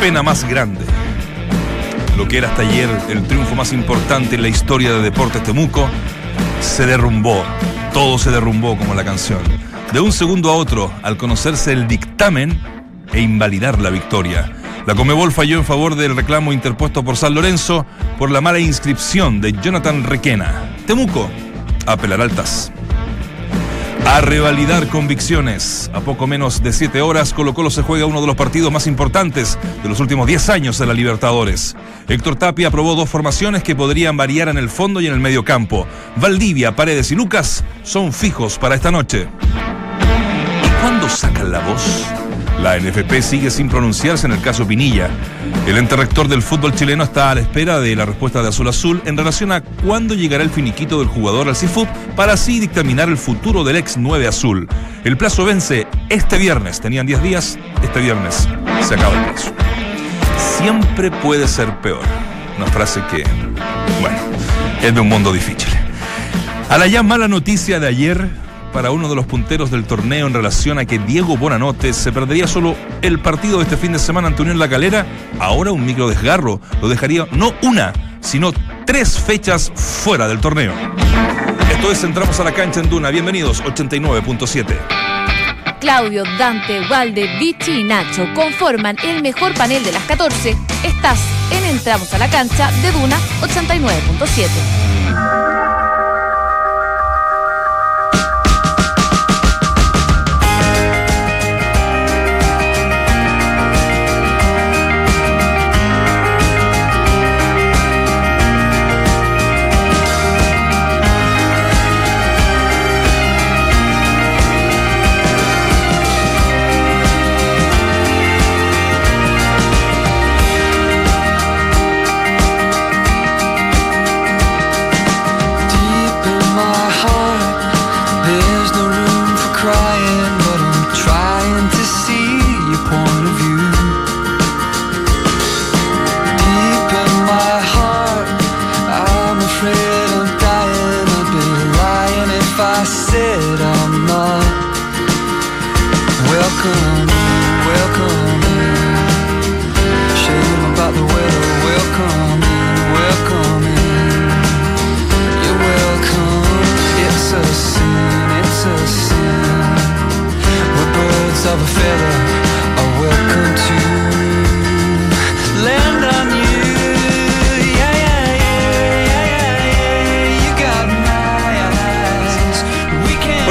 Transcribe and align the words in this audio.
pena 0.00 0.22
más 0.22 0.48
grande. 0.48 0.80
Lo 2.16 2.26
que 2.26 2.38
era 2.38 2.48
hasta 2.48 2.62
ayer 2.62 2.88
el 3.10 3.22
triunfo 3.24 3.54
más 3.54 3.70
importante 3.74 4.36
en 4.36 4.42
la 4.42 4.48
historia 4.48 4.92
de 4.94 5.02
Deportes 5.02 5.42
Temuco, 5.42 5.90
se 6.62 6.86
derrumbó. 6.86 7.44
Todo 7.92 8.16
se 8.18 8.30
derrumbó 8.30 8.78
como 8.78 8.94
la 8.94 9.04
canción. 9.04 9.40
De 9.92 10.00
un 10.00 10.12
segundo 10.12 10.50
a 10.50 10.54
otro, 10.54 10.90
al 11.02 11.18
conocerse 11.18 11.72
el 11.72 11.86
dictamen 11.86 12.58
e 13.12 13.20
invalidar 13.20 13.78
la 13.78 13.90
victoria. 13.90 14.50
La 14.86 14.94
Comebol 14.94 15.32
falló 15.32 15.58
en 15.58 15.66
favor 15.66 15.94
del 15.96 16.16
reclamo 16.16 16.54
interpuesto 16.54 17.04
por 17.04 17.18
San 17.18 17.34
Lorenzo 17.34 17.84
por 18.18 18.30
la 18.30 18.40
mala 18.40 18.58
inscripción 18.58 19.42
de 19.42 19.52
Jonathan 19.52 20.04
Requena. 20.04 20.76
Temuco 20.86 21.28
apelará 21.86 22.24
al 22.24 22.30
TAS. 22.30 22.72
A 24.10 24.20
revalidar 24.20 24.88
convicciones. 24.88 25.88
A 25.94 26.00
poco 26.00 26.26
menos 26.26 26.64
de 26.64 26.72
siete 26.72 27.00
horas, 27.00 27.32
Colo 27.32 27.54
Colo 27.54 27.70
se 27.70 27.82
juega 27.82 28.06
uno 28.06 28.20
de 28.20 28.26
los 28.26 28.34
partidos 28.34 28.72
más 28.72 28.88
importantes 28.88 29.56
de 29.84 29.88
los 29.88 30.00
últimos 30.00 30.26
10 30.26 30.48
años 30.48 30.78
de 30.78 30.86
la 30.86 30.94
Libertadores. 30.94 31.76
Héctor 32.08 32.34
Tapia 32.34 32.66
aprobó 32.66 32.96
dos 32.96 33.08
formaciones 33.08 33.62
que 33.62 33.76
podrían 33.76 34.16
variar 34.16 34.48
en 34.48 34.58
el 34.58 34.68
fondo 34.68 35.00
y 35.00 35.06
en 35.06 35.12
el 35.12 35.20
medio 35.20 35.44
campo. 35.44 35.86
Valdivia, 36.16 36.74
Paredes 36.74 37.12
y 37.12 37.14
Lucas 37.14 37.62
son 37.84 38.12
fijos 38.12 38.58
para 38.58 38.74
esta 38.74 38.90
noche. 38.90 39.28
¿Y 40.64 40.82
cuándo 40.82 41.08
sacan 41.08 41.52
la 41.52 41.60
voz? 41.60 42.04
La 42.62 42.78
NFP 42.78 43.22
sigue 43.22 43.50
sin 43.50 43.70
pronunciarse 43.70 44.26
en 44.26 44.32
el 44.32 44.42
caso 44.42 44.66
Pinilla. 44.66 45.08
El 45.66 45.78
ente 45.78 45.96
rector 45.96 46.28
del 46.28 46.42
fútbol 46.42 46.74
chileno 46.74 47.04
está 47.04 47.30
a 47.30 47.34
la 47.34 47.40
espera 47.40 47.80
de 47.80 47.96
la 47.96 48.04
respuesta 48.04 48.42
de 48.42 48.48
Azul 48.48 48.68
Azul 48.68 49.02
en 49.06 49.16
relación 49.16 49.50
a 49.50 49.62
cuándo 49.62 50.14
llegará 50.14 50.44
el 50.44 50.50
finiquito 50.50 50.98
del 50.98 51.08
jugador 51.08 51.48
al 51.48 51.56
CIFUT 51.56 51.88
para 52.16 52.34
así 52.34 52.60
dictaminar 52.60 53.08
el 53.08 53.16
futuro 53.16 53.64
del 53.64 53.76
ex 53.76 53.96
9 53.96 54.26
Azul. 54.26 54.68
El 55.04 55.16
plazo 55.16 55.46
vence 55.46 55.86
este 56.10 56.36
viernes. 56.36 56.82
Tenían 56.82 57.06
10 57.06 57.22
días. 57.22 57.58
Este 57.82 58.00
viernes 58.00 58.46
se 58.86 58.94
acaba 58.94 59.14
el 59.18 59.30
plazo. 59.30 59.52
Siempre 60.58 61.10
puede 61.10 61.48
ser 61.48 61.74
peor. 61.80 62.02
Una 62.58 62.66
frase 62.66 63.02
que, 63.10 63.24
bueno, 64.02 64.18
es 64.82 64.94
de 64.94 65.00
un 65.00 65.08
mundo 65.08 65.32
difícil. 65.32 65.70
A 66.68 66.76
la 66.76 66.86
ya 66.86 67.02
mala 67.02 67.26
noticia 67.26 67.80
de 67.80 67.86
ayer, 67.86 68.28
para 68.72 68.90
uno 68.90 69.08
de 69.08 69.14
los 69.14 69.26
punteros 69.26 69.70
del 69.70 69.84
torneo 69.84 70.26
en 70.26 70.34
relación 70.34 70.78
a 70.78 70.84
que 70.84 70.98
Diego 70.98 71.36
Bonanote 71.36 71.92
se 71.92 72.12
perdería 72.12 72.46
solo 72.46 72.74
el 73.02 73.18
partido 73.18 73.58
de 73.58 73.64
este 73.64 73.76
fin 73.76 73.92
de 73.92 73.98
semana 73.98 74.28
ante 74.28 74.42
Unión 74.42 74.58
La 74.58 74.68
Calera, 74.68 75.06
ahora 75.38 75.72
un 75.72 75.84
micro 75.84 76.08
desgarro 76.08 76.60
lo 76.80 76.88
dejaría 76.88 77.26
no 77.32 77.52
una, 77.62 77.92
sino 78.20 78.52
tres 78.86 79.18
fechas 79.18 79.72
fuera 79.74 80.28
del 80.28 80.40
torneo. 80.40 80.72
Esto 81.70 81.92
es 81.92 82.04
Entramos 82.04 82.38
a 82.40 82.44
la 82.44 82.52
cancha 82.52 82.80
en 82.80 82.90
Duna. 82.90 83.10
Bienvenidos, 83.10 83.62
89.7. 83.64 84.76
Claudio, 85.80 86.24
Dante, 86.38 86.86
Valde, 86.88 87.38
Vichy 87.38 87.80
y 87.80 87.84
Nacho 87.84 88.26
conforman 88.34 88.96
el 89.02 89.22
mejor 89.22 89.54
panel 89.54 89.82
de 89.82 89.92
las 89.92 90.02
14. 90.04 90.54
Estás 90.84 91.18
en 91.50 91.64
Entramos 91.64 92.12
a 92.12 92.18
la 92.18 92.28
cancha 92.28 92.70
de 92.82 92.92
Duna 92.92 93.16
89.7. 93.40 94.99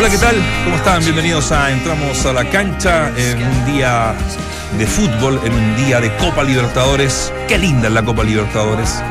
Hola, 0.10 0.12
¿qué 0.12 0.18
tal? 0.18 0.36
¿Cómo 0.64 0.76
están? 0.78 1.00
Bienvenidos 1.04 1.52
a 1.52 1.70
Entramos 1.72 2.26
a 2.26 2.34
la 2.34 2.50
cancha 2.50 3.12
en 3.16 3.44
un 3.44 3.66
día 3.66 4.16
de 4.78 4.88
fútbol, 4.88 5.40
en 5.44 5.54
un 5.54 5.76
día 5.76 6.00
de 6.02 6.16
Copa 6.18 6.44
Libertadores. 6.44 7.32
Qué 7.48 7.58
linda 7.58 7.88
es 7.90 7.94
la 7.94 8.04
Copa 8.04 8.24
Libertadores. 8.24 9.02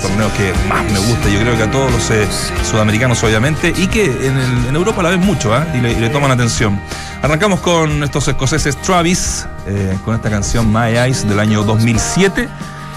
Torneo 0.00 0.32
que 0.36 0.52
más 0.68 0.84
me 0.90 0.98
gusta, 1.00 1.28
yo 1.28 1.40
creo 1.40 1.56
que 1.56 1.62
a 1.64 1.70
todos 1.70 1.90
los 1.90 2.10
eh, 2.10 2.26
sudamericanos 2.70 3.22
obviamente, 3.24 3.72
y 3.76 3.88
que 3.88 4.04
en, 4.04 4.36
el- 4.38 4.66
en 4.68 4.76
Europa 4.76 5.02
la 5.02 5.10
ven 5.10 5.20
mucho 5.20 5.52
¿ah? 5.54 5.66
y, 5.74 5.80
le, 5.80 5.92
y 5.92 5.96
le 5.96 6.08
toman 6.08 6.30
atención. 6.30 6.80
Arrancamos 7.20 7.60
con 7.60 8.02
estos 8.04 8.26
escoceses 8.28 8.80
Travis, 8.80 9.46
eh, 9.66 9.98
con 10.04 10.14
esta 10.14 10.30
canción 10.30 10.72
My 10.72 10.96
Eyes 10.96 11.28
del 11.28 11.40
año 11.40 11.62
2007. 11.64 12.48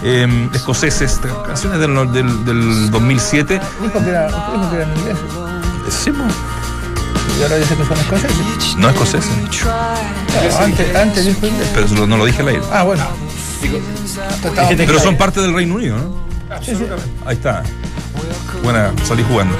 Eh, 0.03 0.49
escoceses, 0.53 1.19
canciones 1.45 1.79
del, 1.79 2.11
del, 2.13 2.45
del 2.45 2.91
2007. 2.91 3.59
Dijo 3.81 4.03
que 4.03 4.09
era, 4.09 4.27
dijo 4.27 4.69
que 4.69 4.75
eran 4.77 4.89
ingleses. 4.97 5.23
Sí, 5.89 6.11
pues, 6.11 6.33
Y 7.41 7.43
ahora 7.43 7.57
dice 7.57 7.75
que 7.75 7.83
son 7.85 7.97
escoceses. 7.97 8.75
no 8.77 8.89
escoceses, 8.89 9.31
Claro, 9.61 10.57
antes, 10.63 10.95
antes 10.95 11.25
dijo 11.25 11.47
inglés. 11.47 11.69
pero 11.73 11.87
no, 11.89 12.05
no 12.07 12.17
lo 12.17 12.25
dije 12.25 12.41
al 12.43 12.49
aire. 12.49 12.61
Ah, 12.71 12.83
bueno. 12.83 13.03
Pero 14.77 14.99
son 14.99 15.17
parte 15.17 15.41
del 15.41 15.53
Reino 15.53 15.75
Unido, 15.75 15.97
¿no? 15.97 16.61
Sí, 16.61 16.75
sí. 16.75 16.85
Ahí 17.25 17.35
está. 17.35 17.63
Buena, 18.63 18.91
salí 19.03 19.23
jugando. 19.27 19.55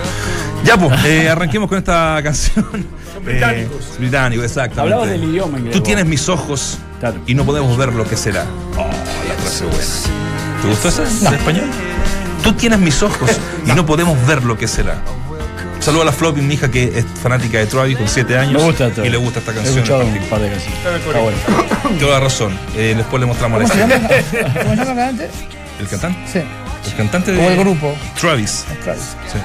Ya, 0.63 0.77
pues, 0.77 1.03
eh, 1.05 1.27
arranquemos 1.29 1.67
con 1.69 1.77
esta 1.79 2.19
canción. 2.23 2.65
Son 3.13 3.25
británicos. 3.25 3.97
británicos, 3.97 4.45
exactamente. 4.45 4.81
Hablabas 4.81 5.09
del 5.09 5.23
idioma 5.23 5.57
inglés. 5.57 5.75
Tú 5.75 5.81
tienes 5.81 6.05
mis 6.05 6.29
ojos 6.29 6.77
Claro. 6.99 7.17
y 7.25 7.33
no 7.33 7.45
podemos 7.45 7.75
ver 7.77 7.93
lo 7.93 8.05
que 8.07 8.15
será. 8.15 8.45
Oh, 8.77 8.85
la 8.85 9.33
frase 9.41 9.65
buena. 9.65 10.61
¿Te 10.61 10.67
gustó 10.67 10.87
esa? 10.89 11.27
¿En 11.27 11.33
español? 11.33 11.65
Tú 12.43 12.53
tienes 12.53 12.77
mis 12.79 13.01
ojos 13.01 13.31
y 13.65 13.71
no 13.71 13.85
podemos 13.87 14.23
ver 14.27 14.43
lo 14.43 14.55
que 14.57 14.67
será. 14.67 15.01
Saludo 15.81 16.03
a 16.03 16.05
la 16.05 16.11
Floppy, 16.11 16.41
mi 16.41 16.53
hija 16.53 16.69
que 16.69 16.83
es 16.95 17.05
fanática 17.21 17.57
de 17.57 17.65
Travis 17.65 17.97
con 17.97 18.07
7 18.07 18.37
años. 18.37 18.53
Me 18.61 18.67
gusta 18.67 18.87
esto. 18.87 19.03
Y 19.03 19.09
le 19.09 19.17
gusta 19.17 19.39
esta 19.39 19.51
He 19.51 19.55
canción. 19.55 19.75
escuchado 19.79 20.01
en 20.03 20.07
un 20.09 20.19
par 20.29 20.39
de 20.39 20.49
canciones. 20.51 20.79
Está 20.79 21.19
bueno. 21.19 21.37
Toda 21.99 22.19
razón. 22.19 22.57
Eh, 22.75 22.93
después 22.95 23.19
le 23.19 23.25
mostramos 23.25 23.61
¿Cómo 23.63 23.73
la 23.73 23.87
llama? 23.87 24.07
¿Cómo 24.07 24.19
se 24.29 24.35
llama 24.37 24.77
la 24.77 24.85
cantante? 24.85 25.29
¿El 25.79 25.87
cantante? 25.87 26.19
Sí. 26.31 26.39
El 26.89 26.95
cantante 26.95 27.31
de. 27.31 27.37
Como 27.37 27.49
el 27.49 27.57
grupo. 27.57 27.95
Travis. 28.19 28.65
Travis. 28.83 29.01
Sí. 29.31 29.39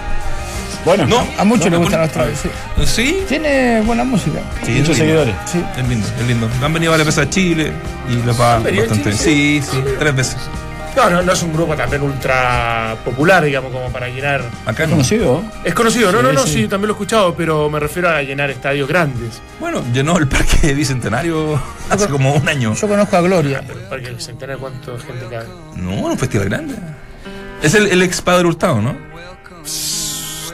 Bueno, 0.85 1.05
No, 1.07 1.27
A 1.39 1.45
muchos 1.45 1.67
no, 1.67 1.71
les 1.73 1.81
gustan 1.81 2.01
los 2.03 2.11
Travis, 2.13 2.39
sí. 2.39 2.51
¿Sí? 2.85 3.25
Tiene 3.29 3.81
buena 3.81 4.05
música. 4.05 4.39
Sí, 4.65 4.73
muchos 4.73 4.97
seguidores. 4.99 5.35
Sí. 5.51 5.61
Es 5.77 5.89
lindo, 5.89 6.07
es 6.21 6.27
lindo. 6.29 6.49
Han 6.63 6.73
venido 6.73 6.93
varias 6.93 7.07
veces 7.07 7.25
a 7.27 7.31
Chile 7.31 7.73
y 8.09 8.25
le 8.25 8.33
va 8.33 8.59
venido 8.59 8.85
a 8.85 8.87
bastante 8.89 9.09
bien. 9.11 9.19
Chile? 9.23 9.63
Sí, 9.63 9.63
sí, 9.69 9.83
tres 9.99 10.15
veces. 10.15 10.37
No, 10.97 11.11
no, 11.11 11.23
no 11.23 11.33
es 11.33 11.43
un 11.43 11.53
grupo 11.53 11.77
también 11.77 12.03
ultra 12.03 12.97
popular, 13.05 13.45
digamos, 13.45 13.71
como 13.71 13.91
para 13.93 14.09
llenar. 14.09 14.43
Acá 14.65 14.87
no. 14.87 14.93
¿Conocido? 14.93 15.45
Es 15.63 15.75
conocido, 15.75 16.11
no, 16.11 16.19
Sí, 16.21 16.25
no, 16.25 16.33
no, 16.33 16.43
sí. 16.45 16.53
sí. 16.63 16.69
también 16.69 16.89
lo 16.89 16.95
he 16.95 16.97
escuchado, 16.97 17.35
pero 17.35 17.69
me 17.69 17.79
refiero 17.79 18.09
a 18.09 18.23
llenar 18.23 18.51
estadios 18.51 18.89
grandes. 18.89 19.43
Bueno, 19.61 19.85
llenó 19.93 20.17
el 20.19 20.27
parque 20.27 20.73
bicentenario 20.75 21.61
hace 21.91 22.09
como 22.09 22.35
un 22.35 22.49
año. 22.49 22.75
Yo 22.75 22.89
conozco 22.89 23.17
a 23.17 23.21
Gloria. 23.21 23.63
Pero 23.67 23.79
el 23.81 23.85
Parque 23.87 24.11
Bicentenario, 24.11 24.59
¿cuánta 24.61 24.93
gente 24.99 25.27
cabe? 25.31 25.47
No, 25.77 25.91
un 25.93 26.19
festival 26.19 26.49
grande. 26.49 26.75
Es 27.63 27.75
el, 27.75 27.87
el 27.89 28.03
ex 28.03 28.21
Padre 28.23 28.47
Hurtado, 28.47 28.81
¿no? 28.81 28.97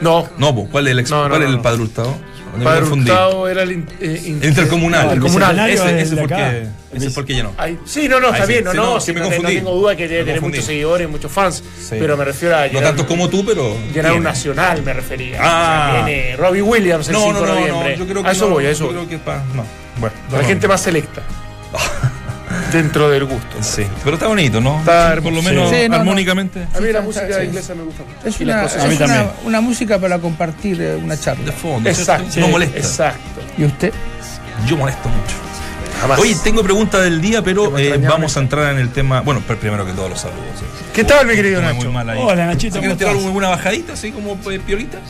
No, 0.00 0.28
No, 0.38 0.54
¿cuál 0.70 0.88
es 0.88 0.92
el 0.92 0.98
ex 0.98 1.10
No, 1.10 1.22
no, 1.24 1.28
¿Cuál 1.30 1.42
es 1.42 1.48
el. 1.50 1.60
Padre 1.60 1.82
Hurtado? 1.82 2.16
Me 2.56 2.64
Padre 2.64 2.80
confundí. 2.80 3.10
Hurtado 3.10 3.48
era 3.48 3.62
el 3.62 3.72
in- 3.72 3.88
eh, 4.00 4.22
in- 4.26 4.38
El 4.42 4.48
intercomunal. 4.50 5.18
No, 5.18 5.26
el 5.26 5.70
Ese, 5.72 6.00
es 6.00 6.06
ese 6.08 6.16
fue 6.16 6.24
el 6.24 6.32
acá. 6.32 6.50
que, 6.50 6.66
ese 6.96 7.10
fue 7.10 7.20
el 7.22 7.26
que 7.26 7.34
llenó. 7.34 7.52
Ay, 7.56 7.78
sí, 7.84 8.08
no, 8.08 8.20
no, 8.20 8.26
Ahí 8.28 8.32
está 8.34 8.46
bien, 8.46 8.64
no, 8.64 8.70
sí, 8.72 8.76
no, 8.76 8.82
no, 8.94 9.00
sí, 9.00 9.12
me 9.12 9.20
no, 9.20 9.24
te- 9.26 9.30
no 9.30 9.36
confundí. 9.36 9.56
tengo 9.56 9.74
duda 9.74 9.96
que 9.96 10.08
debe 10.08 10.20
tener 10.24 10.34
confundí. 10.36 10.56
muchos 10.58 10.66
seguidores, 10.66 11.08
muchos 11.08 11.32
fans, 11.32 11.62
Sí. 11.80 11.96
pero 11.98 12.16
me 12.16 12.24
refiero 12.24 12.56
a 12.56 12.60
No 12.60 12.66
llenar, 12.66 12.82
tanto 12.84 13.06
como 13.06 13.28
tú, 13.28 13.44
pero. 13.44 13.76
llenar 13.94 14.12
un 14.12 14.22
nacional, 14.22 14.82
me 14.82 14.92
refería. 14.92 15.38
Ah. 15.40 15.88
O 15.90 15.94
sea, 15.96 16.04
viene 16.04 16.36
Robbie 16.36 16.62
Williams 16.62 17.06
el 17.08 17.14
No, 17.14 17.20
5 17.20 17.32
no, 17.32 17.40
de 17.40 17.46
no, 17.46 17.54
noviembre. 17.54 17.92
no, 17.96 18.04
yo 18.04 18.10
creo 18.10 18.22
que 18.22 18.28
a 18.28 18.32
eso 18.32 18.44
no, 18.48 18.54
voy, 18.54 18.66
a 18.66 18.70
eso 18.70 18.84
yo 18.84 18.90
creo 18.90 19.08
que 19.08 19.18
pa- 19.18 19.42
no. 19.54 19.64
Bueno, 19.98 20.14
La 20.30 20.38
no, 20.38 20.44
gente 20.44 20.66
no. 20.66 20.72
más 20.74 20.80
selecta. 20.82 21.22
dentro 22.72 23.08
del 23.10 23.24
gusto. 23.24 23.56
Sí, 23.62 23.84
pero 24.04 24.16
está 24.16 24.26
bonito, 24.28 24.60
¿no? 24.60 24.78
Está 24.80 25.16
Por 25.22 25.32
lo 25.32 25.42
menos 25.42 25.70
Sí, 25.70 25.82
no, 25.82 25.88
no. 25.88 25.96
armónicamente. 26.00 26.66
A 26.74 26.80
mí 26.80 26.92
la 26.92 27.00
música 27.00 27.26
sí. 27.40 27.44
inglesa 27.46 27.74
me 27.74 27.82
gusta 27.84 28.02
mucho. 28.04 28.28
Es 28.28 28.40
una, 28.40 28.56
escocesa. 28.64 28.84
A 28.84 28.88
mí 28.88 28.94
es 28.94 29.00
una, 29.00 29.08
también. 29.08 29.32
una 29.44 29.60
música 29.60 29.98
para 29.98 30.18
compartir 30.18 30.80
eh, 30.80 30.96
una 30.96 31.14
De 31.16 31.20
charla. 31.20 31.52
fondo. 31.52 31.88
Exacto. 31.88 32.30
¿cierto? 32.30 32.40
No 32.48 32.52
molesta. 32.52 32.78
Exacto. 32.78 33.40
¿Y 33.58 33.64
usted? 33.64 33.92
Yo 34.66 34.76
molesto 34.76 35.08
mucho. 35.08 35.36
Jamás. 36.00 36.18
Oye, 36.18 36.36
tengo 36.42 36.62
pregunta 36.64 37.00
del 37.00 37.20
día, 37.20 37.42
pero 37.42 37.78
eh, 37.78 37.96
vamos 37.98 38.36
a 38.36 38.40
entrar 38.40 38.72
en 38.72 38.78
el 38.80 38.90
tema. 38.90 39.20
Bueno, 39.20 39.40
primero 39.40 39.86
que 39.86 39.92
todos 39.92 40.10
los 40.10 40.20
saludos. 40.20 40.42
¿Qué 40.92 41.04
tal, 41.04 41.26
mi 41.26 41.34
querido 41.34 41.62
muy 41.62 41.74
Nacho? 41.74 41.92
mal 41.92 42.10
ahí. 42.10 42.18
Hola, 42.20 42.46
Nachito, 42.46 42.74
¿Se 42.74 42.80
quieren 42.80 42.98
¿cómo 42.98 43.10
tirar 43.10 43.26
alguna 43.26 43.48
bajadita, 43.50 43.92
así 43.92 44.10
como 44.10 44.32
eh, 44.50 44.58
piolitas? 44.66 45.00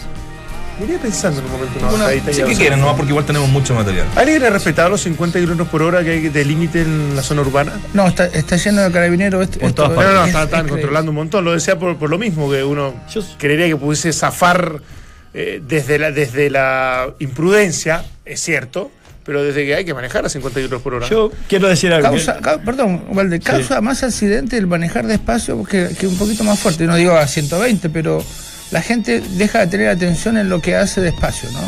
Me 0.79 0.87
iría 0.87 0.99
pensando 0.99 1.41
en 1.41 1.47
un 1.47 1.53
momento 1.53 1.79
una 1.79 1.89
Una- 1.89 1.99
bajadita 2.05 2.31
y 2.31 2.35
sí 2.35 2.43
que 2.45 2.55
quieren. 2.57 2.81
¿no? 2.81 2.97
Porque 2.97 3.11
igual 3.11 3.25
tenemos 3.27 3.49
mucho 3.51 3.75
material. 3.75 4.07
¿Alguien 4.17 4.43
ha 4.45 4.51
respetado 4.51 4.89
los 4.89 5.01
50 5.03 5.39
kilómetros 5.39 5.69
por 5.69 5.83
hora 5.83 6.03
que 6.03 6.11
hay 6.11 6.29
de 6.29 6.45
límite 6.45 6.83
en 6.83 7.15
la 7.15 7.23
zona 7.23 7.43
urbana? 7.43 7.73
No, 7.95 8.09
está, 8.09 8.27
está 8.27 8.57
lleno 8.57 8.83
de 8.83 8.91
carabineros. 8.91 9.43
Esto, 9.43 9.59
Por 9.61 9.69
esto 9.69 9.83
todas 9.85 9.97
No, 9.99 10.13
no, 10.13 10.21
no, 10.21 10.27
es- 10.39 10.45
están, 10.45 10.69
controlando 10.69 11.11
un 11.11 11.17
montón. 11.17 11.45
Lo 11.45 11.53
decía 11.53 11.79
por, 11.79 11.97
por 11.99 12.11
lo 12.11 12.19
mismo, 12.19 12.51
que 12.51 12.65
uno 12.65 12.95
Yo- 13.13 13.23
creería 13.39 13.67
que 13.67 13.77
pudiese 13.77 14.13
zafar 14.13 14.81
eh, 15.35 15.63
desde, 15.67 15.99
la, 15.99 16.11
desde 16.11 16.51
la 16.51 17.09
imprudencia, 17.19 18.05
es 18.25 18.41
cierto, 18.41 18.91
pero 19.25 19.43
desde 19.43 19.65
que 19.65 19.75
hay 19.75 19.85
que 19.85 19.95
manejar 19.95 20.25
a 20.27 20.29
50 20.29 20.57
kilómetros 20.59 20.83
por 20.83 20.95
hora. 20.95 21.09
Yo 21.09 21.31
quiero 21.49 21.69
decir 21.69 21.93
algo. 21.93 22.09
Causa, 22.09 22.39
ca- 22.41 22.59
perdón, 22.59 23.05
Valde, 23.13 23.41
causa 23.41 23.81
más 23.81 24.03
accidente 24.03 24.57
el 24.59 24.67
manejar 24.67 25.07
despacio 25.07 25.63
que, 25.65 25.91
que 25.99 26.07
un 26.07 26.17
poquito 26.19 26.45
más 26.45 26.59
fuerte. 26.59 26.87
No 26.87 26.97
digo 26.97 27.13
a 27.17 27.27
120, 27.27 27.89
pero 27.91 28.23
la 28.73 28.83
gente 28.83 29.21
deja 29.21 29.61
de 29.61 29.67
tener 29.69 29.89
atención 29.89 30.37
en 30.37 30.49
lo 30.49 30.61
que 30.61 30.75
hace 30.75 31.01
despacio, 31.01 31.49
¿no? 31.53 31.61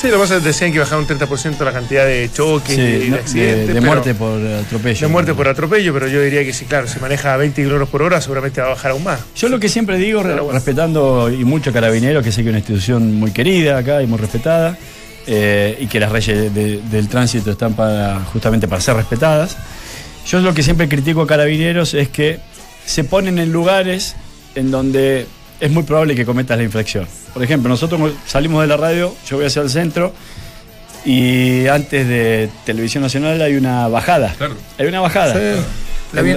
Sí, 0.00 0.08
lo 0.08 0.14
que 0.14 0.18
pasa 0.22 0.36
es 0.36 0.42
que 0.42 0.48
decían 0.48 0.72
que 0.72 0.80
bajar 0.80 0.98
un 0.98 1.06
30% 1.06 1.64
la 1.64 1.72
cantidad 1.72 2.04
de 2.04 2.28
choques 2.32 2.74
Sí, 2.74 2.80
y 2.80 2.98
de 2.98 3.08
no, 3.10 3.16
accidentes. 3.16 3.34
de, 3.34 3.66
de 3.66 3.72
pero- 3.74 3.82
muerte 3.86 4.14
por 4.14 4.40
atropello. 4.44 5.00
de 5.00 5.12
muerte 5.12 5.34
por 5.34 5.46
atropello, 5.48 5.92
pero 5.94 6.08
yo 6.08 6.20
diría 6.20 6.44
que 6.44 6.52
sí, 6.52 6.64
claro, 6.64 6.88
si 6.88 6.98
maneja 6.98 7.34
a 7.34 7.36
20 7.36 7.62
kilómetros 7.62 7.88
por 7.88 8.02
hora, 8.02 8.20
seguramente 8.20 8.60
va 8.60 8.66
a 8.68 8.70
bajar 8.70 8.90
aún 8.92 9.04
más. 9.04 9.20
Yo 9.36 9.48
lo 9.48 9.60
que 9.60 9.68
siempre 9.68 9.98
digo, 9.98 10.22
re- 10.22 10.30
Pero 10.30 10.44
bueno. 10.44 10.58
respetando 10.58 11.30
y 11.30 11.44
mucho 11.44 11.72
Carabineros, 11.72 12.24
que 12.24 12.32
sé 12.32 12.42
que 12.42 12.48
es 12.48 12.52
una 12.52 12.58
institución 12.58 13.14
muy 13.14 13.30
querida 13.30 13.78
acá 13.78 14.02
y 14.02 14.06
muy 14.08 14.18
respetada, 14.18 14.76
eh, 15.28 15.78
y 15.80 15.86
que 15.86 16.00
las 16.00 16.10
leyes 16.10 16.52
de- 16.52 16.80
del 16.90 17.08
tránsito 17.08 17.52
están 17.52 17.74
para 17.74 18.20
justamente 18.32 18.66
para 18.66 18.80
ser 18.80 18.96
respetadas. 18.96 19.56
Yo 20.26 20.40
lo 20.40 20.52
que 20.52 20.64
siempre 20.64 20.88
critico 20.88 21.22
a 21.22 21.26
Carabineros 21.28 21.94
es 21.94 22.08
que 22.08 22.40
se 22.84 23.04
ponen 23.04 23.38
en 23.38 23.52
lugares 23.52 24.16
en 24.56 24.72
donde 24.72 25.26
es 25.62 25.70
muy 25.70 25.84
probable 25.84 26.16
que 26.16 26.26
cometas 26.26 26.58
la 26.58 26.64
infracción. 26.64 27.06
Por 27.32 27.44
ejemplo, 27.44 27.68
nosotros 27.68 28.00
salimos 28.26 28.62
de 28.62 28.66
la 28.66 28.76
radio, 28.76 29.14
yo 29.28 29.36
voy 29.36 29.46
hacia 29.46 29.62
el 29.62 29.70
centro 29.70 30.12
y 31.04 31.68
antes 31.68 32.08
de 32.08 32.50
Televisión 32.66 33.04
Nacional 33.04 33.40
hay 33.40 33.54
una 33.54 33.86
bajada. 33.86 34.34
Claro. 34.36 34.56
Hay 34.76 34.86
una 34.86 34.98
bajada. 35.00 35.34
Sí, 35.34 35.62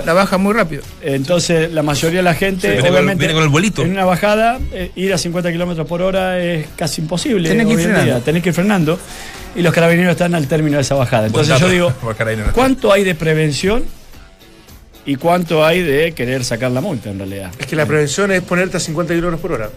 la, 0.05 0.13
baja 0.13 0.37
muy 0.37 0.53
rápido. 0.53 0.83
Entonces, 1.01 1.71
la 1.73 1.81
mayoría 1.81 2.19
de 2.19 2.23
la 2.23 2.35
gente, 2.35 2.67
Sí, 2.67 2.73
viene 2.73 2.81
con 2.81 2.87
el- 2.87 2.93
obviamente, 2.93 3.19
viene 3.19 3.33
con 3.33 3.43
el 3.43 3.49
vuelito. 3.49 3.81
en 3.81 3.91
una 3.91 4.05
bajada, 4.05 4.59
eh, 4.71 4.91
ir 4.95 5.11
a 5.11 5.17
50 5.17 5.51
kilómetros 5.51 5.87
por 5.87 6.03
hora 6.03 6.39
es 6.39 6.67
casi 6.75 7.01
imposible. 7.01 7.49
Tenés 7.49 7.65
que 7.65 7.73
ir 7.73 7.79
frenando. 7.79 8.05
día. 8.05 8.19
Tenés 8.19 8.43
que 8.43 8.49
ir 8.49 8.55
frenando. 8.55 8.99
Y 9.55 9.63
los 9.63 9.73
carabineros 9.73 10.11
están 10.11 10.35
al 10.35 10.47
término 10.47 10.75
de 10.77 10.81
esa 10.83 10.93
bajada. 10.93 11.29
Buen 11.29 11.45
Entonces, 11.45 11.49
dato, 11.49 11.65
yo 11.65 11.71
digo. 11.71 11.93
¿cuánto 12.53 12.93
hay 12.93 13.03
de 13.03 13.15
prevención 13.15 13.83
y 15.05 15.15
cuánto 15.15 15.65
hay 15.65 15.81
de 15.81 16.11
querer 16.13 16.43
sacar 16.43 16.71
la 16.71 16.81
multa 16.81 17.09
en 17.09 17.19
realidad? 17.19 17.51
Es 17.59 17.67
que 17.67 17.75
la 17.75 17.85
prevención 17.85 18.31
es 18.31 18.41
ponerte 18.41 18.77
a 18.77 18.79
50 18.79 19.13
kilómetros 19.13 19.41
por 19.41 19.51
hora. 19.53 19.69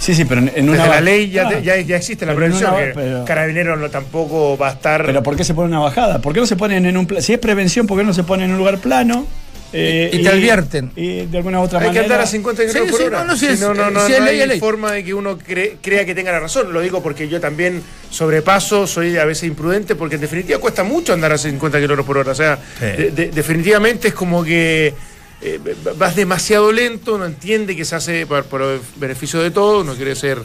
Sí, 0.00 0.14
sí, 0.14 0.24
pero 0.24 0.40
en, 0.40 0.46
Desde 0.46 0.62
una. 0.70 0.86
la 0.86 1.00
ley 1.00 1.28
ya, 1.28 1.46
Ah, 1.46 1.48
te- 1.50 1.62
ya, 1.62 1.76
ya 1.80 1.96
existe 1.96 2.24
la 2.24 2.34
prevención. 2.34 2.72
una- 2.72 2.84
que 2.84 2.92
pero- 2.94 3.24
Carabinero 3.24 3.76
no, 3.76 3.90
tampoco 3.90 4.56
va 4.56 4.68
a 4.68 4.72
estar. 4.72 5.04
Pero 5.04 5.22
¿por 5.24 5.36
qué 5.36 5.42
se 5.42 5.54
pone 5.54 5.68
una 5.68 5.80
bajada? 5.80 6.20
¿Por 6.20 6.32
qué 6.32 6.40
no 6.40 6.46
se 6.46 6.54
ponen 6.56 6.86
en 6.86 6.96
un 6.96 7.08
Si 7.20 7.32
es 7.32 7.38
prevención, 7.40 7.86
¿por 7.88 7.98
qué 7.98 8.04
no 8.04 8.12
se 8.14 8.22
pone 8.22 8.44
en 8.44 8.52
un 8.52 8.58
lugar 8.58 8.78
plano? 8.78 9.26
Eh, 9.72 10.10
Y 10.12 10.22
te 10.22 10.28
advierten. 10.30 10.92
Y 10.96 11.26
de 11.26 11.36
alguna 11.38 11.60
otra 11.60 11.78
hay 11.80 11.84
que 11.84 11.88
manera. 11.88 12.04
andar 12.04 12.20
a 12.22 12.26
50 12.26 12.62
kilómetros 12.66 12.86
Sí, 12.86 12.90
por 12.90 13.00
sí, 13.00 13.06
hora. 13.06 13.18
no, 13.20 13.24
no, 13.32 13.36
si 13.36 13.46
es- 13.46 13.60
no, 13.60 13.74
no, 13.74 13.90
no, 13.90 14.06
si 14.06 14.12
es 14.14 14.18
no 14.20 14.24
ley, 14.24 14.34
hay 14.36 14.40
es 14.42 14.48
ley. 14.48 14.60
forma 14.60 14.92
de 14.92 15.04
que 15.04 15.12
uno 15.12 15.38
cre- 15.38 15.76
crea 15.82 16.06
que 16.06 16.14
tenga 16.14 16.32
la 16.32 16.40
razón. 16.40 16.72
Lo 16.72 16.80
digo 16.80 17.02
porque 17.02 17.28
yo 17.28 17.38
también 17.40 17.82
sobrepaso, 18.10 18.86
soy 18.86 19.16
a 19.18 19.24
veces 19.26 19.44
imprudente, 19.48 19.94
porque 19.94 20.14
en 20.14 20.22
definitiva 20.22 20.58
cuesta 20.58 20.84
mucho 20.84 21.12
andar 21.12 21.32
a 21.32 21.38
50 21.38 21.78
kilómetros 21.78 22.06
por 22.06 22.16
hora. 22.18 22.32
O 22.32 22.34
sea, 22.34 22.56
Sí. 22.78 22.84
de- 22.86 23.10
de- 23.10 23.30
definitivamente 23.30 24.08
es 24.08 24.14
como 24.14 24.42
que 24.44 24.94
eh, 25.40 25.60
vas 25.96 26.16
demasiado 26.16 26.72
lento, 26.72 27.16
no 27.16 27.24
entiende 27.24 27.76
que 27.76 27.84
se 27.84 27.94
hace 27.94 28.26
por, 28.26 28.42
por 28.46 28.60
el 28.60 28.80
beneficio 28.96 29.40
de 29.40 29.52
todos, 29.52 29.86
no 29.86 29.94
quiere 29.94 30.16
ser 30.16 30.38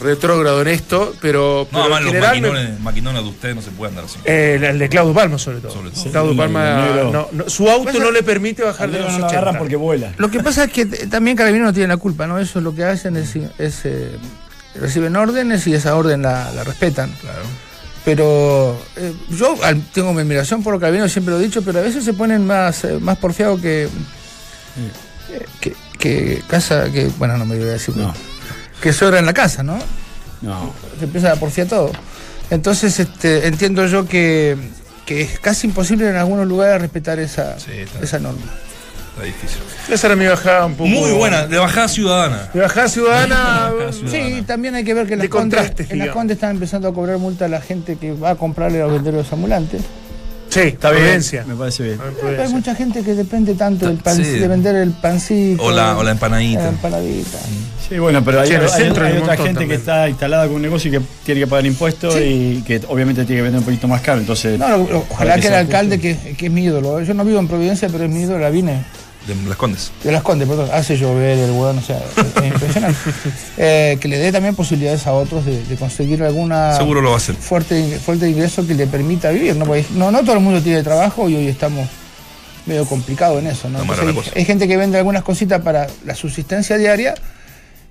retrógrado 0.00 0.60
en 0.62 0.68
esto, 0.68 1.14
pero, 1.20 1.68
No, 1.70 1.82
pero 1.84 1.96
en 1.98 2.04
los 2.04 2.12
general 2.12 2.30
maquinones, 2.40 2.80
maquinones 2.80 3.22
de 3.22 3.28
ustedes 3.28 3.54
no 3.54 3.62
se 3.62 3.70
pueden 3.70 3.94
dar 3.94 4.04
así. 4.04 4.18
Eh, 4.24 4.54
el, 4.56 4.64
el 4.64 4.78
de 4.78 4.88
Claudio 4.88 5.14
Palma, 5.14 5.38
sobre 5.38 5.58
todo. 5.60 5.72
Sobre 5.72 5.90
todo. 5.90 6.10
Claudio 6.10 6.36
Palma, 6.36 6.86
no, 7.12 7.28
no, 7.32 7.48
su 7.48 7.68
auto 7.70 7.84
Pasa- 7.86 7.98
no 7.98 8.10
le 8.10 8.22
permite 8.22 8.62
bajar 8.62 8.90
de 8.90 8.98
los 9.00 9.12
no 9.12 9.18
lo 9.20 9.24
80. 9.26 9.38
agarran 9.38 9.58
porque 9.58 9.76
vuela. 9.76 10.12
Lo 10.16 10.30
que 10.30 10.40
pasa 10.40 10.64
es 10.64 10.72
que 10.72 10.86
también 10.86 11.36
Carabineros 11.36 11.68
no 11.68 11.72
tiene 11.72 11.88
la 11.88 11.96
culpa, 11.98 12.26
¿no? 12.26 12.38
Eso 12.38 12.60
lo 12.60 12.74
que 12.74 12.84
hacen 12.84 13.16
es, 13.16 13.36
es, 13.58 13.80
eh, 13.84 14.10
reciben 14.74 15.14
órdenes 15.16 15.66
y 15.66 15.74
esa 15.74 15.94
orden 15.94 16.22
la, 16.22 16.50
la 16.52 16.64
respetan. 16.64 17.10
Claro. 17.20 17.42
Pero 18.04 18.76
eh, 18.96 19.12
yo 19.30 19.54
al- 19.62 19.80
tengo 19.92 20.12
mi 20.12 20.22
admiración 20.22 20.64
por 20.64 20.72
los 20.72 20.80
carabineros, 20.80 21.12
siempre 21.12 21.32
lo 21.34 21.38
he 21.40 21.44
dicho, 21.44 21.62
pero 21.62 21.78
a 21.78 21.82
veces 21.82 22.04
se 22.04 22.12
ponen 22.12 22.44
más, 22.44 22.82
eh, 22.84 22.98
más 23.00 23.16
porfiados 23.18 23.60
que, 23.60 23.88
que, 25.60 25.74
que 25.98 26.42
casa, 26.48 26.90
que, 26.90 27.06
bueno, 27.18 27.36
no 27.38 27.44
me 27.46 27.56
voy 27.56 27.68
a 27.68 27.72
decir, 27.72 27.96
No. 27.96 28.12
Que 28.82 28.92
sobra 28.92 29.18
en 29.18 29.26
la 29.26 29.32
casa, 29.32 29.62
¿no? 29.62 29.78
No. 30.42 30.72
Se 30.98 31.04
empieza 31.04 31.32
a 31.32 31.36
porfiar 31.36 31.68
todo. 31.68 31.92
Entonces 32.50 32.98
este, 33.00 33.46
entiendo 33.46 33.86
yo 33.86 34.06
que, 34.06 34.56
que 35.06 35.22
es 35.22 35.38
casi 35.38 35.68
imposible 35.68 36.08
en 36.08 36.16
algunos 36.16 36.46
lugares 36.46 36.82
respetar 36.82 37.18
esa, 37.18 37.58
Sí, 37.58 37.70
está. 37.72 38.00
esa 38.00 38.18
norma. 38.18 38.42
Está 39.12 39.24
difícil. 39.24 39.58
Esa 39.90 40.06
era 40.08 40.16
mi 40.16 40.26
bajada 40.26 40.66
un 40.66 40.74
poco. 40.74 40.88
Muy 40.88 41.12
buena, 41.12 41.46
de 41.46 41.58
bajada 41.58 41.86
ciudadana. 41.88 42.48
Mi 42.54 42.60
bajada 42.60 42.88
ciudadana. 42.88 43.34
Bajada 43.70 43.92
ciudadana. 43.92 44.32
Sí, 44.38 44.42
también 44.42 44.74
hay 44.74 44.84
que 44.84 44.94
ver 44.94 45.06
que 45.06 45.12
en 45.14 45.20
De 45.20 45.26
las, 45.28 45.30
condes, 45.30 45.90
en 45.90 45.98
las 45.98 46.08
condes 46.08 46.36
están 46.36 46.50
empezando 46.52 46.88
a 46.88 46.94
cobrar 46.94 47.18
multa 47.18 47.44
a 47.44 47.48
la 47.48 47.60
gente 47.60 47.96
que 47.96 48.12
va 48.12 48.30
a 48.30 48.34
comprarle 48.36 48.80
a 48.80 48.84
los 48.86 48.94
venderos 48.94 49.32
ambulantes. 49.32 49.82
Sí, 50.52 50.60
Está 50.60 50.90
bien. 50.90 51.02
Prudencia. 51.04 51.44
Me 51.46 51.54
parece 51.54 51.82
bien. 51.82 51.96
Prudencia. 51.98 52.44
Hay 52.44 52.52
mucha 52.52 52.74
gente 52.74 53.02
que 53.02 53.14
depende 53.14 53.54
tanto 53.54 53.86
del 53.86 53.96
pan, 53.96 54.16
Sí. 54.16 54.22
de 54.22 54.48
vender 54.48 54.76
el 54.76 54.90
pancito. 54.90 55.62
O 55.62 55.70
la, 55.70 55.94
o 55.96 55.98
la 55.98 56.04
la 56.04 56.10
empanadita. 56.12 56.68
empanadita. 56.68 57.38
Sí, 57.88 57.98
bueno, 57.98 58.22
pero 58.24 58.40
hay, 58.40 58.48
Sí, 58.48 58.54
en 58.54 58.60
el 58.62 58.66
hay- 58.68 58.82
centro 58.82 59.06
hay 59.06 59.12
hay 59.12 59.18
otra 59.18 59.36
gente 59.36 59.66
que 59.66 59.74
está 59.74 60.08
instalada 60.08 60.46
con 60.46 60.56
un 60.56 60.62
negocio 60.62 60.88
y 60.88 60.92
que 60.98 61.00
tiene 61.24 61.40
que 61.42 61.46
pagar 61.46 61.64
impuestos 61.66 62.16
y 62.20 62.62
que 62.66 62.80
obviamente 62.88 63.24
tiene 63.24 63.38
que 63.40 63.42
vender 63.44 63.58
un 63.60 63.64
poquito 63.64 63.88
más 63.88 64.00
caro. 64.02 64.20
Entonces, 64.20 64.58
No, 64.58 64.68
lo- 64.68 64.78
lo- 64.78 64.86
para 64.86 64.98
ojalá 65.10 65.34
que 65.36 65.40
el 65.46 65.52
se 65.52 65.56
alcalde, 65.56 65.98
que, 65.98 66.34
que 66.36 66.46
es 66.46 66.52
mi 66.52 66.64
ídolo, 66.64 67.00
yo 67.02 67.14
no 67.14 67.24
vivo 67.24 67.38
en 67.38 67.48
Providencia, 67.48 67.88
pero 67.90 68.04
es 68.04 68.10
mi 68.10 68.20
ídolo, 68.20 68.38
la 68.38 68.50
vine 68.50 68.84
De 69.26 69.34
las 69.48 69.56
Condes. 69.56 69.92
de 70.02 70.10
las 70.10 70.22
Condes, 70.22 70.48
perdón, 70.48 70.68
hace 70.72 70.96
llover 70.96 71.38
el 71.38 71.50
hueón, 71.52 71.78
o 71.78 71.82
sea, 71.82 71.96
es, 71.98 72.42
es 72.42 72.44
impresionante. 72.52 72.98
Eh, 73.58 73.98
que 74.00 74.08
le 74.08 74.18
dé 74.18 74.32
también 74.32 74.54
posibilidades 74.56 75.06
a 75.06 75.12
otros 75.12 75.44
de, 75.46 75.62
de 75.64 75.76
conseguir 75.76 76.22
alguna 76.24 76.76
Seguro 76.76 77.00
lo 77.00 77.10
va 77.10 77.14
a 77.14 77.18
hacer. 77.18 77.34
fuerte, 77.36 77.98
fuerte 78.04 78.28
ingreso 78.28 78.66
que 78.66 78.74
le 78.74 78.86
permita 78.86 79.30
vivir, 79.30 79.54
¿no? 79.54 79.64
Porque 79.66 79.84
no, 79.94 80.10
no 80.10 80.20
todo 80.22 80.32
el 80.34 80.40
mundo 80.40 80.60
tiene 80.60 80.82
trabajo 80.82 81.28
y 81.28 81.36
hoy 81.36 81.46
estamos 81.46 81.88
medio 82.66 82.84
complicado 82.86 83.38
en 83.38 83.46
eso, 83.48 83.68
¿no? 83.68 83.80
Entonces, 83.82 84.32
hay, 84.34 84.44
gente 84.44 84.66
que 84.66 84.76
vende 84.76 84.98
algunas 84.98 85.22
cositas 85.22 85.60
para 85.62 85.86
la 86.04 86.14
subsistencia 86.14 86.76
diaria 86.78 87.14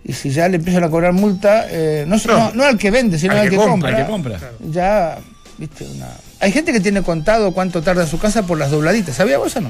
y 0.03 0.13
si 0.13 0.31
ya 0.31 0.50
le 0.50 0.57
empiezan 0.57 0.83
a 0.83 0.89
cobrar 0.89 1.13
multa, 1.13 1.65
eh, 1.69 2.03
no, 2.07 2.17
No. 2.25 2.33
no, 2.38 2.51
no 2.55 2.63
al 2.65 2.77
que 2.77 2.89
vende, 2.91 3.17
sino 3.19 3.33
Al 3.33 3.39
al, 3.39 3.45
que 3.45 3.51
que, 3.51 3.55
compra, 3.57 3.69
compra. 3.71 3.89
al 3.89 4.05
que 4.05 4.11
compra. 4.11 4.39
Ya, 4.71 5.17
viste, 5.57 5.85
una... 5.85 6.07
Hay 6.39 6.51
gente 6.51 6.73
que 6.73 6.79
tiene 6.79 7.03
contado 7.03 7.51
cuánto 7.53 7.81
tarda 7.81 8.03
en 8.03 8.09
su 8.09 8.17
casa 8.17 8.43
por 8.43 8.57
las 8.57 8.71
dobladitas. 8.71 9.15
¿Sabía 9.15 9.38
vos 9.38 9.55
o 9.55 9.61
no? 9.61 9.69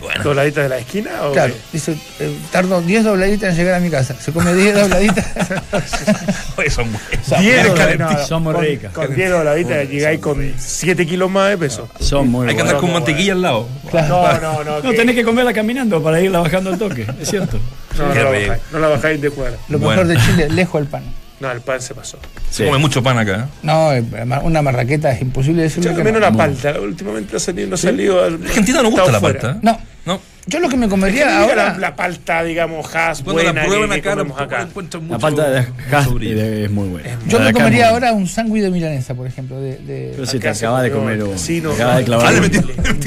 Bueno. 0.00 0.22
¿Dobladita 0.22 0.62
de 0.62 0.68
la 0.68 0.78
esquina? 0.78 1.10
O 1.24 1.32
Claro, 1.32 1.52
qué? 1.52 1.60
dice, 1.72 1.96
eh, 2.20 2.36
tardo 2.52 2.80
10 2.80 3.02
dobladitas 3.04 3.50
en 3.50 3.56
llegar 3.56 3.74
a 3.74 3.80
mi 3.80 3.90
casa. 3.90 4.14
Se 4.20 4.32
come 4.32 4.54
10 4.54 4.74
dobladitas. 4.76 5.26
Oye, 6.56 6.70
son 6.70 6.92
dobladitas, 6.92 7.98
no, 7.98 8.26
Son 8.26 8.42
muy 8.44 8.54
con- 8.54 8.64
ricas. 8.64 8.92
Con 8.92 9.14
10 9.14 9.30
dobladitas 9.30 9.88
llegáis 9.88 10.20
con 10.20 10.52
7 10.56 11.06
kilos 11.06 11.30
más 11.30 11.50
de 11.50 11.58
peso. 11.58 11.88
Son 12.00 12.28
muy 12.28 12.48
Hay 12.48 12.54
que 12.54 12.60
andar 12.62 12.76
con 12.78 12.92
mantequilla 12.92 13.32
al 13.32 13.42
lado. 13.42 13.68
No, 13.92 14.40
no, 14.40 14.64
no. 14.64 14.80
No, 14.82 14.90
que- 14.90 14.96
tenés 14.96 15.14
que 15.16 15.24
comerla 15.24 15.52
caminando 15.52 16.02
para 16.02 16.20
irla 16.20 16.40
bajando 16.40 16.70
al 16.70 16.78
toque, 16.78 17.06
es 17.20 17.28
cierto. 17.28 17.58
no, 17.98 18.08
no, 18.08 18.14
la 18.14 18.24
bajáis, 18.30 18.62
no 18.72 18.78
la 18.78 18.88
bajáis 18.88 19.20
de 19.20 19.30
cuadra. 19.30 19.56
Lo 19.68 19.78
Bueno. 19.78 20.02
mejor 20.04 20.16
de 20.16 20.24
Chile, 20.26 20.48
lejos 20.50 20.80
del 20.80 20.88
pan. 20.90 21.02
No, 21.40 21.50
el 21.52 21.60
pan 21.60 21.80
se 21.80 21.94
pasó. 21.94 22.18
Se 22.50 22.66
come 22.66 22.78
mucho 22.78 23.02
pan 23.02 23.16
acá. 23.18 23.46
¿eh? 23.48 23.58
No, 23.62 23.92
eh, 23.92 24.02
una 24.42 24.60
marraqueta 24.62 25.12
es 25.12 25.22
imposible 25.22 25.62
decirlo. 25.62 25.90
Yo 25.92 25.96
no. 26.14 26.18
la 26.18 26.32
palta. 26.32 26.80
Últimamente 26.80 27.36
ha 27.36 27.38
salido, 27.38 27.68
no 27.68 27.74
ha 27.76 27.78
salido. 27.78 28.24
al- 28.24 28.34
Argentina 28.44 28.82
no 28.82 28.90
gusta 28.90 29.12
la 29.12 29.20
fuera. 29.20 29.40
palta. 29.40 29.56
¿eh? 29.56 29.60
No, 29.62 29.78
No. 30.04 30.20
yo 30.46 30.58
lo 30.58 30.68
que 30.68 30.76
me 30.76 30.86
Es 30.86 30.88
que 30.90 30.90
comería 30.90 31.40
ahora. 31.40 31.72
la, 31.74 31.78
la 31.78 31.96
palta, 31.96 32.42
digamos, 32.42 32.86
has 32.94 33.22
Cuando 33.22 33.34
buena 33.42 33.52
la 33.52 33.66
prueban 33.66 33.92
acá, 33.92 34.12
acá. 34.36 34.68
La 35.08 35.18
falta 35.20 35.48
de 35.50 35.66
brillo. 36.12 36.42
es 36.42 36.70
muy 36.72 36.88
buena. 36.88 37.08
Yo 37.28 37.38
me 37.38 37.52
comería 37.52 37.90
ahora 37.90 38.12
un 38.12 38.26
sándwich 38.26 38.62
de 38.64 38.70
milanesa, 38.72 39.14
por 39.14 39.26
ejemplo. 39.28 39.60
De, 39.60 39.76
de- 39.76 40.12
Pero 40.14 40.26
si 40.26 40.40
te 40.40 40.48
acabas 40.48 40.82
de 40.82 40.90
comer 40.90 41.22
uno. 41.22 41.32
casino. 41.32 41.70
Acabas 41.72 41.96
de 41.98 42.02
Ah, 42.02 42.04
clavar 42.04 42.32
le 42.32 42.40
uno. 42.40 42.48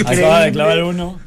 Acabas 0.05 0.45
de 0.45 0.51
clavar 0.53 0.83
uno. 0.83 1.19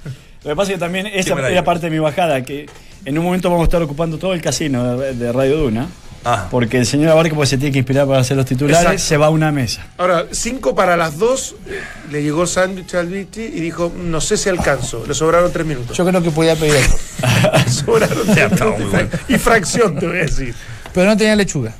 Lo 0.44 0.50
que 0.50 0.56
pasa 0.56 0.72
es 0.72 0.76
que 0.76 0.80
también 0.80 1.06
esa 1.06 1.34
era 1.50 1.64
parte 1.64 1.86
de 1.86 1.90
mi 1.90 1.98
bajada, 1.98 2.42
que 2.42 2.66
en 3.04 3.18
un 3.18 3.24
momento 3.24 3.50
vamos 3.50 3.64
a 3.64 3.64
estar 3.64 3.82
ocupando 3.82 4.16
todo 4.18 4.32
el 4.32 4.40
casino 4.40 4.96
de, 4.96 5.14
de 5.14 5.32
Radio 5.32 5.58
Duna. 5.58 5.86
Ah. 6.26 6.48
Porque 6.50 6.78
el 6.78 6.86
señor 6.86 7.10
Abarca 7.10 7.34
pues, 7.34 7.50
se 7.50 7.58
tiene 7.58 7.72
que 7.72 7.78
inspirar 7.78 8.06
para 8.06 8.20
hacer 8.20 8.36
los 8.36 8.46
titulares, 8.46 8.80
Exacto. 8.80 9.02
se 9.02 9.16
va 9.18 9.26
a 9.26 9.30
una 9.30 9.52
mesa. 9.52 9.86
Ahora, 9.98 10.24
5 10.30 10.74
para 10.74 10.96
las 10.96 11.18
2, 11.18 11.54
le 12.10 12.22
llegó 12.22 12.42
el 12.42 12.48
sándwich 12.48 12.94
al 12.94 13.08
Vichy 13.08 13.42
y 13.42 13.60
dijo, 13.60 13.92
no 13.94 14.20
sé 14.22 14.36
si 14.38 14.48
alcanzo. 14.48 15.04
Le 15.06 15.12
sobraron 15.14 15.52
3 15.52 15.66
minutos. 15.66 15.96
Yo 15.96 16.06
creo 16.06 16.22
que 16.22 16.30
podía 16.30 16.56
pedir 16.56 16.76
eso. 16.76 16.96
Sobraron 17.84 18.24
tres 18.24 18.36
Ya, 18.36 18.46
estaba 18.46 18.70
minutos 18.76 18.92
muy 18.92 19.02
y 19.02 19.06
frac- 19.06 19.20
y 19.28 19.38
fracción, 19.38 19.98
te 19.98 20.06
voy 20.06 20.16
a 20.18 20.20
decir. 20.22 20.54
Pero 20.92 21.06
no 21.10 21.16
tenía 21.16 21.36
lechuga. 21.36 21.74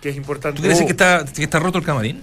Que 0.00 0.10
es 0.10 0.16
importante. 0.16 0.60
¿Tú 0.62 0.68
decir 0.68 0.84
Oh. 0.84 0.86
que 0.86 0.92
está, 0.92 1.24
que 1.24 1.42
está 1.42 1.58
roto 1.58 1.78
el 1.78 1.84
camarín? 1.84 2.22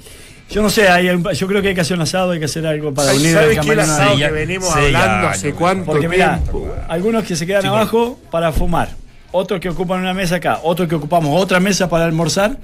Yo 0.50 0.62
no 0.62 0.70
sé, 0.70 0.88
hay 0.88 1.08
yo 1.36 1.48
creo 1.48 1.62
que 1.62 1.68
hay 1.68 1.76
que 1.76 1.82
hacer 1.82 1.98
un 1.98 2.04
asado, 2.04 2.32
hay 2.32 2.40
que 2.40 2.46
hacer 2.46 2.66
algo 2.66 2.94
para 2.94 3.12
Ay, 3.12 3.18
unir 3.18 3.34
¿Sabes 3.34 3.58
el 3.58 3.66
qué 3.66 3.72
el 3.74 3.80
asado 3.82 4.18
que 4.18 4.30
venimos 4.32 4.70
sí, 4.70 4.80
hablando 4.80 5.24
ya, 5.28 5.30
hace 5.32 5.52
cuánto 5.54 5.86
Porque 5.92 6.08
tiempo? 6.08 6.74
algunos 6.88 7.26
que 7.26 7.36
se 7.36 7.46
quedan 7.46 7.64
Sí, 7.64 7.68
abajo 7.68 8.18
para 8.32 8.54
fumar, 8.54 8.88
otros 9.32 9.60
que 9.60 9.70
ocupan 9.70 10.00
una 10.00 10.14
mesa 10.14 10.36
acá, 10.38 10.60
otros 10.64 10.88
que 10.88 10.96
ocupamos 10.96 11.40
otra 11.42 11.60
mesa 11.60 11.90
para 11.90 12.06
almorzar. 12.06 12.58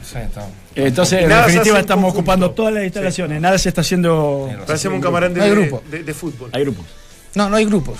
Entonces, 0.75 1.23
en 1.23 1.29
definitiva, 1.29 1.79
estamos 1.79 2.05
conjunto. 2.05 2.19
ocupando 2.19 2.51
todas 2.51 2.73
las 2.73 2.83
instalaciones, 2.83 3.41
nada 3.41 3.57
se 3.57 3.69
está 3.69 3.81
haciendo. 3.81 4.49
Parecemos 4.65 4.95
un 4.97 5.01
camarón 5.01 5.33
de, 5.33 5.39
No 5.41 5.81
de- 5.89 6.03
de 6.03 6.13
fútbol. 6.13 6.49
Hay 6.53 6.63
grupos. 6.63 6.85
No, 7.35 7.49
no 7.49 7.55
hay 7.57 7.65
grupos. 7.65 7.99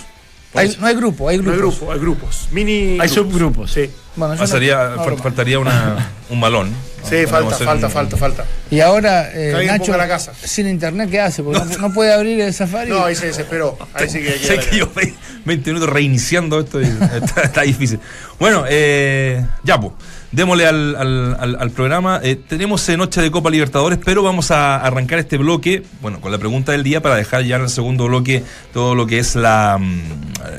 Hay- 0.56 0.78
no 0.80 0.86
hay 0.86 0.96
grupo, 0.96 1.30
hay 1.30 1.38
No 1.38 1.44
grupos. 1.52 1.58
hay 1.74 1.78
grupo, 1.80 1.92
hay 1.94 2.00
grupos. 2.00 2.48
Mini. 2.52 2.72
Hay 3.00 3.10
grupos. 3.10 3.12
subgrupos. 3.12 3.72
Sí. 3.72 3.90
Bueno, 4.16 4.36
Pasaría, 4.38 4.90
no- 4.96 5.06
no, 5.08 5.18
faltaría 5.18 5.58
una, 5.58 6.12
un 6.30 6.40
malón. 6.40 6.70
Sí, 7.10 7.26
falta, 7.26 7.56
falta, 7.58 7.88
un- 7.88 7.92
falta, 7.92 8.18
falta. 8.18 8.46
Y 8.70 8.80
ahora, 8.80 9.32
eh, 9.34 9.66
Nacho, 9.66 9.86
ponga 9.86 9.98
la 9.98 10.08
casa. 10.08 10.32
sin 10.42 10.68
internet, 10.70 11.10
¿qué 11.10 11.20
hace? 11.20 11.42
Porque 11.42 11.60
no, 11.60 11.88
no 11.88 11.94
puede 11.94 12.14
abrir 12.14 12.40
el 12.40 12.54
Safari. 12.54 12.92
No, 12.92 13.04
ahí 13.04 13.16
se 13.16 13.26
desesperó. 13.26 13.78
Ahí 13.96 14.08
sí 14.08 14.20
que 14.22 14.38
Sé 14.38 14.60
que 14.60 14.78
yo 14.78 14.90
ve- 14.96 15.16
20 15.46 15.70
minutos 15.72 15.90
reiniciando 15.94 16.60
esto 16.60 16.82
y 16.82 16.86
está, 17.22 17.42
está 17.42 17.62
difícil. 17.62 18.00
Bueno, 18.40 18.64
eh, 18.68 19.46
ya, 19.64 19.80
pues, 19.80 19.94
démosle 20.32 20.66
al, 20.66 20.96
al- 20.96 21.38
al- 21.40 21.58
al 21.60 21.72
programa. 21.72 22.20
Eh, 22.24 22.36
tenemos 22.36 22.88
eh, 22.90 22.98
Noche 22.98 23.22
de 23.22 23.30
Copa 23.30 23.50
Libertadores, 23.50 24.00
pero 24.04 24.24
vamos 24.24 24.50
a 24.52 24.78
arrancar 24.78 25.20
este 25.20 25.38
bloque, 25.38 25.84
bueno, 26.02 26.20
con 26.22 26.32
la 26.32 26.38
pregunta 26.40 26.72
del 26.72 26.84
día 26.84 27.02
para 27.02 27.16
dejar 27.16 27.44
ya 27.44 27.58
en 27.58 27.64
el 27.64 27.70
segundo 27.70 28.06
bloque 28.08 28.44
todo 28.74 28.96
lo 28.96 29.06
que 29.06 29.20
es 29.20 29.36
la, 29.36 29.78
mm, 29.80 30.02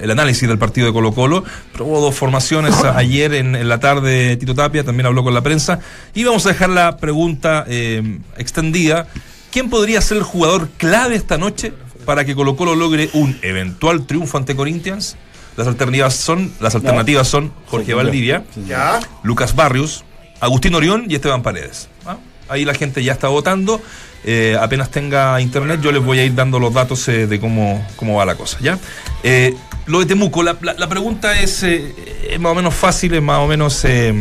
el 0.02 0.10
análisis 0.10 0.48
del 0.48 0.58
partido 0.58 0.86
de 0.86 0.92
Colo 0.92 1.12
Colo. 1.12 1.44
Probó 1.72 2.00
dos 2.00 2.14
formaciones 2.14 2.74
ayer 2.94 3.34
en, 3.34 3.56
en 3.56 3.68
la 3.68 3.80
tarde 3.80 4.36
Tito 4.36 4.54
Tapia, 4.54 4.84
también 4.84 5.06
habló 5.06 5.24
con 5.24 5.34
la 5.34 5.42
prensa. 5.42 5.80
Y 6.14 6.22
vamos 6.24 6.46
a 6.46 6.50
dejar 6.50 6.70
la 6.70 6.96
pregunta 6.98 7.64
eh, 7.66 8.18
extendida. 8.36 9.08
¿Quién 9.50 9.70
podría 9.70 10.00
ser 10.00 10.16
el 10.18 10.22
jugador 10.24 10.68
clave 10.78 11.14
esta 11.14 11.38
noche 11.38 11.72
para 12.04 12.24
que 12.24 12.34
Colo 12.34 12.56
Colo 12.56 12.74
logre 12.74 13.10
un 13.14 13.38
eventual 13.42 14.06
triunfo 14.06 14.36
ante 14.38 14.54
Corinthians? 14.56 15.16
Las 15.56 15.66
alternativas 15.68 16.14
son, 16.14 16.52
las 16.60 16.74
alternativas 16.74 17.28
son 17.28 17.52
Jorge 17.66 17.86
Sí, 17.86 17.92
Valdivia, 17.92 18.44
Ya. 18.66 18.98
Lucas 19.22 19.54
Barrios, 19.54 20.04
Agustín 20.40 20.74
Orión 20.74 21.04
y 21.08 21.14
Esteban 21.14 21.42
Paredes. 21.42 21.88
¿ah? 22.06 22.16
Ahí 22.48 22.64
la 22.64 22.74
gente 22.74 23.02
ya 23.04 23.12
está 23.12 23.28
votando. 23.28 23.80
Eh, 24.26 24.56
apenas 24.60 24.90
tenga 24.90 25.40
internet, 25.40 25.80
yo 25.82 25.92
les 25.92 26.02
voy 26.02 26.18
a 26.18 26.24
ir 26.24 26.34
dando 26.34 26.58
los 26.58 26.72
datos 26.72 27.06
eh, 27.08 27.26
de 27.26 27.38
cómo, 27.38 27.86
cómo 27.96 28.16
va 28.16 28.24
la 28.24 28.34
cosa. 28.36 28.58
¿ya? 28.60 28.78
Eh, 29.22 29.54
lo 29.86 30.00
de 30.00 30.06
Temuco, 30.06 30.42
la, 30.42 30.56
la- 30.62 30.72
la 30.74 30.88
pregunta 30.88 31.38
es, 31.38 31.62
eh, 31.62 31.94
es 32.30 32.40
más 32.40 32.52
o 32.52 32.54
menos 32.54 32.74
fácil, 32.74 33.14
es 33.14 33.22
más 33.22 33.38
o 33.38 33.46
menos 33.46 33.84
eh, 33.84 34.14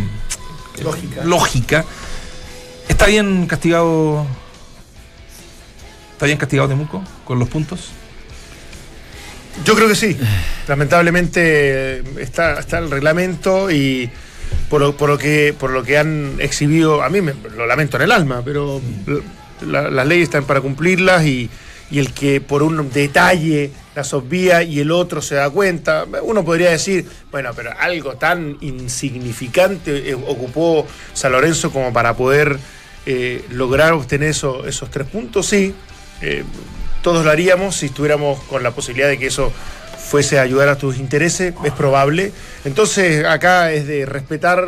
Lógica. 0.84 1.24
lógica. 1.24 1.86
¿Está 2.90 3.06
bien 3.08 3.48
castigado? 3.48 4.28
¿Está 6.14 6.26
bien 6.26 6.38
castigado 6.38 6.70
Temuco 6.70 7.04
con 7.26 7.40
los 7.40 7.50
puntos? 7.50 7.90
Yo 9.66 9.76
creo 9.76 9.88
que 9.88 9.96
sí. 9.96 10.18
Lamentablemente 10.68 12.00
está, 12.22 12.60
está 12.60 12.80
el 12.80 12.90
reglamento 12.90 13.70
y 13.72 14.10
por 14.70 14.82
lo, 14.82 14.96
por 14.98 15.10
lo 15.10 15.18
que 15.18 15.54
por 15.58 15.72
lo 15.72 15.84
que 15.84 15.98
han 15.98 16.36
exhibido, 16.40 17.04
a 17.04 17.10
mí 17.10 17.22
me, 17.22 17.34
lo 17.56 17.66
lamento 17.68 17.98
en 17.98 18.04
el 18.04 18.12
alma, 18.12 18.42
pero 18.44 18.82
la- 19.66 19.90
las 19.90 20.08
leyes 20.08 20.24
están 20.26 20.46
para 20.46 20.62
cumplirlas 20.62 21.26
y, 21.26 21.50
y 21.92 22.00
el 22.00 22.14
que 22.14 22.42
por 22.42 22.64
un 22.64 22.92
detalle 22.92 23.72
las 23.96 24.14
obvia 24.14 24.64
y 24.64 24.80
el 24.80 24.90
otro 24.92 25.22
se 25.22 25.36
da 25.36 25.50
cuenta, 25.50 26.06
uno 26.24 26.44
podría 26.44 26.72
decir, 26.72 27.06
bueno, 27.32 27.52
pero 27.56 27.72
algo 27.80 28.14
tan 28.16 28.58
insignificante 28.62 30.10
eh, 30.10 30.16
ocupó 30.16 30.88
San 31.14 31.32
Lorenzo 31.32 31.72
como 31.72 31.94
para 31.94 32.16
poder 32.16 32.58
eh, 33.06 33.46
lograr 33.52 33.94
obtener 33.94 34.30
eso- 34.30 34.66
esos 34.66 34.90
tres 34.90 35.08
puntos, 35.08 35.46
sí. 35.46 35.76
Eh, 36.24 36.44
todos 37.02 37.26
lo 37.26 37.32
haríamos 37.32 37.76
si 37.76 37.88
estuviéramos 37.88 38.42
con 38.44 38.64
la 38.64 38.72
posibilidad 38.72 39.10
de 39.10 39.20
que 39.20 39.28
eso 39.28 39.52
fuese 40.10 40.40
a 40.40 40.42
ayudar 40.44 40.70
a 40.70 40.78
tus 40.78 40.98
intereses, 40.98 41.54
es 41.64 41.72
probable. 41.74 42.32
Entonces 42.66 43.26
acá 43.26 43.72
es 43.74 43.86
de 43.88 44.06
respetar 44.06 44.68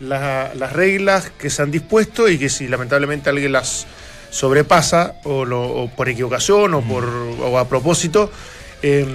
la- 0.00 0.52
las 0.54 0.72
reglas 0.72 1.30
que 1.38 1.50
se 1.50 1.62
han 1.62 1.70
dispuesto 1.70 2.28
y 2.28 2.38
que 2.38 2.48
si 2.48 2.68
lamentablemente 2.68 3.28
alguien 3.30 3.52
las 3.52 3.86
sobrepasa 4.30 5.14
o, 5.24 5.44
lo- 5.44 5.62
o 5.66 5.88
por 5.88 6.08
equivocación 6.08 6.74
o, 6.74 6.80
por, 6.82 7.04
o 7.04 7.58
a 7.58 7.68
propósito, 7.68 8.30
eh, 8.82 9.06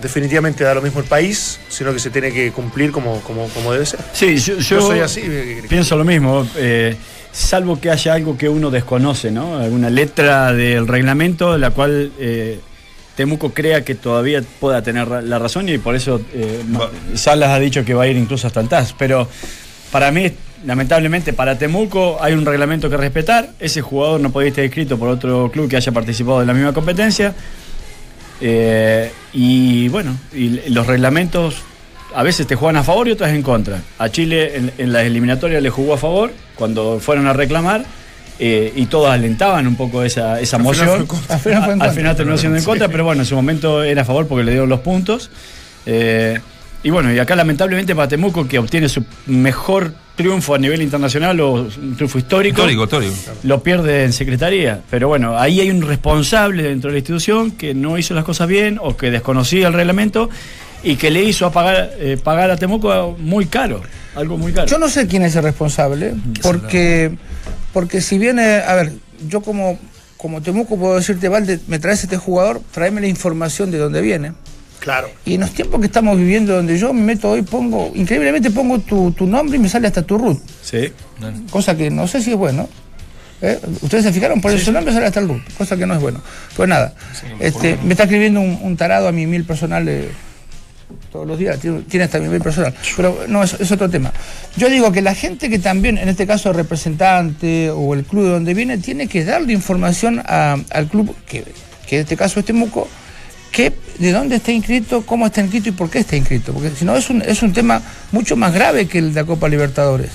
definitivamente 0.00 0.64
da 0.64 0.74
lo 0.74 0.82
mismo 0.82 1.00
el 1.00 1.06
país, 1.06 1.60
sino 1.68 1.92
que 1.92 1.98
se 2.00 2.10
tiene 2.10 2.32
que 2.32 2.50
cumplir 2.52 2.90
como, 2.90 3.20
como, 3.22 3.48
como 3.50 3.72
debe 3.72 3.86
ser. 3.86 4.00
Sí, 4.12 4.36
yo, 4.38 4.54
Yo, 4.56 4.60
yo 4.78 4.80
soy 4.82 5.00
así. 5.00 5.22
pienso 5.68 5.96
lo 5.96 6.04
mismo. 6.04 6.46
eh, 6.56 6.96
salvo 7.32 7.80
que 7.80 7.90
haya 7.90 8.14
algo 8.14 8.36
que 8.36 8.48
uno 8.48 8.70
desconoce, 8.70 9.30
¿no? 9.30 9.56
Alguna 9.56 9.90
letra 9.90 10.52
del 10.52 10.86
reglamento 10.86 11.56
la 11.56 11.70
cual 11.70 12.12
eh, 12.18 12.60
Temuco 13.16 13.52
crea 13.52 13.84
que 13.84 13.94
todavía 13.94 14.42
pueda 14.60 14.82
tener 14.82 15.08
la 15.08 15.38
razón 15.38 15.68
y 15.68 15.78
por 15.78 15.94
eso 15.94 16.20
eh, 16.34 16.62
Salas 17.14 17.50
ha 17.50 17.58
dicho 17.58 17.84
que 17.84 17.94
va 17.94 18.04
a 18.04 18.06
ir 18.06 18.16
incluso 18.16 18.46
hasta 18.46 18.60
el 18.60 18.68
TAS. 18.68 18.94
Pero 18.98 19.28
para 19.90 20.10
mí, 20.10 20.30
lamentablemente, 20.64 21.32
para 21.32 21.58
Temuco 21.58 22.18
hay 22.20 22.34
un 22.34 22.44
reglamento 22.44 22.88
que 22.88 22.96
respetar. 22.96 23.50
Ese 23.58 23.80
jugador 23.80 24.20
no 24.20 24.30
podía 24.30 24.48
estar 24.48 24.64
inscrito 24.64 24.98
por 24.98 25.08
otro 25.08 25.50
club 25.50 25.68
que 25.68 25.76
haya 25.76 25.92
participado 25.92 26.40
de 26.40 26.46
la 26.46 26.54
misma 26.54 26.72
competencia. 26.72 27.34
Eh, 28.40 29.10
y 29.32 29.88
bueno, 29.88 30.16
y 30.32 30.70
los 30.70 30.86
reglamentos 30.86 31.62
a 32.14 32.22
veces 32.22 32.46
te 32.46 32.56
juegan 32.56 32.76
a 32.76 32.82
favor 32.82 33.08
y 33.08 33.12
otras 33.12 33.30
en 33.32 33.42
contra. 33.42 33.80
A 33.98 34.08
Chile 34.08 34.56
en, 34.56 34.72
en 34.78 34.92
las 34.92 35.04
eliminatorias 35.04 35.62
le 35.62 35.70
jugó 35.70 35.94
a 35.94 35.98
favor 35.98 36.32
cuando 36.62 37.00
fueron 37.00 37.26
a 37.26 37.32
reclamar 37.32 37.84
eh, 38.38 38.72
y 38.76 38.86
todos 38.86 39.10
alentaban 39.10 39.66
un 39.66 39.74
poco 39.74 40.04
esa, 40.04 40.38
esa 40.40 40.58
Al 40.58 40.62
moción. 40.62 41.08
Al 41.28 41.40
final 41.40 41.40
fue 41.40 41.52
en 41.52 41.58
Al 41.58 41.68
contra. 41.70 41.92
final 41.92 42.14
terminó 42.16 42.38
siendo 42.38 42.56
en 42.58 42.64
contra, 42.64 42.86
pero 42.88 43.02
bueno, 43.04 43.22
en 43.22 43.26
su 43.26 43.34
momento 43.34 43.82
era 43.82 44.02
a 44.02 44.04
favor 44.04 44.28
porque 44.28 44.44
le 44.44 44.52
dieron 44.52 44.68
los 44.68 44.78
puntos. 44.78 45.28
Eh, 45.86 46.38
y 46.84 46.90
bueno, 46.90 47.12
y 47.12 47.18
acá 47.18 47.34
lamentablemente 47.34 47.96
para 47.96 48.06
Temuco, 48.06 48.46
que 48.46 48.60
obtiene 48.60 48.88
su 48.88 49.04
mejor 49.26 49.92
triunfo 50.14 50.54
a 50.54 50.58
nivel 50.58 50.82
internacional 50.82 51.40
o 51.40 51.52
un 51.62 51.96
triunfo 51.96 52.18
histórico, 52.18 52.60
Histórico, 52.68 52.84
histórico. 52.84 53.14
lo 53.42 53.60
pierde 53.64 54.04
en 54.04 54.12
secretaría. 54.12 54.80
Pero 54.88 55.08
bueno, 55.08 55.36
ahí 55.36 55.58
hay 55.58 55.70
un 55.70 55.82
responsable 55.82 56.62
dentro 56.62 56.90
de 56.90 56.92
la 56.94 56.98
institución 57.00 57.50
que 57.50 57.74
no 57.74 57.98
hizo 57.98 58.14
las 58.14 58.24
cosas 58.24 58.46
bien 58.46 58.78
o 58.80 58.96
que 58.96 59.10
desconocía 59.10 59.66
el 59.66 59.72
reglamento 59.74 60.30
y 60.82 60.96
que 60.96 61.10
le 61.10 61.22
hizo 61.22 61.46
a 61.46 61.52
pagar, 61.52 61.92
eh, 61.98 62.18
pagar 62.22 62.50
a 62.50 62.56
Temuco 62.56 63.16
muy 63.18 63.46
caro, 63.46 63.80
algo 64.14 64.36
muy 64.38 64.52
caro. 64.52 64.66
Yo 64.66 64.78
no 64.78 64.88
sé 64.88 65.06
quién 65.06 65.22
es 65.22 65.36
el 65.36 65.42
responsable, 65.42 66.14
porque, 66.42 67.12
porque 67.72 68.00
si 68.00 68.18
viene, 68.18 68.56
a 68.66 68.74
ver, 68.74 68.92
yo 69.28 69.40
como, 69.42 69.78
como 70.16 70.42
Temuco 70.42 70.76
puedo 70.78 70.96
decirte, 70.96 71.28
Valde, 71.28 71.60
me 71.68 71.78
traes 71.78 72.02
este 72.04 72.16
jugador, 72.16 72.60
tráeme 72.72 73.00
la 73.00 73.06
información 73.08 73.70
de 73.70 73.78
dónde 73.78 74.00
viene. 74.00 74.32
Claro. 74.80 75.08
Y 75.24 75.34
en 75.34 75.42
los 75.42 75.52
tiempos 75.52 75.78
que 75.78 75.86
estamos 75.86 76.18
viviendo, 76.18 76.56
donde 76.56 76.76
yo 76.76 76.92
me 76.92 77.02
meto 77.02 77.30
hoy, 77.30 77.42
pongo, 77.42 77.92
increíblemente 77.94 78.50
pongo 78.50 78.80
tu, 78.80 79.12
tu 79.12 79.26
nombre 79.26 79.56
y 79.56 79.60
me 79.60 79.68
sale 79.68 79.86
hasta 79.86 80.02
tu 80.02 80.18
root, 80.18 80.40
Sí. 80.62 80.92
cosa 81.50 81.76
que 81.76 81.88
no 81.90 82.08
sé 82.08 82.20
si 82.20 82.32
es 82.32 82.36
bueno. 82.36 82.68
¿Eh? 83.40 83.58
Ustedes 83.80 84.04
se 84.04 84.12
fijaron, 84.12 84.40
por 84.40 84.52
eso 84.52 84.64
su 84.64 84.72
nombre 84.72 84.92
sale 84.92 85.06
hasta 85.06 85.20
el 85.20 85.28
root, 85.28 85.42
cosa 85.56 85.76
que 85.76 85.86
no 85.86 85.94
es 85.94 86.00
bueno. 86.00 86.20
Pues 86.56 86.68
nada, 86.68 86.94
este, 87.40 87.76
me 87.84 87.92
está 87.92 88.04
escribiendo 88.04 88.40
un, 88.40 88.58
un 88.62 88.76
tarado 88.76 89.06
a 89.08 89.12
mi 89.12 89.26
mail 89.26 89.44
personal 89.44 89.88
todos 91.12 91.26
los 91.26 91.38
días, 91.38 91.60
tiene, 91.60 91.82
tiene 91.82 92.04
hasta 92.04 92.18
mi 92.18 92.38
personal, 92.38 92.74
pero 92.96 93.24
no, 93.28 93.42
es, 93.42 93.70
otro 93.70 93.90
tema. 93.90 94.12
Yo 94.56 94.70
digo 94.70 94.90
que 94.90 95.02
la 95.02 95.14
gente 95.14 95.50
que 95.50 95.58
también, 95.58 95.98
en 95.98 96.08
este 96.08 96.26
caso 96.26 96.48
el 96.48 96.56
representante 96.56 97.70
o 97.70 97.92
el 97.92 98.04
club 98.04 98.24
de 98.24 98.30
donde 98.30 98.54
viene, 98.54 98.78
tiene 98.78 99.06
que 99.06 99.22
darle 99.24 99.52
información 99.52 100.22
al 100.26 100.86
club, 100.88 101.14
que, 101.26 101.44
que 101.86 101.96
en 101.96 102.02
este 102.02 102.16
caso 102.16 102.40
es 102.40 102.46
Temuco, 102.46 102.88
que, 103.52 103.72
de 103.98 104.12
dónde 104.12 104.36
está 104.36 104.50
inscrito, 104.50 105.04
cómo 105.04 105.26
está 105.26 105.42
inscrito 105.42 105.68
y 105.68 105.72
por 105.72 105.90
qué 105.90 105.98
está 105.98 106.16
inscrito. 106.16 106.54
Porque 106.54 106.70
si 106.70 106.86
no, 106.86 106.96
es 106.96 107.10
un, 107.10 107.20
es 107.20 107.42
un 107.42 107.52
tema 107.52 107.82
mucho 108.10 108.34
más 108.34 108.54
grave 108.54 108.88
que 108.88 108.98
el 108.98 109.12
de 109.12 109.20
la 109.20 109.26
Copa 109.26 109.48
Libertadores. 109.48 110.10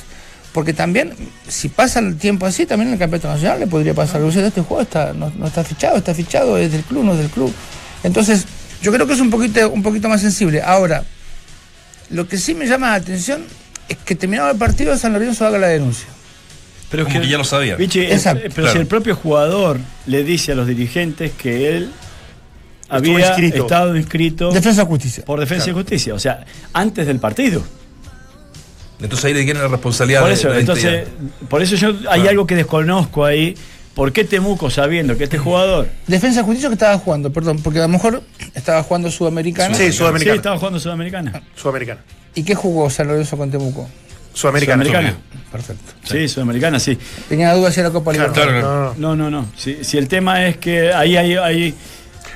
Porque 0.51 0.73
también, 0.73 1.13
si 1.47 1.69
pasa 1.69 1.99
el 1.99 2.17
tiempo 2.17 2.47
así, 2.47 2.65
también 2.65 2.87
en 2.87 2.93
el 2.93 2.99
Campeonato 2.99 3.27
Nacional 3.27 3.59
le 3.59 3.67
podría 3.67 3.93
pasar. 3.93 4.19
Sea, 4.31 4.47
este 4.47 4.61
juego 4.61 4.81
está, 4.81 5.13
no, 5.13 5.31
no 5.37 5.45
está 5.45 5.63
fichado, 5.63 5.97
está 5.97 6.15
fichado, 6.15 6.57
es 6.57 6.71
del 6.71 6.81
club, 6.81 7.03
no 7.03 7.11
es 7.13 7.19
del 7.19 7.29
club. 7.29 7.53
Entonces, 8.03 8.47
yo 8.81 8.91
creo 8.91 9.07
que 9.07 9.13
es 9.13 9.19
un 9.19 9.29
poquito, 9.29 9.69
un 9.69 9.83
poquito 9.83 10.07
más 10.09 10.21
sensible. 10.21 10.61
Ahora, 10.61 11.03
lo 12.09 12.27
que 12.27 12.37
sí 12.37 12.53
me 12.55 12.65
llama 12.67 12.89
la 12.89 12.95
atención 12.95 13.43
es 13.89 13.97
que 13.97 14.15
terminado 14.15 14.51
el 14.51 14.57
partido, 14.57 14.95
San 14.97 15.13
Lorenzo 15.13 15.45
haga 15.45 15.57
la 15.57 15.67
denuncia. 15.67 16.07
Pero 16.89 17.03
Como 17.05 17.19
que 17.21 17.27
ya 17.27 17.37
lo 17.37 17.43
sabía. 17.43 17.75
Vichy, 17.75 17.99
eh, 18.01 18.13
Exacto. 18.13 18.39
eh, 18.45 18.49
pero 18.49 18.63
Claro. 18.67 18.71
si 18.73 18.77
el 18.79 18.87
propio 18.87 19.15
jugador 19.15 19.79
le 20.05 20.23
dice 20.23 20.53
a 20.53 20.55
los 20.55 20.67
dirigentes 20.67 21.31
que 21.37 21.75
él 21.75 21.91
había 22.87 23.19
inscrito. 23.27 23.63
estado 23.63 23.97
inscrito 23.97 24.51
Defensa 24.51 24.81
de 24.83 24.87
Justicia. 24.87 25.25
por 25.25 25.39
Defensa 25.41 25.69
y 25.69 25.73
Justicia, 25.73 26.13
o 26.13 26.19
sea, 26.19 26.45
antes 26.71 27.05
del 27.05 27.19
partido. 27.19 27.61
Entonces 29.01 29.25
ahí 29.25 29.33
le 29.33 29.43
tienen 29.43 29.61
la 29.63 29.67
responsabilidad 29.69 30.21
Por 30.21 30.29
de- 30.29 30.35
eso, 30.35 30.47
de 30.47 30.53
la 30.55 30.59
entonces, 30.61 31.07
por 31.49 31.61
eso 31.61 31.75
yo 31.75 31.89
hay 31.89 31.95
Claro. 32.21 32.29
algo 32.29 32.47
que 32.47 32.55
desconozco 32.55 33.25
ahí. 33.25 33.55
¿Por 33.97 34.13
qué 34.13 34.23
Temuco 34.23 34.69
sabiendo 34.69 35.17
que 35.17 35.23
este 35.23 35.39
jugador 35.39 35.89
Defensa 36.05 36.43
Justicia 36.43 36.69
que 36.69 36.75
estaba 36.75 36.99
jugando, 36.99 37.33
perdón, 37.33 37.57
porque 37.63 37.79
a 37.79 37.81
lo 37.81 37.87
mejor 37.87 38.21
estaba 38.53 38.83
jugando 38.83 39.09
Sudamericana. 39.09 39.75
Sí, 39.75 39.85
sí, 39.85 39.93
Sudamericana. 39.93 40.35
estaba 40.35 40.57
jugando 40.59 40.79
Sudamericana? 40.79 41.41
Sudamericana. 41.55 42.01
¿Y 42.35 42.43
qué 42.43 42.53
jugó 42.53 42.91
San 42.91 43.07
Lorenzo 43.07 43.35
con 43.37 43.49
Temuco? 43.49 43.89
Sudamericana. 44.33 44.85
Sudamericana. 44.85 45.19
Perfecto. 45.51 45.93
Sí, 46.03 46.27
Sudamericana, 46.27 46.79
sí. 46.79 46.95
Tenía 47.27 47.51
dudas 47.55 47.73
si 47.73 47.79
era 47.79 47.89
Copa 47.89 48.13
Libertadores. 48.13 48.61
Claro, 48.61 48.93
no, 48.99 49.15
no. 49.15 49.15
No, 49.15 49.31
no, 49.31 49.41
no. 49.41 49.49
Si, 49.57 49.83
si 49.83 49.97
el 49.97 50.07
tema 50.07 50.45
es 50.45 50.57
que 50.57 50.93
ahí 50.93 51.17
hay. 51.17 51.35
hay 51.35 51.73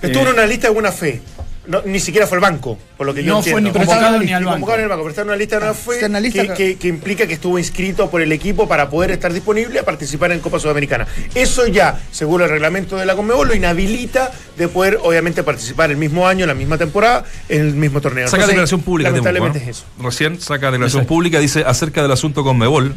Estuvo 0.02 0.24
eh, 0.24 0.30
en 0.30 0.34
una 0.34 0.48
lista 0.48 0.68
de 0.68 0.74
buena 0.74 0.92
fe. 0.92 1.22
No, 1.68 1.80
ni 1.86 2.00
siquiera 2.00 2.26
fue 2.26 2.38
el 2.38 2.42
banco, 2.42 2.76
por 2.98 3.06
lo 3.06 3.14
que 3.14 3.24
yo 3.24 3.36
No 3.36 3.44
fue 3.44 3.52
entiendo. 3.52 3.70
ni 3.70 3.74
Pero 3.74 3.84
estaba 3.84 4.02
convocado 4.02 4.24
ni 4.26 4.34
al 4.34 4.40
Ni 4.42 4.46
banco. 4.46 4.52
convocado 4.56 4.78
en 4.80 4.84
el 4.84 4.90
banco, 4.90 5.02
pero 5.04 5.10
está 5.12 5.22
en 5.22 5.28
una 5.28 5.38
lista 5.38 5.74
fe 5.76 5.94
Está 5.94 6.06
en 6.08 6.14
la 6.14 6.20
lista 6.20 6.42
que, 6.42 6.48
acá. 6.48 6.56
que- 6.56 6.78
que 6.78 6.88
implica 6.88 7.28
que 7.28 7.34
estuvo 7.36 7.60
inscrito 7.60 8.10
por 8.10 8.22
el 8.24 8.32
equipo 8.32 8.68
para 8.68 8.90
poder 8.90 9.12
estar 9.12 9.32
disponible 9.32 9.78
a 9.80 9.84
participar 9.84 10.32
en 10.32 10.40
Copa 10.40 10.60
Sudamericana. 10.60 11.06
Eso 11.36 11.68
ya, 11.68 12.02
según 12.12 12.42
el 12.42 12.50
reglamento 12.50 12.98
de 12.98 13.06
la 13.06 13.16
Conmebol, 13.16 13.48
lo 13.48 13.54
inhabilita 13.56 14.32
de 14.58 14.68
poder, 14.70 14.98
obviamente, 15.04 15.44
participar 15.44 15.92
el 15.92 15.98
mismo 15.98 16.28
año, 16.28 16.46
en 16.46 16.48
la 16.50 16.56
misma 16.56 16.80
temporada, 16.80 17.26
en 17.48 17.62
el 17.62 17.74
mismo 17.76 18.02
torneo. 18.02 18.26
Saca 18.26 18.38
Entonces, 18.38 18.48
declaración 18.48 18.82
pública. 18.82 19.10
Lamentablemente 19.12 19.60
Temuco, 19.60 19.72
es 19.72 19.84
¿no? 19.86 20.04
eso. 20.04 20.04
Recién 20.10 20.42
saca 20.42 20.72
declaración 20.72 21.02
Exacto. 21.02 21.08
pública, 21.14 21.40
dice 21.40 21.64
acerca 21.66 22.02
del 22.02 22.12
asunto 22.12 22.44
con 22.44 22.58
Mebol. 22.58 22.96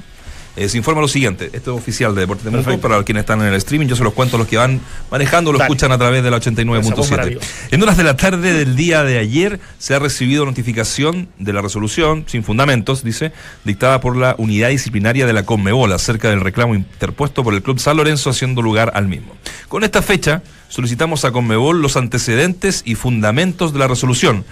Eh, 0.56 0.68
se 0.68 0.76
informa 0.78 1.00
lo 1.00 1.08
siguiente, 1.08 1.50
esto 1.52 1.74
es 1.74 1.78
oficial 1.80 2.14
de 2.14 2.22
Deportes 2.22 2.44
Temuco, 2.44 2.62
Perfecto. 2.64 2.88
para 2.88 3.02
quienes 3.02 3.22
están 3.22 3.40
en 3.40 3.48
el 3.48 3.54
streaming, 3.54 3.86
yo 3.88 3.96
se 3.96 4.04
los 4.04 4.12
cuento 4.12 4.36
a 4.36 4.38
los 4.38 4.48
que 4.48 4.56
van 4.56 4.80
manejando, 5.10 5.52
lo 5.52 5.58
Dale. 5.58 5.68
escuchan 5.68 5.92
a 5.92 5.98
través 5.98 6.22
de 6.22 6.30
la 6.30 6.36
Esa 6.36 6.50
voz 6.50 6.58
89.7. 6.58 7.10
maravillosa. 7.10 7.46
En 7.70 7.82
horas 7.82 7.96
de 7.96 8.04
la 8.04 8.16
tarde 8.16 8.52
del 8.52 8.76
día 8.76 9.02
de 9.02 9.18
ayer 9.18 9.60
se 9.78 9.94
ha 9.94 9.98
recibido 9.98 10.44
notificación 10.44 11.28
de 11.38 11.52
la 11.52 11.62
resolución, 11.62 12.24
sin 12.26 12.44
fundamentos, 12.44 13.02
dice, 13.02 13.32
dictada 13.64 14.00
por 14.00 14.16
la 14.16 14.34
unidad 14.38 14.68
disciplinaria 14.68 15.26
de 15.26 15.32
la 15.32 15.44
Conmebol 15.44 15.92
acerca 15.92 16.30
del 16.30 16.40
reclamo 16.40 16.74
interpuesto 16.74 17.42
por 17.42 17.54
el 17.54 17.62
Club 17.62 17.78
San 17.78 17.96
Lorenzo 17.96 18.30
haciendo 18.30 18.62
lugar 18.62 18.92
al 18.94 19.08
mismo. 19.08 19.34
Con 19.68 19.82
esta 19.84 20.02
fecha 20.02 20.42
solicitamos 20.68 21.24
a 21.24 21.32
Conmebol 21.32 21.82
los 21.82 21.96
antecedentes 21.96 22.82
y 22.84 22.94
fundamentos 22.94 23.72
de 23.72 23.78
la 23.78 23.88
resolución 23.88 24.44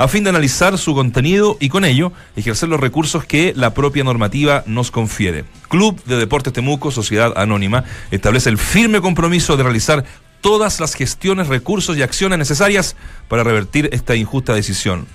a 0.00 0.08
fin 0.08 0.24
de 0.24 0.30
analizar 0.30 0.78
su 0.78 0.94
contenido 0.94 1.58
y 1.60 1.68
con 1.68 1.84
ello 1.84 2.10
ejercer 2.34 2.70
los 2.70 2.80
recursos 2.80 3.26
que 3.26 3.52
la 3.54 3.74
propia 3.74 4.02
normativa 4.02 4.64
nos 4.64 4.90
confiere. 4.90 5.44
Club 5.68 6.02
de 6.04 6.16
Deportes 6.16 6.54
Temuco, 6.54 6.90
Sociedad 6.90 7.34
Anónima, 7.36 7.84
establece 8.10 8.48
el 8.48 8.56
firme 8.56 9.02
compromiso 9.02 9.58
de 9.58 9.62
realizar 9.62 10.06
todas 10.40 10.80
las 10.80 10.94
gestiones, 10.94 11.48
recursos 11.48 11.98
y 11.98 12.02
acciones 12.02 12.38
necesarias 12.38 12.96
para 13.28 13.44
revertir 13.44 13.90
esta 13.92 14.16
injusta 14.16 14.54
decisión, 14.54 15.06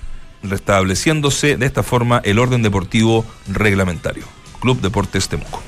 restableciéndose 0.44 1.56
de 1.56 1.66
esta 1.66 1.82
forma 1.82 2.20
el 2.22 2.38
orden 2.38 2.62
deportivo 2.62 3.26
reglamentario. 3.48 4.22
Club 4.60 4.80
Deportes 4.80 5.28
Temuco. 5.28 5.64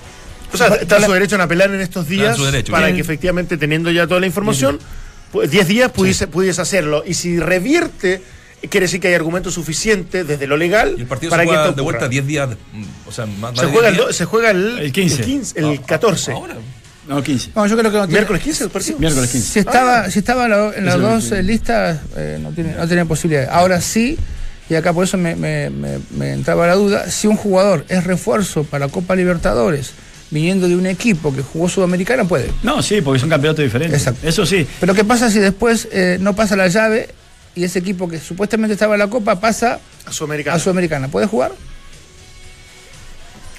O 0.52 0.56
sea, 0.56 0.68
está 0.68 1.04
su 1.04 1.10
derecho 1.10 1.34
en 1.34 1.40
apelar 1.40 1.74
en 1.74 1.80
estos 1.80 2.06
días 2.06 2.36
su 2.36 2.44
derecho, 2.44 2.70
para 2.70 2.86
bien. 2.86 2.94
que 2.94 3.02
efectivamente, 3.02 3.56
teniendo 3.56 3.90
ya 3.90 4.06
toda 4.06 4.20
la 4.20 4.26
información, 4.26 4.78
pues, 5.32 5.50
10 5.50 5.66
días 5.66 5.90
pudiese, 5.90 6.28
pudiese 6.28 6.62
hacerlo. 6.62 7.02
Y 7.04 7.14
si 7.14 7.40
revierte, 7.40 8.22
quiere 8.68 8.84
decir 8.86 9.00
que 9.00 9.08
hay 9.08 9.14
argumento 9.14 9.50
suficiente 9.50 10.24
desde 10.24 10.46
lo 10.46 10.56
legal 10.56 10.94
Y 10.96 11.02
el 11.02 11.06
partido 11.06 11.30
para 11.30 11.42
se 11.42 11.46
que 11.46 11.50
juega 11.54 11.68
esto 11.68 11.76
de 11.76 11.82
vuelta 11.82 11.98
ocurra. 12.06 12.08
10 12.10 12.26
días, 12.26 12.48
o 13.06 13.12
sea, 13.12 13.26
más, 13.26 13.52
más 13.52 13.58
Se 13.60 13.66
juega, 13.66 13.88
el, 13.88 13.94
10 13.94 14.06
do- 14.06 14.12
se 14.12 14.24
juega 14.24 14.50
el, 14.50 14.78
El 14.78 14.92
15. 14.92 15.52
el, 15.56 15.64
el 15.64 15.80
14. 15.82 16.32
Ahora. 16.32 16.56
No, 17.06 17.22
15. 17.22 17.52
No, 17.54 17.66
yo 17.66 17.76
creo 17.78 17.90
que 17.90 17.96
no 17.98 18.04
tiene- 18.04 18.18
¿Miércoles 18.18 18.42
15 18.42 18.64
el 18.64 18.70
partido? 18.70 18.98
Miércoles 18.98 19.30
15. 19.30 19.52
Si 19.52 19.58
estaba, 19.60 20.10
si 20.10 20.18
estaba 20.18 20.44
en 20.44 20.50
la- 20.50 20.72
en 20.76 20.84
las 20.84 21.00
dos 21.00 21.24
que- 21.26 21.38
eh, 21.38 21.42
listas, 21.42 22.00
eh, 22.16 22.38
no, 22.40 22.50
tiene, 22.52 22.74
no 22.74 22.86
tenía 22.86 23.04
posibilidad. 23.06 23.48
Ahora 23.50 23.80
sí, 23.80 24.18
y 24.68 24.74
acá 24.74 24.92
por 24.92 25.04
eso 25.04 25.16
me, 25.16 25.34
me- 25.34 25.70
me- 25.70 25.98
me 26.10 26.32
entraba 26.32 26.66
la 26.66 26.74
duda, 26.74 27.10
si 27.10 27.26
un 27.26 27.36
jugador 27.36 27.86
es 27.88 28.04
refuerzo 28.04 28.64
para 28.64 28.88
Copa 28.88 29.16
Libertadores, 29.16 29.92
viniendo 30.30 30.68
de 30.68 30.76
un 30.76 30.84
equipo 30.84 31.34
que 31.34 31.40
jugó 31.40 31.70
Sudamericana, 31.70 32.24
puede. 32.24 32.50
No, 32.62 32.82
sí, 32.82 33.00
porque 33.00 33.18
son 33.20 33.30
campeonatos 33.30 33.64
diferentes. 33.64 33.98
Exacto. 33.98 34.28
Eso 34.28 34.44
sí. 34.44 34.66
Pero 34.78 34.92
¿qué 34.92 35.04
pasa 35.04 35.30
si 35.30 35.38
después 35.38 35.88
eh, 35.90 36.18
no 36.20 36.36
pasa 36.36 36.56
la 36.56 36.68
llave 36.68 37.08
y 37.58 37.64
ese 37.64 37.78
equipo 37.80 38.08
que 38.08 38.18
supuestamente 38.20 38.74
estaba 38.74 38.94
en 38.94 39.00
la 39.00 39.08
Copa 39.08 39.40
pasa 39.40 39.80
A 40.06 40.12
Sudamericana. 40.12 40.56
a 40.56 40.60
Sudamericana? 40.60 41.08
¿Puede 41.08 41.26
jugar? 41.26 41.52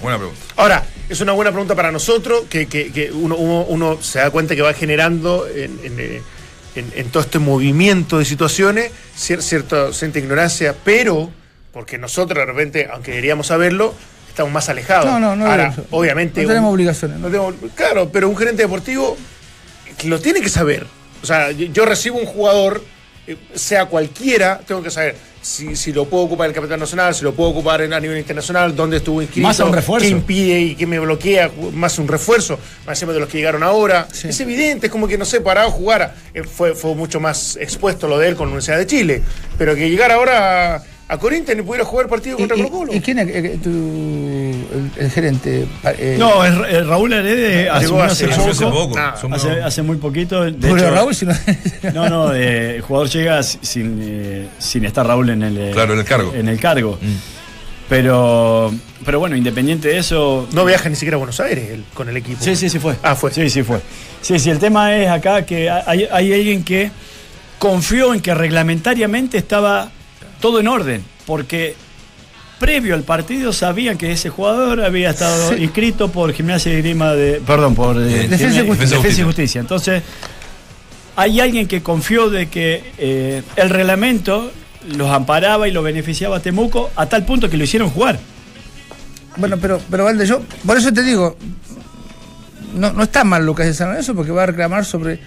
Buena 0.00 0.16
pregunta. 0.16 0.40
Ahora, 0.56 0.82
es 1.08 1.20
una 1.20 1.32
buena 1.32 1.50
pregunta 1.50 1.74
para 1.74 1.92
nosotros, 1.92 2.44
que, 2.48 2.66
que- 2.66 2.90
que 2.90 3.12
uno, 3.12 3.36
uno- 3.36 3.64
uno 3.68 4.02
se 4.02 4.18
da 4.20 4.30
cuenta 4.30 4.56
que 4.56 4.62
va 4.62 4.72
generando 4.72 5.46
en, 5.46 5.78
en, 5.84 6.00
en- 6.74 6.92
en 6.94 7.10
todo 7.10 7.22
este 7.22 7.38
movimiento 7.38 8.18
de 8.18 8.24
situaciones 8.24 8.92
cier- 9.18 9.42
cierta, 9.42 9.92
cierta 9.92 10.18
ignorancia, 10.18 10.74
pero 10.84 11.30
porque 11.72 11.98
nosotros 11.98 12.38
de 12.38 12.46
repente, 12.46 12.88
aunque 12.90 13.10
deberíamos 13.10 13.48
saberlo, 13.48 13.94
estamos 14.28 14.50
más 14.52 14.68
alejados. 14.70 15.04
No, 15.04 15.20
no, 15.20 15.36
no. 15.36 15.46
Ahora, 15.46 15.74
no, 15.76 15.84
obviamente. 15.90 16.40
No 16.42 16.48
tenemos 16.48 16.68
un- 16.68 16.74
obligaciones. 16.74 17.18
¿no? 17.18 17.28
no 17.28 17.30
tenemos- 17.30 17.74
claro, 17.74 18.08
pero 18.10 18.28
un 18.30 18.36
gerente 18.36 18.62
deportivo 18.62 19.18
lo 20.04 20.18
tiene 20.18 20.40
que 20.40 20.48
saber. 20.48 20.86
O 21.22 21.26
sea, 21.26 21.50
yo, 21.50 21.84
recibo 21.84 22.16
un 22.18 22.24
jugador, 22.24 22.82
sea 23.54 23.86
cualquiera, 23.86 24.60
tengo 24.66 24.82
que 24.82 24.90
saber 24.90 25.16
si, 25.42 25.74
si 25.74 25.92
lo 25.92 26.04
puedo 26.04 26.24
ocupar 26.24 26.46
en 26.46 26.50
el 26.50 26.54
Capitán 26.54 26.80
Nacional, 26.80 27.14
si 27.14 27.24
lo 27.24 27.32
puedo 27.34 27.50
ocupar 27.50 27.80
en, 27.80 27.92
a 27.92 28.00
nivel 28.00 28.18
internacional, 28.18 28.76
dónde 28.76 28.98
estuvo 28.98 29.22
inscrito, 29.22 29.48
Más 29.48 29.58
un 29.60 29.72
refuerzo. 29.72 30.06
qué 30.06 30.10
impide 30.10 30.60
y 30.60 30.74
qué 30.74 30.86
me 30.86 30.98
bloquea, 30.98 31.50
más 31.72 31.98
un 31.98 32.08
refuerzo, 32.08 32.58
más 32.86 32.98
encima 32.98 33.12
de 33.12 33.20
los 33.20 33.28
que 33.28 33.38
llegaron 33.38 33.62
ahora. 33.62 34.06
Sí. 34.12 34.28
Es 34.28 34.40
evidente, 34.40 34.86
es 34.86 34.92
como 34.92 35.08
que, 35.08 35.16
no 35.16 35.24
sé, 35.24 35.40
parado 35.40 35.70
jugar, 35.70 36.14
eh, 36.34 36.42
fue, 36.42 36.74
fue 36.74 36.94
mucho 36.94 37.20
más 37.20 37.56
expuesto 37.56 38.06
lo 38.06 38.18
de 38.18 38.28
él 38.28 38.36
con 38.36 38.46
la 38.46 38.52
Universidad 38.52 38.78
de 38.78 38.86
Chile, 38.86 39.22
pero 39.56 39.74
que 39.74 39.88
llegara 39.88 40.14
ahora 40.14 40.76
a, 40.76 40.82
a 41.10 41.18
Corinthians 41.18 41.60
y 41.60 41.62
pudiera 41.64 41.84
jugar 41.84 42.06
partido 42.08 42.36
¿Y, 42.36 42.40
contra 42.46 42.56
Colo 42.56 42.70
Colo. 42.70 42.94
y 42.94 43.00
quién 43.00 43.18
es 43.18 43.28
eh, 43.28 43.58
tu- 43.62 43.68
el, 43.70 44.90
el 44.96 45.10
gerente? 45.10 45.66
Eh, 45.84 46.16
No, 46.18 46.44
es, 46.44 46.52
es 46.72 46.86
Raúl 46.86 47.12
Heredes 47.12 47.68
asumió 47.70 48.02
hace, 48.04 48.24
hace- 48.26 48.32
Asumió 48.34 48.50
hace 48.52 48.64
poco. 48.66 48.98
Hace, 49.34 49.50
hace 49.62 49.82
muy 49.82 49.96
poquito. 49.96 50.44
De 50.44 50.70
hecho, 50.70 50.90
Raúl, 50.90 51.14
si 51.14 51.26
no- 51.26 51.34
No, 51.94 52.08
no, 52.08 52.32
eh, 52.34 52.76
el 52.76 52.82
jugador 52.82 53.08
llega 53.08 53.42
sin, 53.42 53.98
eh, 54.02 54.46
sin 54.58 54.84
estar 54.84 55.06
Raúl 55.06 55.30
en 55.30 55.42
el, 55.42 55.58
eh, 55.58 55.70
Claro, 55.72 55.94
en 55.94 55.98
el 55.98 56.04
cargo. 56.04 56.32
En 56.34 56.48
el 56.48 56.60
cargo. 56.60 56.98
Mm. 57.02 57.16
Pero, 57.88 58.72
pero 59.04 59.18
bueno, 59.18 59.34
independiente 59.36 59.88
de 59.88 59.98
eso. 59.98 60.48
No 60.52 60.64
viaja 60.64 60.88
ni 60.88 60.94
siquiera 60.94 61.16
a 61.16 61.18
Buenos 61.18 61.40
Aires 61.40 61.70
él, 61.70 61.84
con 61.92 62.08
el 62.08 62.16
equipo. 62.16 62.38
Sí, 62.42 62.54
sí, 62.54 62.70
sí 62.70 62.78
fue. 62.78 62.94
Ah, 63.02 63.16
fue. 63.16 63.32
Sí, 63.32 63.50
sí 63.50 63.64
fue. 63.64 63.80
Sí, 64.22 64.38
sí, 64.38 64.48
el 64.50 64.60
tema 64.60 64.94
es 64.96 65.08
acá 65.10 65.44
que 65.44 65.68
hay, 65.68 66.06
hay 66.10 66.32
alguien 66.32 66.62
que 66.62 66.90
confió 67.58 68.14
en 68.14 68.20
que 68.20 68.32
reglamentariamente 68.32 69.38
estaba 69.38 69.90
todo 70.40 70.60
en 70.60 70.68
orden, 70.68 71.04
porque 71.26 71.74
previo 72.58 72.94
al 72.94 73.02
partido 73.04 73.52
sabían 73.52 73.96
que 73.96 74.12
ese 74.12 74.28
jugador 74.28 74.82
había 74.84 75.10
estado 75.10 75.50
Sí. 75.54 75.62
inscrito 75.62 76.10
por 76.10 76.32
Gimnasia 76.32 76.72
y 76.72 76.78
Grima 76.82 77.12
de. 77.14 77.40
Perdón, 77.46 77.74
por 77.74 77.96
eh, 77.96 78.28
Defensa 78.28 78.62
y 78.62 78.66
Justicia. 78.66 78.96
Defensa 78.98 79.20
y 79.20 79.24
Justicia. 79.24 79.60
Entonces, 79.60 80.02
hay 81.16 81.40
alguien 81.40 81.66
que 81.66 81.82
confió 81.82 82.28
de 82.30 82.48
que 82.48 82.82
eh, 82.98 83.42
el 83.56 83.70
reglamento 83.70 84.50
los 84.96 85.10
amparaba 85.10 85.68
y 85.68 85.72
lo 85.72 85.82
beneficiaba 85.82 86.38
a 86.38 86.40
Temuco 86.40 86.90
a 86.96 87.06
tal 87.06 87.24
punto 87.24 87.48
que 87.50 87.56
lo 87.56 87.64
hicieron 87.64 87.90
jugar. 87.90 88.18
Bueno, 89.36 89.56
pero, 89.58 89.80
pero 89.90 90.04
Valde, 90.04 90.26
yo, 90.26 90.42
por 90.66 90.76
eso 90.76 90.92
te 90.92 91.02
digo, 91.02 91.36
no, 92.74 92.92
no 92.92 93.02
está 93.04 93.24
mal 93.24 93.44
Lucas 93.46 93.66
de 93.66 93.74
San 93.74 93.88
Lorenzo 93.88 94.14
porque 94.14 94.32
va 94.32 94.42
a 94.42 94.46
reclamar 94.46 94.84
sobre. 94.84 95.18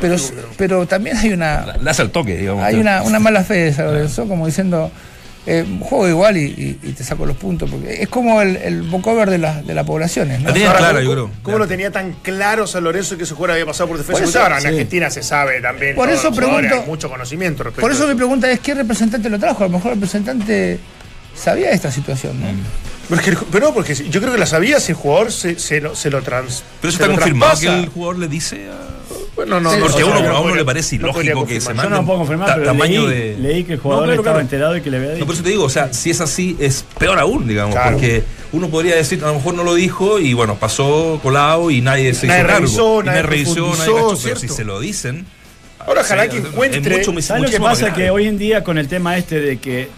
Pero, 0.00 0.16
pero 0.56 0.86
también 0.86 1.16
hay 1.16 1.32
una, 1.32 1.76
Le 1.80 1.90
hace 1.90 2.02
el 2.02 2.10
toque, 2.10 2.36
digamos. 2.36 2.62
hay 2.64 2.76
una, 2.76 3.02
una 3.02 3.18
mala 3.18 3.42
fe 3.44 3.54
de 3.54 3.72
San 3.72 3.86
Lorenzo, 3.86 4.28
como 4.28 4.44
diciendo, 4.46 4.90
eh, 5.46 5.64
juego 5.80 6.08
igual 6.08 6.36
y, 6.36 6.42
y- 6.44 6.78
y 6.82 6.92
te 6.92 7.02
saco 7.04 7.24
los 7.24 7.36
puntos. 7.36 7.70
porque 7.70 8.02
Es 8.02 8.08
como 8.08 8.42
el, 8.42 8.56
el 8.56 8.82
bocover 8.82 9.30
de, 9.30 9.38
las 9.38 9.66
de 9.66 9.74
las 9.74 9.86
poblaciones. 9.86 10.40
¿no? 10.40 10.48
La 10.48 10.52
tenía 10.54 10.72
¿cómo- 10.76 11.00
yo 11.00 11.12
creo. 11.12 11.30
¿Cómo 11.42 11.58
lo 11.58 11.66
tenía 11.66 11.90
tan 11.90 12.12
claro 12.14 12.66
San 12.66 12.84
Lorenzo 12.84 13.16
que 13.16 13.22
ese 13.24 13.32
jugador 13.34 13.52
había 13.52 13.64
pasado 13.66 13.88
por 13.88 13.96
defensa? 13.96 14.20
Por 14.20 14.28
eso, 14.28 14.42
Ahora 14.42 14.56
en 14.56 14.62
sí. 14.62 14.68
Argentina 14.68 15.08
se 15.08 15.22
sabe 15.22 15.60
también. 15.62 15.94
Por 15.96 16.10
eso 16.10 16.30
pregunto- 16.32 16.74
Hay 16.80 16.86
mucho 16.86 17.08
conocimiento 17.08 17.62
respecto 17.62 17.80
Por 17.80 17.92
eso 17.92 18.04
a 18.04 18.08
mi 18.08 18.14
pregunta 18.16 18.50
es: 18.50 18.60
¿qué 18.60 18.74
representante 18.74 19.30
lo 19.30 19.38
trajo? 19.38 19.64
A 19.64 19.68
lo 19.68 19.72
mejor 19.74 19.92
el 19.92 19.96
representante 19.98 20.78
sabía 21.34 21.70
esta 21.70 21.90
situación, 21.92 22.40
¿no? 22.40 22.46
Ju- 23.16 23.44
pero 23.52 23.68
no, 23.68 23.72
porque 23.74 23.94
yo 23.94 24.20
creo 24.20 24.32
que 24.32 24.38
la 24.38 24.46
sabía 24.46 24.80
si 24.80 24.92
el 24.92 24.98
jugador 24.98 25.30
se, 25.30 25.58
se 25.60 25.80
lo, 25.80 25.94
se 25.94 26.10
lo 26.10 26.22
trans. 26.22 26.64
Pero 26.80 26.88
eso 26.90 26.98
se 26.98 27.04
está 27.04 27.14
confirmado 27.14 27.58
que 27.60 27.66
el 27.68 27.88
jugador 27.88 28.18
le 28.18 28.26
dice 28.28 28.66
a... 28.68 28.96
Bueno, 29.36 29.60
no, 29.60 29.70
Sí, 29.70 29.76
no, 29.78 29.82
Porque 29.86 30.02
a 30.02 30.06
o 30.06 30.08
sea, 30.08 30.18
uno, 30.18 30.28
no 30.28 30.28
a 30.28 30.32
uno 30.32 30.42
podría- 30.44 30.56
le 30.56 30.64
parece 30.64 30.98
no 30.98 31.08
ilógico 31.10 31.46
que 31.46 31.60
se 31.60 31.66
confirmar. 31.66 31.84
Yo 31.84 31.90
mande 31.90 32.00
no 32.00 32.06
puedo 32.06 32.18
confirmar, 32.20 32.54
pero 32.54 32.66
tamaño 32.66 33.06
leí, 33.06 33.18
de... 33.20 33.36
leí 33.38 33.64
que 33.64 33.72
el 33.74 33.78
jugador 33.78 34.06
No, 34.06 34.06
claro, 34.06 34.20
estaba 34.22 34.34
claro. 34.34 34.40
enterado 34.40 34.76
y 34.78 34.80
que 34.80 34.90
le 34.90 34.96
había 34.96 35.08
dicho. 35.10 35.20
No, 35.20 35.26
por 35.26 35.34
eso 35.34 35.44
te 35.44 35.50
digo, 35.50 35.64
o 35.64 35.68
sea, 35.68 35.92
si 35.92 36.10
es 36.10 36.20
así, 36.22 36.56
es 36.58 36.84
peor 36.98 37.18
aún, 37.18 37.46
digamos, 37.46 37.74
Claro. 37.74 37.92
porque 37.92 38.22
uno 38.52 38.68
podría 38.70 38.96
decir, 38.96 39.22
a 39.22 39.26
lo 39.28 39.34
mejor 39.34 39.54
no 39.54 39.62
lo 39.62 39.74
dijo 39.74 40.18
y 40.18 40.32
bueno, 40.32 40.56
pasó 40.56 41.20
colado 41.22 41.70
y 41.70 41.82
nadie 41.82 42.14
se 42.14 42.26
Nadie 42.28 42.44
hizo 42.44 42.48
revisó, 42.56 43.02
Y 43.02 43.06
nadie 43.06 43.22
revisó, 43.22 43.54
nadie 43.76 43.76
cachó, 43.94 44.18
pero 44.22 44.36
si 44.36 44.48
se 44.48 44.64
lo 44.64 44.80
dicen... 44.80 45.26
Ahora, 45.86 46.00
ojalá 46.00 46.22
sí, 46.24 46.28
que 46.30 46.38
es 46.38 46.44
encuentre- 46.44 46.96
mucho- 47.06 47.22
¿Sabes 47.22 47.42
lo 47.44 47.50
que 47.50 47.60
pasa? 47.60 47.92
Que 47.92 48.10
hoy 48.10 48.26
en 48.26 48.38
día 48.38 48.64
con 48.64 48.78
el 48.78 48.88
tema 48.88 49.16
este 49.18 49.38
de 49.40 49.58
que, 49.58 49.88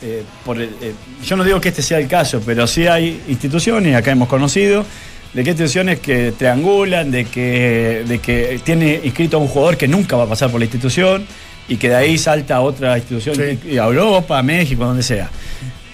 eh, 0.00 0.22
por 0.44 0.58
el- 0.58 0.70
eh, 0.80 0.92
yo 1.24 1.36
no 1.36 1.42
digo 1.44 1.60
que 1.60 1.70
este 1.70 1.82
sea 1.82 1.98
el 1.98 2.06
caso, 2.06 2.40
pero 2.46 2.66
sí 2.68 2.86
hay 2.86 3.20
instituciones, 3.28 3.96
acá 3.96 4.12
hemos 4.12 4.28
conocido, 4.28 4.86
de 5.34 5.42
que 5.44 5.50
hay 5.50 5.52
instituciones 5.52 6.00
que 6.00 6.32
triangulan, 6.32 7.10
de 7.10 7.24
que, 7.26 8.04
de 8.06 8.18
que 8.18 8.60
tiene 8.64 9.00
inscrito 9.04 9.36
a 9.36 9.40
un 9.40 9.48
jugador 9.48 9.76
que 9.76 9.86
nunca 9.88 10.16
va 10.16 10.24
a 10.24 10.28
pasar 10.28 10.50
por 10.50 10.60
la 10.60 10.64
institución 10.64 11.26
y 11.68 11.76
que 11.76 11.88
de 11.88 11.96
ahí 11.96 12.16
salta 12.18 12.56
a 12.56 12.60
otra 12.60 12.96
institución, 12.96 13.36
Sí. 13.36 13.78
a 13.78 13.84
Europa, 13.84 14.38
a 14.38 14.42
México, 14.42 14.84
donde 14.84 15.02
sea. 15.02 15.28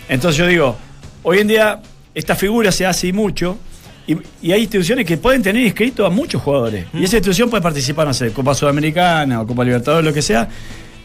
Entonces 0.09 0.37
yo 0.39 0.47
digo, 0.47 0.77
hoy 1.23 1.39
en 1.39 1.49
día 1.49 1.81
esta 2.15 2.35
figura 2.37 2.71
se 2.71 2.87
hace 2.87 3.09
y 3.09 3.13
mucho. 3.13 3.59
Y, 4.07 4.17
y 4.43 4.53
hay 4.53 4.63
instituciones 4.63 5.07
que 5.07 5.17
pueden 5.17 5.43
tener 5.43 5.65
inscrito 5.65 6.05
a 6.05 6.11
muchos 6.11 6.43
jugadores. 6.43 6.87
Y 6.93 7.05
esa 7.05 7.17
institución 7.17 7.49
puede 7.49 7.63
participar, 7.63 8.07
no 8.07 8.13
sé, 8.15 8.33
Copa 8.33 8.55
Sudamericana 8.55 9.41
o 9.41 9.47
Copa 9.47 9.65
Libertadores, 9.65 10.05
lo 10.05 10.13
que 10.13 10.23
sea, 10.23 10.49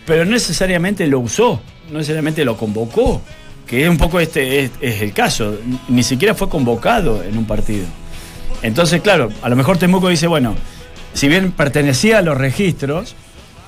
pero 0.05 0.25
no 0.25 0.31
necesariamente 0.31 1.05
lo 1.07 1.19
usó, 1.19 1.61
no 1.91 1.99
necesariamente 1.99 2.43
lo 2.43 2.57
convocó, 2.57 3.21
que 3.67 3.83
es 3.83 3.89
un 3.89 3.97
poco 3.97 4.19
este 4.19 4.61
es, 4.61 4.71
es 4.81 5.01
el 5.01 5.13
caso. 5.13 5.57
Ni 5.89 6.01
siquiera 6.03 6.33
fue 6.33 6.49
convocado 6.49 7.23
en 7.23 7.37
un 7.37 7.45
partido. 7.45 7.85
Entonces, 8.67 9.01
claro, 9.01 9.29
a 9.41 9.49
lo 9.49 9.55
mejor 9.55 9.77
Temuco 9.77 10.09
dice, 10.09 10.27
bueno, 10.27 10.55
si 11.13 11.27
bien 11.29 11.51
pertenecía 11.51 12.17
a 12.19 12.21
los 12.21 12.37
registros, 12.37 13.15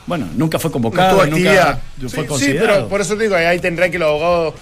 bueno, 0.07 0.27
nunca 0.35 0.59
fue 0.59 0.69
No 0.69 0.73
convocado, 0.73 1.11
tuvo 1.11 1.25
nunca 1.25 1.35
actividad. 1.35 1.81
fue 1.99 2.09
Sí, 2.09 2.15
sí, 2.21 2.25
considerado. 2.27 2.67
pero 2.79 2.89
por 2.89 3.01
eso 3.01 3.15
te 3.15 3.23
digo, 3.23 3.35
ahí 3.35 3.59
tendrán 3.59 3.91
que 3.91 3.97
los 3.97 4.09
abogados 4.09 4.55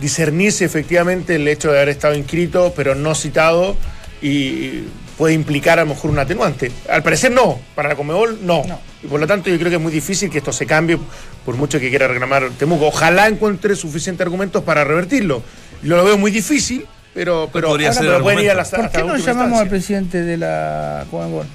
discernir 0.00 0.52
si 0.52 0.64
efectivamente 0.64 1.36
el 1.36 1.46
hecho 1.46 1.70
de 1.70 1.76
haber 1.78 1.90
estado 1.90 2.14
inscrito, 2.14 2.72
pero 2.74 2.94
no 2.94 3.14
citado, 3.14 3.76
y 4.22 4.84
puede 5.18 5.34
implicar 5.34 5.78
a 5.78 5.82
lo 5.84 5.90
mejor 5.90 6.10
un 6.10 6.18
atenuante. 6.18 6.72
Al 6.88 7.02
parecer 7.02 7.30
no, 7.30 7.60
para 7.74 7.90
la 7.90 7.94
Comebol 7.94 8.38
no. 8.42 8.64
No. 8.66 8.80
Y 9.02 9.06
por 9.06 9.20
lo 9.20 9.26
tanto 9.26 9.50
yo 9.50 9.58
creo 9.58 9.68
que 9.68 9.76
es 9.76 9.82
muy 9.82 9.92
difícil 9.92 10.30
que 10.30 10.38
esto 10.38 10.50
se 10.52 10.64
cambie, 10.64 10.98
por 11.44 11.56
mucho 11.56 11.78
que 11.78 11.90
quiera 11.90 12.08
reclamar 12.08 12.48
Temuco. 12.58 12.86
Ojalá 12.86 13.28
encuentre 13.28 13.76
suficientes 13.76 14.24
argumentos 14.24 14.64
para 14.64 14.82
revertirlo. 14.82 15.42
Yo 15.82 15.96
lo 15.96 16.04
veo 16.04 16.16
muy 16.16 16.30
difícil, 16.30 16.86
pero, 17.14 17.48
pero, 17.52 17.68
podría 17.68 17.88
ahora, 17.88 18.00
ser 18.00 18.10
pero 18.10 18.22
pueden 18.22 18.40
ir 18.40 18.50
a 18.50 18.52
argumento. 18.52 18.76
la 18.76 18.82
¿Por 18.90 18.90
qué 18.92 19.06
no 19.06 19.16
llamamos 19.16 19.60
al 19.60 19.68
presidente 19.68 20.22
de 20.22 20.36
la 20.36 21.04
Conmebol? 21.10 21.46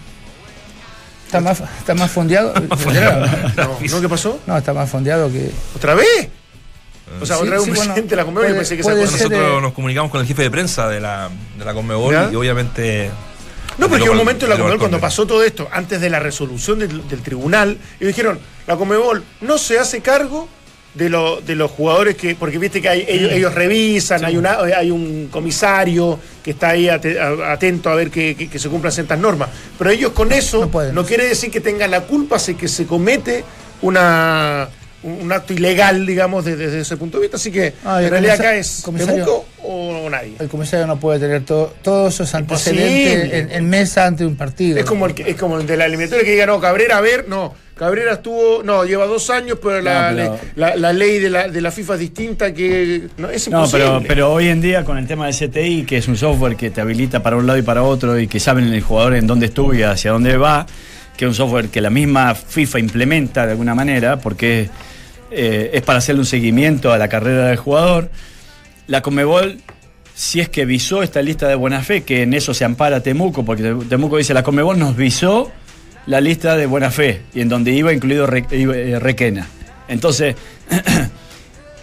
¿Está 1.26 1.42
más, 1.42 1.62
está 1.80 1.94
más 1.94 2.10
fondeado? 2.12 2.54
No, 3.56 3.78
¿no? 3.80 4.02
¿Qué 4.02 4.10
pasó? 4.10 4.40
No, 4.48 4.58
está 4.58 4.74
más 4.74 4.90
fondeado 4.90 5.32
que. 5.32 5.52
¿Otra 5.76 5.94
vez? 5.96 6.30
O 7.22 7.26
sea, 7.26 7.38
Sí, 7.38 7.44
otra 7.44 7.56
vez 7.56 7.64
sí, 7.64 7.70
un 7.72 7.76
bueno, 7.76 7.94
presidente 7.94 8.10
de 8.12 8.16
la 8.16 8.26
Comebol, 8.26 8.44
yo 8.44 8.48
puede- 8.50 8.60
pensé 8.60 8.76
que 8.76 8.82
esa 8.82 8.90
puede 8.92 9.06
cosa- 9.06 9.18
ser, 9.18 9.30
Nosotros 9.32 9.58
eh, 9.58 9.62
nos 9.62 9.74
comunicamos 9.74 10.12
con 10.12 10.22
el 10.22 10.28
jefe 10.28 10.42
de 10.44 10.52
prensa 10.52 10.88
de 10.88 11.00
la, 11.02 11.30
de 11.58 11.66
la 11.66 11.74
Conmebol 11.74 12.14
¿Ya? 12.14 12.30
y 12.32 12.36
obviamente. 12.36 13.10
No, 13.78 13.88
porque 13.90 14.04
en 14.06 14.12
un 14.12 14.18
momento 14.18 14.46
la 14.46 14.56
tiró 14.56 14.66
Comebol, 14.66 14.72
pa'l 14.72 14.80
cuando 14.80 15.00
pasó 15.00 15.26
todo 15.26 15.44
esto, 15.44 15.68
antes 15.72 16.02
de 16.02 16.10
la 16.10 16.20
resolución 16.20 16.80
del, 16.80 17.08
del 17.08 17.22
tribunal, 17.22 17.78
ellos 18.00 18.08
dijeron, 18.16 18.40
la 18.68 18.76
Comebol 18.76 19.24
no 19.42 19.58
se 19.58 19.80
hace 19.80 20.02
cargo 20.02 20.50
de, 21.00 21.10
lo- 21.10 21.42
de 21.42 21.56
los 21.56 21.72
jugadores 21.72 22.16
que, 22.16 22.36
porque 22.36 22.60
viste 22.60 22.82
que 22.82 22.90
hay- 22.90 23.06
ellos, 23.08 23.32
ellos 23.32 23.56
revisan, 23.56 24.24
hay, 24.26 24.38
una, 24.38 24.60
hay 24.60 24.92
un 24.92 25.30
comisario 25.32 26.20
que 26.44 26.52
está 26.52 26.70
ahí 26.70 26.88
atento 26.90 27.90
a 27.90 27.96
ver 27.96 28.12
que, 28.12 28.36
que- 28.36 28.50
que 28.50 28.60
se 28.60 28.70
cumplan 28.70 28.92
ciertas 28.94 29.18
normas. 29.18 29.50
Pero 29.78 29.90
ellos 29.90 30.12
con 30.12 30.32
eso 30.32 30.70
No 30.72 30.92
no, 30.94 31.06
quiere 31.06 31.26
decir 31.28 31.50
que 31.50 31.62
tengan 31.62 31.90
la 31.90 32.02
culpa 32.02 32.38
si 32.38 32.54
que 32.54 32.68
se 32.68 32.86
comete 32.86 33.44
una 33.82 34.70
un 35.02 35.32
acto 35.32 35.54
ilegal, 35.54 36.06
digamos, 36.06 36.44
desde, 36.44 36.66
desde 36.66 36.82
ese 36.82 36.98
punto 36.98 37.18
de 37.18 37.22
vista. 37.22 37.38
Así 37.38 37.52
que 37.54 37.74
Ah, 37.86 38.04
en 38.04 38.10
realidad 38.10 38.36
acá 38.36 38.56
es 38.58 38.82
comisario- 38.84 39.24
Temuco 39.24 39.46
o 39.64 40.10
nadie. 40.10 40.34
El 40.40 40.50
comisario 40.50 40.86
no 40.88 41.00
puede 41.00 41.20
tener 41.22 41.46
todo- 41.46 41.74
todos 41.82 42.14
esos 42.16 42.34
Imposible. 42.38 42.82
antecedentes 42.84 43.34
en, 43.40 43.52
en 43.54 43.70
mesa 43.70 44.06
ante 44.08 44.26
un 44.26 44.36
partido. 44.36 44.78
Es 44.78 44.84
como 44.84 45.06
el, 45.06 45.16
es 45.26 45.38
como 45.38 45.58
el 45.58 45.66
de 45.66 45.78
la 45.78 45.86
eliminatoria 45.86 46.26
que 46.26 46.32
diga, 46.32 46.46
no, 46.46 46.60
Cabrera, 46.60 46.98
a 46.98 47.02
ver, 47.02 47.30
no. 47.30 47.56
Cabrera 47.80 48.12
estuvo, 48.14 48.62
no, 48.62 48.84
lleva 48.84 49.06
dos 49.06 49.30
años, 49.30 49.58
pero, 49.64 49.82
la, 49.82 50.12
No, 50.12 50.18
pero- 50.18 50.32
ley- 50.34 50.40
la, 50.56 50.76
la 50.76 50.94
ley 50.94 51.20
de 51.20 51.30
la, 51.30 51.48
de 51.48 51.62
la 51.62 51.72
FIFA 51.72 51.94
es 51.94 52.00
distinta 52.02 52.54
que. 52.54 53.08
No, 53.18 53.30
es 53.30 53.48
No, 53.50 53.60
imposible. 53.60 53.86
pero, 53.86 54.04
pero 54.08 54.34
hoy 54.34 54.50
en 54.50 54.60
día 54.60 54.84
con 54.84 54.98
el 54.98 55.08
tema 55.08 55.28
de 55.28 55.32
CTI, 55.34 55.84
que 55.86 55.98
es 55.98 56.08
un 56.10 56.18
software 56.18 56.58
que 56.58 56.70
te 56.72 56.82
habilita 56.82 57.24
para 57.24 57.38
un 57.38 57.48
lado 57.48 57.58
y 57.58 57.62
para 57.62 57.82
otro 57.84 58.20
y 58.20 58.28
que 58.28 58.40
saben 58.42 58.66
el 58.66 58.82
jugador 58.82 59.16
en 59.16 59.26
dónde 59.26 59.46
estuvo 59.46 59.74
y 59.74 59.82
hacia 59.82 60.12
dónde 60.12 60.36
va, 60.36 60.66
que 61.18 61.24
es 61.26 61.30
un 61.30 61.36
software 61.36 61.70
que 61.70 61.80
la 61.80 61.90
misma 61.90 62.36
FIFA 62.36 62.80
implementa 62.80 63.46
de 63.46 63.54
alguna 63.54 63.74
manera, 63.74 64.20
porque 64.20 64.70
eh, 65.32 65.72
es 65.74 65.82
para 65.82 66.00
hacerle 66.00 66.20
un 66.20 66.26
seguimiento 66.28 66.92
a 66.92 66.98
la 66.98 67.08
carrera 67.08 67.48
del 67.48 67.58
jugador. 67.58 68.10
La 68.88 69.02
Comebol, 69.02 69.58
si 70.16 70.42
es 70.42 70.50
que 70.50 70.66
visó 70.66 71.02
esta 71.02 71.22
lista 71.22 71.48
de 71.48 71.56
buena 71.56 71.82
fe, 71.82 72.04
que 72.04 72.24
en 72.24 72.34
eso 72.34 72.54
se 72.54 72.66
ampara 72.66 73.02
Temuco, 73.02 73.46
porque 73.46 73.74
Temuco 73.88 74.18
dice, 74.18 74.34
la 74.34 74.44
Comebol 74.44 74.78
nos 74.78 74.98
visó 74.98 75.50
la 76.10 76.20
lista 76.22 76.56
de 76.58 76.66
buena 76.66 76.90
fe, 76.92 77.22
y 77.34 77.42
en 77.42 77.50
donde 77.50 77.72
iba 77.72 77.94
incluido 77.94 78.26
Re- 78.28 78.46
eh, 78.52 78.98
Requena. 79.00 79.48
Entonces, 79.88 80.36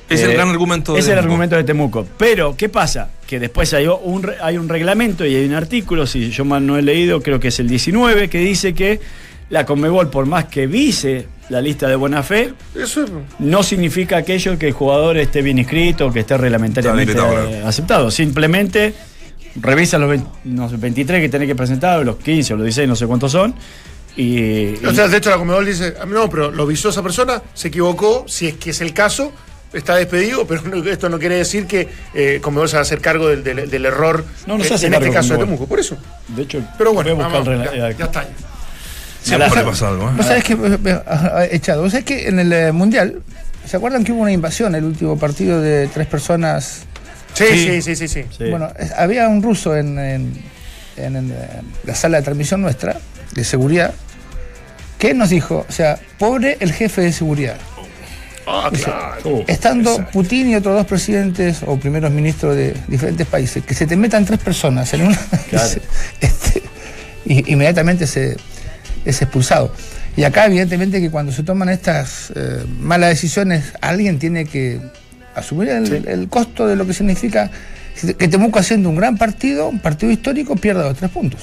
Es 0.09 0.21
el 0.23 0.31
eh, 0.31 0.35
gran 0.35 0.49
argumento 0.51 0.93
de 0.95 1.01
Es 1.01 1.07
el 1.07 1.13
Temuco. 1.15 1.25
argumento 1.27 1.57
de 1.57 1.65
Temuco. 1.65 2.07
Pero, 2.17 2.57
¿qué 2.57 2.69
pasa? 2.69 3.09
Que 3.27 3.41
después 3.41 3.73
hay 3.75 3.87
un, 3.87 4.31
hay 4.43 4.57
un 4.57 4.69
reglamento 4.69 5.25
y 5.27 5.35
hay 5.35 5.45
un 5.47 5.55
artículo, 5.55 6.07
si 6.07 6.31
yo 6.31 6.45
mal 6.45 6.65
no 6.67 6.77
he 6.79 6.83
leído, 6.83 7.21
creo 7.23 7.41
que 7.41 7.49
es 7.49 7.59
el 7.61 7.69
19, 7.69 8.29
que 8.29 8.39
dice 8.39 8.75
que 8.75 9.01
la 9.51 9.65
Conmebol, 9.65 10.11
por 10.11 10.27
más 10.27 10.47
que 10.47 10.67
vise 10.67 11.27
la 11.49 11.61
lista 11.61 11.89
de 11.89 11.95
buena 11.97 12.23
fe, 12.25 12.53
Eso 12.75 13.05
es- 13.05 13.11
no 13.39 13.63
significa 13.63 14.17
aquello 14.19 14.59
que 14.59 14.69
el 14.69 14.73
jugador 14.73 15.17
esté 15.19 15.43
bien 15.43 15.59
inscrito, 15.59 16.13
que 16.13 16.21
esté 16.21 16.37
reglamentariamente 16.37 17.13
eh, 17.17 17.63
aceptado. 17.65 18.11
Simplemente 18.11 18.93
revisa 19.61 19.99
los, 19.99 20.09
20 20.11 20.27
no 20.45 20.69
sé, 20.69 20.77
23 20.77 21.21
que 21.23 21.29
tenés 21.29 21.49
que 21.49 21.55
presentar, 21.55 22.05
los 22.05 22.17
15 22.17 22.55
o 22.55 22.57
los 22.57 22.65
16, 22.65 22.89
no 22.89 22.95
sé 22.97 23.07
cuántos 23.07 23.33
son. 23.33 23.55
Y, 24.17 24.85
O 24.87 24.95
sea, 24.95 25.09
de 25.09 25.19
hecho, 25.19 25.31
la 25.31 25.37
Comebol 25.37 25.67
dice, 25.67 25.95
"Ah, 26.01 26.07
no, 26.07 26.29
pero 26.31 26.51
lo 26.51 26.67
visó 26.67 26.89
esa 26.89 27.03
persona, 27.03 27.43
se 27.55 27.69
equivocó, 27.69 28.25
si 28.27 28.49
es 28.49 28.55
que 28.55 28.71
es 28.71 28.81
el 28.81 28.95
caso, 28.95 29.31
está 29.75 29.95
despedido, 29.97 30.47
pero 30.47 30.63
no- 30.63 30.83
esto 30.91 31.09
no 31.11 31.19
quiere 31.19 31.35
decir 31.37 31.67
que 31.67 31.89
eh, 32.15 32.39
Comebol 32.41 32.67
se 32.69 32.77
va 32.77 32.81
a 32.81 32.83
hacer 32.83 33.01
cargo 33.01 33.29
del, 33.29 33.45
del- 33.45 33.69
del 33.69 33.85
error 33.85 34.25
No, 34.47 34.57
no 34.57 34.65
se 34.65 34.71
eh, 34.71 34.75
hace 34.75 34.87
en 34.87 34.95
este 34.95 35.11
caso 35.11 35.35
de. 35.35 35.41
Temuco, 35.41 35.67
por 35.67 35.79
eso. 35.81 35.99
de 36.29 36.43
hecho, 36.43 36.63
Pero 36.79 36.95
bueno, 36.95 37.15
voy 37.15 37.25
a 37.25 37.29
buscar 37.29 37.45
vamos, 37.57 37.73
ya, 37.77 37.91
ya 37.91 38.05
está. 38.07 38.25
Siempre 39.23 39.49
la- 39.51 39.55
le 39.57 39.63
pasa 39.65 39.89
algo. 39.89 40.09
¿eh? 40.09 40.13
Vos 40.17 40.27
sabés 40.27 40.45
que, 40.45 40.57
echado, 41.51 41.83
vos 41.83 41.91
sabés 41.91 42.05
que 42.07 42.29
en 42.29 42.39
el 42.39 42.53
eh, 42.53 42.73
Mundial, 42.73 43.21
¿se 43.67 43.77
acuerdan 43.77 44.03
que 44.05 44.13
hubo 44.13 44.23
una 44.23 44.33
invasión 44.33 44.75
el 44.75 44.85
último 44.85 45.19
partido 45.19 45.61
de 45.61 45.89
tres 45.89 46.07
personas? 46.07 46.85
Sí, 47.35 47.45
Sí. 47.49 47.83
sí, 47.83 47.83
sí, 47.83 47.97
sí. 47.97 48.09
sí. 48.09 48.25
Sí. 48.39 48.45
Bueno, 48.51 48.71
es- 48.79 48.93
había 48.93 49.29
un 49.29 49.43
ruso 49.43 49.77
en, 49.77 49.99
en- 49.99 50.43
en- 50.97 51.17
en, 51.17 51.35
la 51.85 51.95
sala 51.95 52.17
de 52.19 52.23
transmisión 52.23 52.63
nuestra, 52.63 52.97
de 53.35 53.45
seguridad, 53.45 53.93
que 54.99 55.15
nos 55.15 55.31
dijo, 55.31 55.67
o 55.69 55.73
sea, 55.73 55.99
pobre 56.19 56.57
el 56.61 56.73
jefe 56.73 57.03
de 57.03 57.13
seguridad. 57.13 57.57
Ah, 58.47 58.71
claro. 58.73 59.45
Estando 59.49 59.91
exacto. 59.93 60.13
Putin 60.13 60.51
y 60.51 60.55
otros 60.55 60.77
dos 60.77 60.87
presidentes 60.87 61.59
o 61.67 61.77
primeros 61.79 62.13
ministros 62.13 62.55
de 62.55 62.75
diferentes 62.87 63.27
países, 63.27 63.65
que 63.65 63.75
se 63.75 63.87
te 63.87 63.97
metan 63.97 64.25
tres 64.25 64.39
personas 64.41 64.93
en 64.95 65.03
una. 65.03 65.19
Claro. 65.51 65.81
este, 66.21 66.63
y- 67.25 67.53
inmediatamente 67.53 68.07
se, 68.07 68.37
es 69.05 69.21
expulsado. 69.23 69.73
Y 70.17 70.23
acá, 70.25 70.47
evidentemente, 70.47 71.01
que 71.01 71.11
cuando 71.11 71.33
se 71.33 71.43
toman 71.43 71.69
estas 71.69 72.33
eh, 72.37 72.65
malas 72.81 73.11
decisiones, 73.11 73.65
alguien 73.81 74.19
tiene 74.19 74.45
que 74.47 74.81
asumir 75.35 75.69
el, 75.69 76.09
el 76.09 76.29
costo 76.29 76.67
de 76.67 76.77
lo 76.77 76.87
que 76.87 76.95
significa 76.95 77.51
que 78.19 78.29
Temuco, 78.29 78.59
haciendo 78.59 78.89
un 78.91 78.97
gran 78.97 79.19
partido, 79.19 79.69
un 79.69 79.81
partido 79.81 80.13
histórico, 80.13 80.55
pierda 80.57 80.85
los 80.85 80.97
tres 80.97 81.11
puntos. 81.11 81.41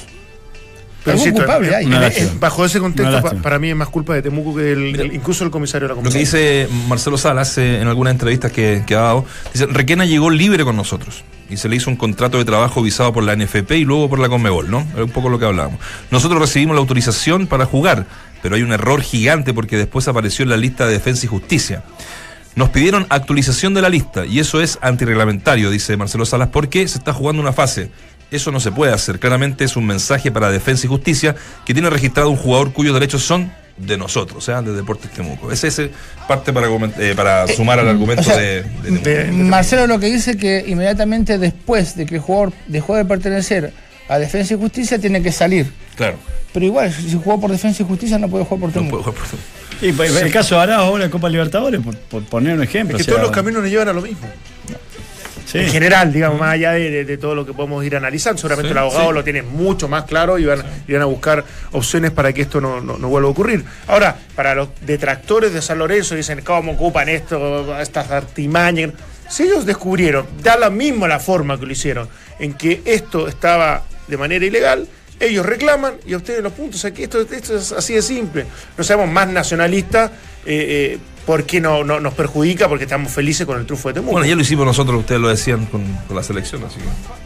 Pero 1.04 1.18
insisto, 1.18 1.38
culpable 1.40 1.70
eh, 1.70 1.76
hay. 1.76 2.32
Bajo 2.40 2.66
ese 2.66 2.80
contexto, 2.80 3.22
pa- 3.22 3.32
para 3.42 3.60
mí 3.60 3.70
es 3.70 3.76
más 3.76 3.90
culpa 3.90 4.14
de 4.14 4.22
Temuco 4.22 4.56
que 4.56 4.62
del- 4.64 5.14
incluso 5.14 5.44
el 5.44 5.52
comisario 5.52 5.88
de 5.88 5.94
la 5.94 6.02
Lo 6.02 6.02
que 6.10 6.10
Comisión. 6.10 6.42
dice 6.42 6.70
Marcelo 6.88 7.18
Salas 7.18 7.58
eh, 7.58 7.82
en 7.82 7.88
algunas 7.88 8.12
entrevistas 8.12 8.52
que, 8.52 8.84
que 8.88 8.96
ha 8.96 9.02
dado, 9.02 9.26
dice, 9.54 9.66
Requena 9.66 10.06
llegó 10.06 10.30
libre 10.30 10.64
con 10.64 10.76
nosotros 10.76 11.24
y 11.50 11.58
se 11.58 11.68
le 11.70 11.76
hizo 11.76 11.90
un 11.90 11.98
contrato 11.98 12.38
de 12.38 12.46
trabajo 12.46 12.82
visado 12.82 13.12
por 13.14 13.24
la 13.24 13.36
NFP 13.36 13.72
y 13.74 13.84
luego 13.86 14.10
por 14.10 14.20
la 14.20 14.30
Conmebol, 14.30 14.72
¿no? 14.72 14.88
Era 14.94 15.04
un 15.04 15.12
poco 15.12 15.30
lo 15.30 15.38
que 15.40 15.46
hablábamos. 15.46 15.80
Nosotros 16.10 16.40
recibimos 16.40 16.74
la 16.76 16.80
autorización 16.80 17.48
para 17.48 17.66
jugar, 17.66 18.06
pero 18.42 18.56
hay 18.56 18.62
un 18.64 18.72
error 18.72 19.02
gigante 19.02 19.54
porque 19.54 19.78
después 19.78 20.08
apareció 20.08 20.44
en 20.44 20.50
la 20.50 20.58
lista 20.58 20.86
de 20.88 20.94
Defensa 20.94 21.26
y 21.26 21.30
Justicia. 21.30 21.84
Nos 22.56 22.70
pidieron 22.70 23.08
actualización 23.10 23.74
de 23.74 23.82
la 23.82 23.90
lista 23.90 24.26
y 24.28 24.40
eso 24.40 24.62
es 24.62 24.78
antirreglamentario, 24.82 25.70
dice 25.72 25.98
Marcelo 25.98 26.24
Salas, 26.26 26.50
porque 26.50 26.88
se 26.88 27.00
está 27.00 27.12
jugando 27.12 27.42
una 27.42 27.52
fase. 27.52 27.90
Eso 28.36 28.52
no 28.52 28.60
se 28.60 28.72
puede 28.72 28.92
hacer. 28.94 29.20
Claramente 29.20 29.64
es 29.64 29.76
un 29.76 29.86
mensaje 29.86 30.32
para 30.32 30.50
Defensa 30.52 30.86
y 30.86 30.90
Justicia 30.90 31.36
que 31.66 31.74
tiene 31.74 31.90
registrado 31.90 32.30
un 32.30 32.36
jugador 32.38 32.74
cuyos 32.74 32.94
derechos 32.94 33.24
son 33.24 33.52
de 33.78 33.98
nosotros, 33.98 34.38
o 34.38 34.42
sea, 34.42 34.62
de 34.62 34.72
Deportes 34.74 35.10
Temuco. 35.12 35.52
Ese 35.52 35.68
es 35.68 35.82
parte 36.28 36.54
para, 36.54 36.68
eh, 37.00 37.14
para 37.16 37.48
sumar 37.48 37.80
al 37.80 37.88
argumento 37.90 38.22
o 38.22 38.26
sea, 38.26 38.38
de, 38.38 38.64
de 38.64 38.64
Temuco. 39.00 39.04
de- 39.10 39.32
Marcelo 39.32 39.88
lo 39.88 40.00
que 40.00 40.08
dice 40.08 40.38
que 40.38 40.64
inmediatamente 40.68 41.38
después 41.40 41.96
de 41.96 42.06
que 42.06 42.16
el 42.16 42.22
jugador 42.22 42.54
dejó 42.68 42.96
de 42.96 43.06
pertenecer 43.06 43.74
a 44.10 44.20
Defensa 44.20 44.54
y 44.54 44.58
Justicia 44.58 45.00
tiene 45.00 45.24
que 45.24 45.32
salir. 45.32 45.72
Claro. 45.96 46.18
Pero 46.54 46.66
igual, 46.68 46.94
si 46.94 47.12
jugó 47.14 47.40
por 47.42 47.50
Defensa 47.52 47.82
y 47.82 47.86
Justicia 47.88 48.20
no 48.20 48.30
puede 48.30 48.46
jugar 48.46 48.60
por 48.62 48.70
No 48.70 48.74
Temuco. 48.74 48.90
puedo 48.92 49.04
jugar 49.04 49.20
por 49.20 49.28
Temuco. 49.30 49.48
Y 49.82 49.92
pues, 49.92 50.16
el 50.22 50.32
caso 50.32 50.56
de 50.56 50.62
Arao 50.62 50.86
ahora 50.86 51.06
en 51.06 51.12
Copa 51.12 51.28
Libertadores, 51.30 51.82
por, 51.82 51.96
por 51.98 52.24
poner 52.26 52.54
un 52.56 52.64
ejemplo. 52.64 52.96
Es 52.98 53.04
que 53.06 53.12
o 53.12 53.16
sea, 53.16 53.22
todos 53.22 53.28
los 53.30 53.36
caminos 53.36 53.64
nos 53.64 53.72
llevan 53.72 53.90
a 53.90 53.94
lo 53.94 54.02
mismo. 54.02 54.28
Sí. 55.46 55.60
En 55.60 55.70
general, 55.70 56.12
digamos, 56.14 56.40
más 56.40 56.54
allá 56.54 56.72
de, 56.74 56.90
de- 56.90 57.06
de 57.06 57.18
todo 57.18 57.36
lo 57.36 57.46
que 57.46 57.54
podemos 57.54 57.84
ir 57.86 57.96
analizando. 57.96 58.38
Seguramente 58.40 58.70
Sí, 58.70 58.72
el 58.72 58.78
abogado 58.78 59.08
sí. 59.10 59.14
lo 59.14 59.24
tiene 59.24 59.42
mucho 59.42 59.88
más 59.88 60.04
claro 60.06 60.38
y 60.40 60.46
van, 60.46 60.62
a 60.62 61.06
buscar 61.06 61.44
opciones 61.72 62.12
para 62.12 62.32
que 62.34 62.42
esto 62.44 62.60
no, 62.62 62.82
no- 62.82 62.98
no 62.98 63.08
vuelva 63.10 63.28
a 63.30 63.32
ocurrir. 63.32 63.64
Ahora, 63.88 64.16
para 64.36 64.56
los 64.56 64.70
detractores 64.82 65.54
de 65.54 65.62
San 65.62 65.78
Lorenzo, 65.80 66.16
dicen, 66.16 66.42
¿cómo 66.44 66.74
ocupan 66.74 67.10
esto, 67.10 67.80
estas 67.80 68.10
artimañas? 68.12 68.92
Si 69.30 69.44
ellos 69.44 69.66
descubrieron, 69.66 70.26
da 70.44 70.58
la 70.58 70.70
misma 70.70 71.08
la 71.08 71.20
forma 71.20 71.60
que 71.60 71.66
lo 71.66 71.72
hicieron, 71.72 72.08
en 72.40 72.54
que 72.54 72.82
esto 72.86 73.28
estaba 73.28 73.84
de 74.08 74.18
manera 74.18 74.46
ilegal, 74.46 74.88
ellos 75.20 75.46
reclaman 75.46 75.94
y 76.06 76.14
a 76.14 76.18
ustedes 76.18 76.44
los 76.44 76.52
puntos. 76.54 76.76
O 76.76 76.82
sea, 76.82 76.92
que 76.92 77.04
esto, 77.04 77.22
esto 77.22 77.58
es 77.58 77.72
así 77.72 77.94
de 77.94 78.02
simple. 78.02 78.46
No 78.78 78.84
seamos 78.84 79.08
más 79.10 79.28
nacionalistas 79.30 80.12
eh, 80.46 80.98
eh, 80.98 81.00
¿por 81.26 81.46
qué 81.46 81.60
no, 81.62 81.84
no- 81.84 82.00
nos 82.00 82.14
perjudica? 82.14 82.68
Porque 82.68 82.84
estamos 82.86 83.12
felices 83.12 83.46
con 83.46 83.60
el 83.60 83.66
triunfo 83.66 83.90
de 83.90 83.96
Temuco. 83.96 84.14
Bueno, 84.14 84.28
ya 84.28 84.36
lo 84.36 84.42
hicimos 84.42 84.66
nosotros, 84.66 85.00
ustedes 85.00 85.22
lo 85.22 85.30
decían 85.30 85.66
con, 85.68 85.84
con 86.08 86.16
la 86.16 86.24
selección, 86.24 86.64
así 86.64 86.78
que. 86.80 86.86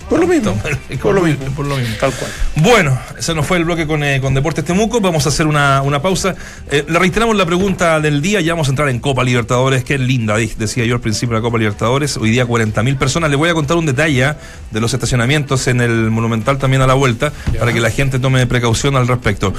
por 0.09 0.19
lo 0.19 0.27
mismo. 0.27 0.57
Por 1.01 1.15
lo 1.15 1.21
mismo. 1.21 1.45
Por 1.55 1.65
lo 1.65 1.77
mismo. 1.77 1.95
Tal 1.99 2.11
cual. 2.13 2.31
Bueno, 2.57 2.99
ese 3.17 3.33
nos 3.33 3.45
fue 3.45 3.57
el 3.57 3.65
bloque 3.65 3.85
con, 3.87 4.03
eh, 4.03 4.19
con 4.21 4.33
Deportes 4.33 4.63
Temuco. 4.65 4.99
Vamos 5.01 5.25
a 5.25 5.29
hacer 5.29 5.47
una, 5.47 5.81
una 5.81 6.01
pausa. 6.01 6.35
Eh, 6.71 6.85
le 6.87 6.99
reiteramos 6.99 7.35
la 7.35 7.45
pregunta 7.45 7.99
del 7.99 8.21
día. 8.21 8.41
Ya 8.41 8.53
vamos 8.53 8.67
a 8.67 8.71
entrar 8.71 8.89
en 8.89 8.99
Copa 8.99 9.23
Libertadores. 9.23 9.83
Qué 9.83 9.97
linda, 9.97 10.35
decía 10.35 10.85
yo 10.85 10.95
al 10.95 11.01
principio 11.01 11.35
de 11.35 11.41
la 11.41 11.43
Copa 11.43 11.57
Libertadores. 11.57 12.17
Hoy 12.17 12.29
día 12.31 12.45
40.000 12.47 12.97
personas. 12.97 13.29
Les 13.29 13.37
voy 13.37 13.49
a 13.49 13.53
contar 13.53 13.77
un 13.77 13.85
detalle 13.85 14.25
ah, 14.25 14.37
de 14.71 14.79
los 14.81 14.93
estacionamientos 14.93 15.67
en 15.67 15.81
el 15.81 16.09
Monumental 16.11 16.57
también 16.57 16.81
a 16.81 16.87
la 16.87 16.93
vuelta 16.93 17.31
para 17.59 17.73
que 17.73 17.79
la 17.79 17.89
gente 17.91 18.19
tome 18.19 18.45
precaución 18.47 18.95
al 18.95 19.07
respecto. 19.07 19.53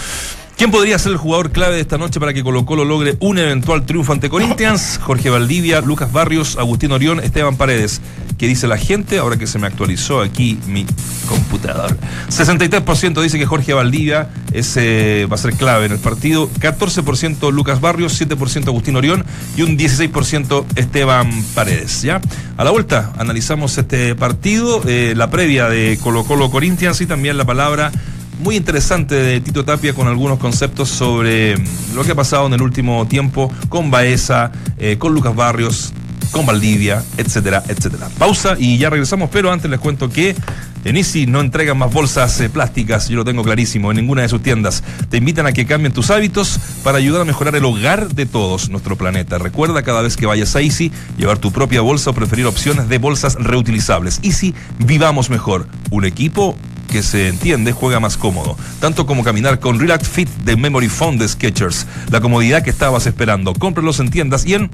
¿Quién 0.59 0.73
podría 0.73 0.99
ser 0.99 1.13
el 1.13 1.19
jugador 1.19 1.53
clave 1.53 1.77
de 1.77 1.81
esta 1.83 1.99
noche 1.99 2.19
para 2.19 2.35
que 2.35 2.43
Colo 2.43 2.67
Colo 2.67 2.85
logre 2.85 3.17
un 3.21 3.39
eventual 3.39 3.87
triunfo 3.87 4.13
ante 4.13 4.29
Corinthians? 4.29 4.99
Jorge 5.03 5.31
Valdivia, 5.31 5.81
Lucas 5.83 6.11
Barrios, 6.11 6.57
Agustín 6.59 6.91
Orión, 6.91 7.21
Esteban 7.21 7.57
Paredes. 7.57 8.01
¿Qué 8.39 8.49
dice 8.49 8.67
la 8.67 8.77
gente? 8.77 9.19
Ahora 9.19 9.37
que 9.37 9.47
se 9.47 9.61
me 9.61 9.69
actualizó 9.69 10.21
aquí 10.21 10.59
mi 10.67 10.85
computador. 11.29 11.97
63% 12.29 13.23
dice 13.23 13.39
que 13.39 13.47
Jorge 13.47 13.73
Valdivia 13.73 14.31
es, 14.53 14.77
eh, 14.77 15.29
va 15.31 15.37
a 15.37 15.39
ser 15.39 15.55
clave 15.55 15.87
en 15.87 15.93
el 15.93 16.01
partido. 16.01 16.51
14% 16.51 17.53
Lucas 17.53 17.81
Barrios, 17.81 18.21
7% 18.21 18.67
Agustín 18.67 18.97
Orión 18.97 19.25
y 19.57 19.63
un 19.63 19.79
16% 19.79 20.65
Esteban 20.75 21.31
Paredes. 21.55 22.03
¿ya? 22.03 22.21
A 22.57 22.65
la 22.65 22.73
vuelta 22.73 23.13
analizamos 23.17 23.79
este 23.79 24.17
partido, 24.17 24.83
eh, 24.89 25.15
la 25.17 25.31
previa 25.31 25.69
de 25.69 26.01
Colo 26.03 26.25
Colo 26.25 26.51
Corinthians 26.51 27.01
y 27.01 27.07
también 27.07 27.39
la 27.39 27.45
palabra 27.45 27.93
muy 28.39 28.57
interesante 28.57 29.15
de 29.15 29.41
Tito 29.41 29.65
Tapia 29.65 29.93
con 29.95 30.09
algunos 30.09 30.39
conceptos 30.39 30.89
sobre 30.89 31.57
lo 31.95 32.05
que 32.05 32.13
ha 32.13 32.15
pasado 32.15 32.47
en 32.47 32.53
el 32.55 32.63
último 32.63 33.07
tiempo 33.07 33.53
con 33.69 33.91
Baeza, 33.91 34.53
eh, 34.79 34.97
con 34.99 35.13
Lucas 35.13 35.35
Barrios, 35.35 35.93
con 36.31 36.47
Valdivia, 36.47 37.03
etcétera, 37.17 37.63
etcétera. 37.69 38.09
Pausa 38.19 38.57
y 38.59 38.79
ya 38.79 38.91
regresamos, 38.91 39.31
pero 39.33 39.51
antes 39.51 39.71
les 39.71 39.81
cuento 39.81 40.11
que 40.11 40.37
en 40.85 40.97
Easy 40.97 41.27
no 41.27 41.41
entregan 41.41 41.77
más 41.77 41.93
bolsas 41.93 42.41
eh, 42.41 42.49
plásticas, 42.49 43.09
yo 43.09 43.17
lo 43.17 43.25
tengo 43.25 43.43
clarísimo, 43.43 43.91
en 43.91 43.97
ninguna 43.97 44.23
de 44.23 44.29
sus 44.29 44.43
tiendas. 44.43 44.85
Te 45.11 45.17
invitan 45.17 45.47
a 45.47 45.53
que 45.53 45.67
cambien 45.67 45.93
tus 45.93 46.11
hábitos 46.11 46.61
para 46.85 46.99
ayudar 46.99 47.23
a 47.23 47.25
mejorar 47.25 47.57
el 47.57 47.65
hogar 47.65 48.09
de 48.09 48.27
todos, 48.27 48.69
nuestro 48.69 48.97
planeta. 48.97 49.39
Recuerda 49.39 49.83
cada 49.83 50.03
vez 50.03 50.17
que 50.17 50.27
vayas 50.27 50.55
a 50.55 50.61
Easy 50.61 50.93
llevar 51.17 51.39
tu 51.39 51.51
propia 51.51 51.81
bolsa 51.81 52.11
o 52.11 52.15
preferir 52.15 52.47
opciones 52.47 52.89
de 52.89 52.99
bolsas 52.99 53.35
reutilizables. 53.35 54.21
Easy, 54.23 54.55
vivamos 54.79 55.31
mejor. 55.31 55.67
Un 55.91 56.05
equipo 56.05 56.57
que 56.89 57.05
se 57.05 57.29
entiende 57.29 57.71
juega 57.71 58.01
más 58.01 58.17
cómodo, 58.17 58.57
tanto 58.81 59.07
como 59.07 59.23
caminar 59.23 59.61
con 59.61 59.79
Relax 59.79 60.09
Fit 60.09 60.29
de 60.45 60.57
Memory 60.57 60.89
Foam 60.89 61.19
de 61.19 61.29
Skechers, 61.29 61.87
la 62.11 62.21
comodidad 62.21 62.65
que 62.65 62.71
estabas 62.71 63.07
esperando. 63.07 63.55
Cómpralos 63.55 64.01
en 64.01 64.11
tiendas 64.11 64.45
y 64.45 64.55
en 64.55 64.71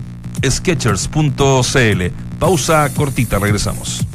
skechers.cl. 0.48 2.02
Pausa 2.38 2.88
cortita, 2.94 3.38
regresamos. 3.38 4.06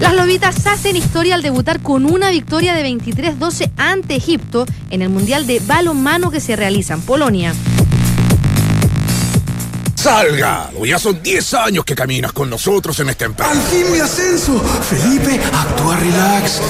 Las 0.00 0.14
lobitas 0.14 0.66
hacen 0.66 0.96
historia 0.96 1.34
al 1.34 1.42
debutar 1.42 1.80
con 1.80 2.04
una 2.04 2.30
victoria 2.30 2.74
de 2.74 2.84
23-12 2.84 3.70
ante 3.76 4.16
Egipto 4.16 4.66
en 4.90 5.02
el 5.02 5.08
Mundial 5.08 5.46
de 5.46 5.60
Balonmano 5.60 6.30
que 6.30 6.40
se 6.40 6.54
realiza 6.54 6.94
en 6.94 7.00
Polonia. 7.00 7.54
Salgado, 10.06 10.86
ya 10.86 11.00
son 11.00 11.20
10 11.20 11.54
años 11.54 11.84
que 11.84 11.96
caminas 11.96 12.30
con 12.30 12.48
nosotros 12.48 12.96
en 13.00 13.08
esta 13.08 13.24
empresa. 13.24 13.50
¡Al 13.50 13.60
fin 13.62 13.90
mi 13.90 13.98
ascenso! 13.98 14.60
Felipe, 14.88 15.40
actúa 15.52 15.96
relax. 15.96 16.62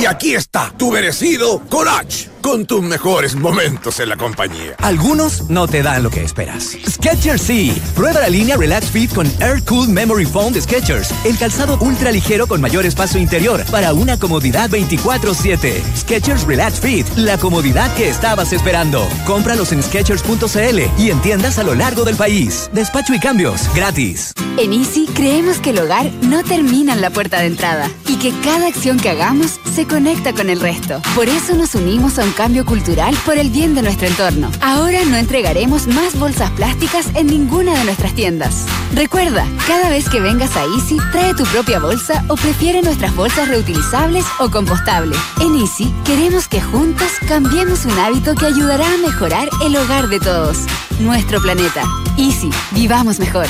Y 0.00 0.06
aquí 0.06 0.36
está, 0.36 0.72
tu 0.76 0.92
merecido 0.92 1.60
Colach, 1.68 2.28
con 2.40 2.66
tus 2.66 2.82
mejores 2.82 3.34
momentos 3.34 3.98
en 3.98 4.10
la 4.10 4.16
compañía. 4.16 4.76
Algunos 4.78 5.50
no 5.50 5.66
te 5.66 5.82
dan 5.82 6.04
lo 6.04 6.10
que 6.10 6.22
esperas. 6.22 6.76
Skechers 6.88 7.42
sí. 7.42 7.82
Prueba 7.96 8.20
la 8.20 8.28
línea 8.28 8.56
Relax 8.56 8.86
Fit 8.86 9.12
con 9.12 9.26
Air 9.40 9.64
Cool 9.64 9.88
Memory 9.88 10.26
Foam 10.26 10.52
de 10.52 10.60
Skechers. 10.60 11.10
El 11.24 11.36
calzado 11.36 11.76
ultra 11.80 12.12
ligero 12.12 12.46
con 12.46 12.60
mayor 12.60 12.86
espacio 12.86 13.20
interior 13.20 13.64
para 13.72 13.92
una 13.92 14.20
comodidad 14.20 14.70
24/7. 14.70 15.82
Skechers 15.96 16.44
Relax 16.44 16.78
Fit, 16.78 17.08
la 17.16 17.38
comodidad 17.38 17.92
que 17.96 18.08
estabas 18.08 18.52
esperando. 18.52 19.08
Cómpralos 19.26 19.72
en 19.72 19.82
skechers.cl 19.82 20.80
y 20.98 21.10
en 21.10 21.20
tiendas 21.22 21.58
a 21.58 21.64
lo 21.64 21.74
largo 21.74 22.04
del 22.04 22.16
país. 22.16 22.70
Despacho 22.84 23.14
y 23.14 23.18
cambios 23.18 23.74
gratis. 23.74 24.34
En 24.58 24.74
Easy 24.74 25.06
creemos 25.14 25.56
que 25.56 25.70
el 25.70 25.78
hogar 25.78 26.12
no 26.20 26.44
termina 26.44 26.92
en 26.92 27.00
la 27.00 27.08
puerta 27.08 27.40
de 27.40 27.46
entrada 27.46 27.88
y 28.06 28.16
que 28.16 28.30
cada 28.40 28.66
acción 28.66 28.98
que 28.98 29.08
hagamos 29.08 29.58
se 29.74 29.86
conecta 29.86 30.34
con 30.34 30.50
el 30.50 30.60
resto. 30.60 31.00
Por 31.14 31.30
eso 31.30 31.54
nos 31.54 31.74
unimos 31.74 32.18
a 32.18 32.24
un 32.24 32.32
cambio 32.32 32.66
cultural 32.66 33.16
por 33.24 33.38
el 33.38 33.48
bien 33.48 33.74
de 33.74 33.80
nuestro 33.80 34.06
entorno. 34.06 34.50
Ahora 34.60 35.02
no 35.06 35.16
entregaremos 35.16 35.86
más 35.86 36.18
bolsas 36.18 36.50
plásticas 36.50 37.06
en 37.14 37.28
ninguna 37.28 37.72
de 37.72 37.84
nuestras 37.84 38.14
tiendas. 38.14 38.66
Recuerda, 38.92 39.46
cada 39.66 39.88
vez 39.88 40.06
que 40.10 40.20
vengas 40.20 40.54
a 40.54 40.64
Easy, 40.64 40.98
trae 41.10 41.32
tu 41.32 41.44
propia 41.44 41.78
bolsa 41.78 42.22
o 42.28 42.36
prefiere 42.36 42.82
nuestras 42.82 43.16
bolsas 43.16 43.48
reutilizables 43.48 44.26
o 44.40 44.50
compostables. 44.50 45.18
En 45.40 45.56
Easy 45.56 45.90
queremos 46.04 46.48
que 46.48 46.60
juntos 46.60 47.12
cambiemos 47.26 47.86
un 47.86 47.98
hábito 47.98 48.34
que 48.34 48.44
ayudará 48.44 48.92
a 48.92 48.98
mejorar 48.98 49.48
el 49.62 49.74
hogar 49.74 50.08
de 50.08 50.20
todos. 50.20 50.58
Nuestro 51.00 51.40
planeta. 51.40 51.82
Easy, 52.16 52.50
vivamos 52.74 53.18
mejor. 53.18 53.46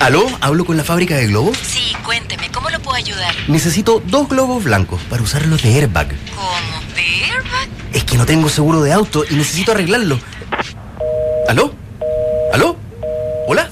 ¿Aló? 0.00 0.26
¿Hablo 0.40 0.64
con 0.64 0.76
la 0.76 0.84
fábrica 0.84 1.14
de 1.16 1.26
globos? 1.28 1.56
Sí, 1.58 1.94
cuénteme, 2.04 2.50
¿cómo 2.50 2.70
lo 2.70 2.80
puedo 2.80 2.96
ayudar? 2.96 3.34
Necesito 3.48 4.02
dos 4.06 4.28
globos 4.28 4.64
blancos 4.64 5.00
para 5.08 5.22
usarlos 5.22 5.62
de 5.62 5.74
airbag. 5.74 6.08
¿Cómo? 6.34 6.94
¿De 6.94 7.24
airbag? 7.24 7.68
Es 7.92 8.04
que 8.04 8.16
no 8.16 8.26
tengo 8.26 8.48
seguro 8.48 8.82
de 8.82 8.92
auto 8.92 9.24
y 9.28 9.34
necesito 9.34 9.72
arreglarlo. 9.72 10.18
¿Aló? 11.48 11.74
¿Aló? 12.52 12.76
¿Hola? 13.46 13.68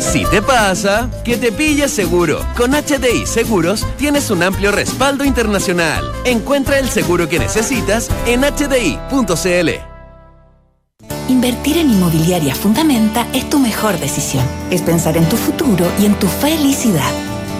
Si 0.00 0.24
te 0.24 0.42
pasa, 0.42 1.10
que 1.24 1.36
te 1.36 1.52
pilles 1.52 1.92
seguro. 1.92 2.44
Con 2.56 2.72
HDI 2.72 3.26
Seguros 3.26 3.86
tienes 3.98 4.30
un 4.30 4.42
amplio 4.42 4.72
respaldo 4.72 5.24
internacional. 5.24 6.10
Encuentra 6.24 6.78
el 6.78 6.88
seguro 6.88 7.28
que 7.28 7.38
necesitas 7.38 8.08
en 8.26 8.42
hdi.cl. 8.42 9.87
Invertir 11.28 11.76
en 11.76 11.90
Inmobiliaria 11.90 12.54
Fundamenta 12.54 13.26
es 13.34 13.50
tu 13.50 13.58
mejor 13.58 14.00
decisión. 14.00 14.46
Es 14.70 14.80
pensar 14.80 15.18
en 15.18 15.28
tu 15.28 15.36
futuro 15.36 15.86
y 16.00 16.06
en 16.06 16.14
tu 16.14 16.26
felicidad. 16.26 17.10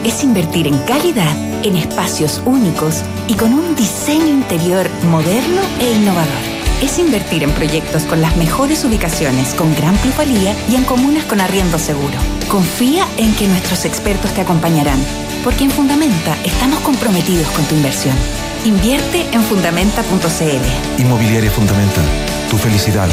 Es 0.05 0.25
invertir 0.25 0.67
en 0.67 0.79
calidad, 0.79 1.37
en 1.63 1.77
espacios 1.77 2.41
únicos 2.47 3.03
y 3.29 3.35
con 3.35 3.53
un 3.53 3.77
diseño 3.77 4.27
interior 4.27 4.89
moderno 5.11 5.61
e 5.81 5.93
innovador. 5.93 6.59
Es 6.81 6.99
invertir 6.99 7.43
en 7.43 7.51
proyectos 7.51 8.05
con 8.05 8.23
las 8.23 8.37
mejores 8.39 8.85
ubicaciones, 8.87 9.53
con 9.53 9.75
gran 9.75 9.97
plusvalía 9.97 10.57
y 10.71 10.77
en 10.77 10.85
comunas 10.85 11.25
con 11.25 11.41
arriendo 11.43 11.79
seguro. 11.79 12.17
Confía 12.49 13.07
en 13.19 13.35
que 13.35 13.49
nuestros 13.49 13.85
expertos 13.85 14.33
te 14.33 14.41
acompañarán, 14.41 14.99
porque 15.45 15.65
en 15.65 15.71
Fundamenta 15.71 16.39
estamos 16.43 16.81
comprometidos 16.81 17.49
con 17.49 17.67
tu 17.67 17.75
inversión. 17.75 18.17
Invierte 18.65 19.27
en 19.33 19.43
fundamenta.cl. 19.43 21.01
Inmobiliaria 21.03 21.51
Fundamental. 21.51 22.05
Tu 22.51 22.57
felicidad, 22.57 23.09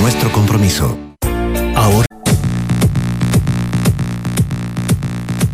nuestro 0.00 0.30
compromiso. 0.30 0.96
Ahora. 1.74 2.06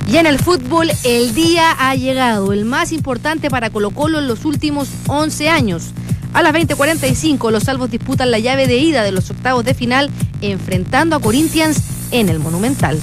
Y 0.07 0.19
en 0.19 0.27
el 0.27 0.39
fútbol, 0.39 0.91
el 1.05 1.35
día 1.35 1.71
ha 1.79 1.95
llegado, 1.95 2.53
el 2.53 2.67
más 2.67 2.93
importante 2.93 3.49
para 3.49 3.71
Colo 3.71 3.91
Colo 3.91 4.19
en 4.19 4.29
los 4.29 4.45
últimos 4.45 4.89
11 5.07 5.49
años. 5.49 5.93
A 6.35 6.43
las 6.43 6.53
20:45, 6.53 7.51
los 7.51 7.65
salvos 7.65 7.91
disputan 7.91 8.31
la 8.31 8.39
llave 8.39 8.67
de 8.67 8.77
ida 8.77 9.03
de 9.03 9.13
los 9.13 9.31
octavos 9.31 9.65
de 9.65 9.73
final, 9.73 10.11
enfrentando 10.43 11.17
a 11.17 11.21
Corinthians 11.21 11.83
en 12.11 12.29
el 12.29 12.39
Monumental. 12.39 13.01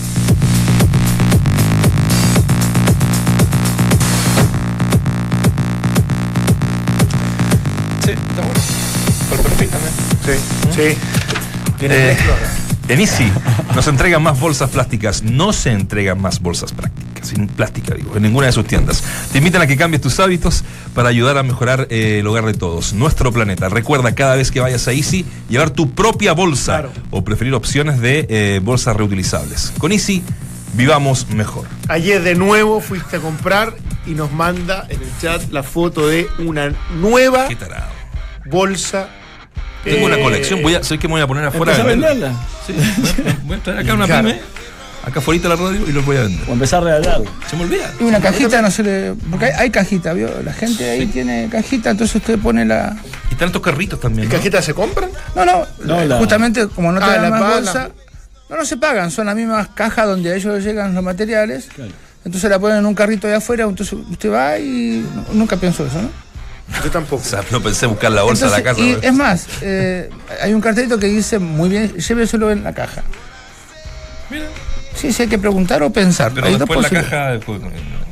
Sí, 10.30 10.40
sí. 10.76 10.98
Eh, 11.82 12.18
en 12.90 13.00
Easy 13.00 13.32
nos 13.76 13.88
entregan 13.88 14.22
más 14.22 14.40
bolsas 14.40 14.70
plásticas. 14.70 15.24
No 15.24 15.54
se 15.54 15.72
entregan 15.72 16.22
más 16.22 16.40
bolsas 16.40 16.72
prácticas, 16.72 17.30
sin 17.30 17.48
plástica, 17.48 17.96
digo, 17.96 18.16
en 18.16 18.24
ninguna 18.24 18.48
de 18.48 18.52
sus 18.52 18.66
tiendas. 18.66 19.04
Te 19.32 19.40
invitan 19.40 19.62
a 19.62 19.68
que 19.68 19.78
cambies 19.78 20.02
tus 20.02 20.20
hábitos 20.20 20.64
para 20.94 21.10
ayudar 21.10 21.38
a 21.38 21.44
mejorar 21.44 21.88
eh, 21.90 22.20
el 22.20 22.28
hogar 22.28 22.46
de 22.46 22.54
todos, 22.54 22.94
nuestro 22.94 23.32
planeta. 23.32 23.70
Recuerda 23.70 24.14
cada 24.14 24.36
vez 24.36 24.52
que 24.52 24.60
vayas 24.60 24.88
a 24.88 24.92
Easy 24.92 25.26
llevar 25.50 25.72
tu 25.72 25.92
propia 25.92 26.34
bolsa 26.34 26.90
o 27.10 27.24
preferir 27.24 27.54
opciones 27.54 28.00
de 28.00 28.28
eh, 28.30 28.60
bolsas 28.62 28.96
reutilizables. 28.96 29.74
Con 29.78 29.92
Easy, 29.92 30.24
vivamos 30.74 31.30
mejor. 31.30 31.66
Ayer 31.88 32.22
de 32.22 32.36
nuevo 32.36 32.82
fuiste 32.82 33.18
a 33.18 33.20
comprar 33.20 33.74
y 34.06 34.12
nos 34.12 34.32
manda 34.32 34.86
en 34.90 35.02
el 35.02 35.10
chat 35.22 35.42
la 35.52 35.64
foto 35.64 36.08
de 36.08 36.28
una 36.40 36.74
nueva 37.00 37.48
bolsa. 38.46 39.10
Tengo 39.84 40.06
una 40.06 40.18
eh, 40.18 40.22
colección, 40.24 40.62
voy 40.62 40.76
a, 40.76 40.84
sé 40.84 40.98
que 40.98 41.08
me 41.08 41.14
voy 41.14 41.22
a 41.22 41.28
poner 41.28 41.46
afuera. 41.46 41.74
A 41.74 41.84
vender. 41.84 42.10
venderla. 42.10 42.34
Sí, 42.68 42.74
voy 43.44 43.58
a- 43.58 43.64
traer 43.64 43.80
acá 43.80 43.94
una 43.94 44.06
Claro. 44.06 44.28
pyme, 44.28 44.42
acá 45.06 45.20
afuera 45.20 45.42
de 45.42 45.50
la 45.50 45.56
radio 45.56 45.88
y 45.88 45.92
los 45.92 46.06
voy 46.06 46.18
a 46.18 46.22
vender. 46.22 46.50
O 46.50 46.54
empezar 46.54 46.82
a 46.82 46.86
regalarla. 46.98 47.30
Se 47.50 47.56
me 47.56 47.64
olvida. 47.64 47.92
Y 48.00 48.04
una 48.04 48.20
cajita 48.20 48.62
no 48.62 48.70
se 48.72 48.84
le. 48.84 49.14
Porque 49.30 49.46
hay, 49.46 49.52
hay 49.58 49.70
cajita, 49.70 50.14
¿vio? 50.14 50.30
La 50.44 50.54
gente 50.54 50.90
ahí 50.90 51.06
tiene 51.08 51.48
cajita, 51.52 51.92
entonces 51.92 52.16
usted 52.18 52.38
pone 52.40 52.66
la. 52.66 52.96
Y 53.30 53.34
están 53.34 53.48
estos 53.48 53.62
carritos 53.62 54.00
también. 54.00 54.26
¿Y 54.28 54.32
¿no? 54.32 54.38
cajitas 54.38 54.66
se 54.66 54.74
compran? 54.74 55.10
No, 55.36 55.46
no, 55.46 55.66
No, 55.86 56.04
la- 56.06 56.18
justamente 56.18 56.68
como 56.68 56.92
no 56.92 57.00
te 57.00 57.06
Ah, 57.06 57.10
dan 57.14 57.22
la 57.24 57.30
más 57.32 57.54
bolsa, 57.56 57.90
no, 58.50 58.58
no 58.58 58.66
se 58.66 58.78
pagan, 58.78 59.12
son 59.12 59.28
las 59.28 59.36
mismas 59.36 59.70
cajas 59.74 60.08
donde 60.08 60.32
a 60.32 60.36
ellos 60.36 60.62
llegan 60.64 60.94
los 60.94 61.04
materiales. 61.04 61.68
Entonces 62.26 62.50
la 62.50 62.60
ponen 62.60 62.80
en 62.80 62.86
un 62.86 62.94
carrito 62.96 63.28
allá 63.28 63.38
afuera, 63.38 63.64
entonces 63.64 63.98
usted 64.12 64.30
va 64.32 64.60
y 64.60 65.06
no- 65.16 65.26
nunca 65.36 65.56
pienso 65.56 65.86
eso, 65.86 66.02
¿no? 66.02 66.10
Yo 66.84 66.92
tampoco. 66.92 67.22
O 67.26 67.26
sea, 67.26 67.44
no 67.52 67.62
pensé 67.62 67.86
buscar 67.86 68.12
la 68.12 68.24
bolsa 68.24 68.46
Entonces, 68.46 68.66
de 68.66 68.74
la 68.74 68.80
y 68.90 68.94
casa. 68.96 69.08
es 69.08 69.14
más, 69.14 69.46
eh, 69.62 70.10
hay 70.42 70.54
un 70.54 70.62
cartelito 70.62 70.98
que 71.00 71.08
dice 71.08 71.40
muy 71.40 71.70
bien, 71.70 71.94
lléveselo 71.96 72.52
en 72.52 72.64
la 72.64 72.74
caja. 72.74 73.04
Sí, 74.96 75.14
sí, 75.14 75.24
hay 75.24 75.28
que 75.30 75.40
preguntar 75.40 75.82
o 75.84 75.92
pensar. 75.92 76.32
Pero 76.34 76.48
Hay 76.48 76.54
dos 76.54 76.68
después 76.68 76.82
la 76.92 77.02
caja. 77.02 77.34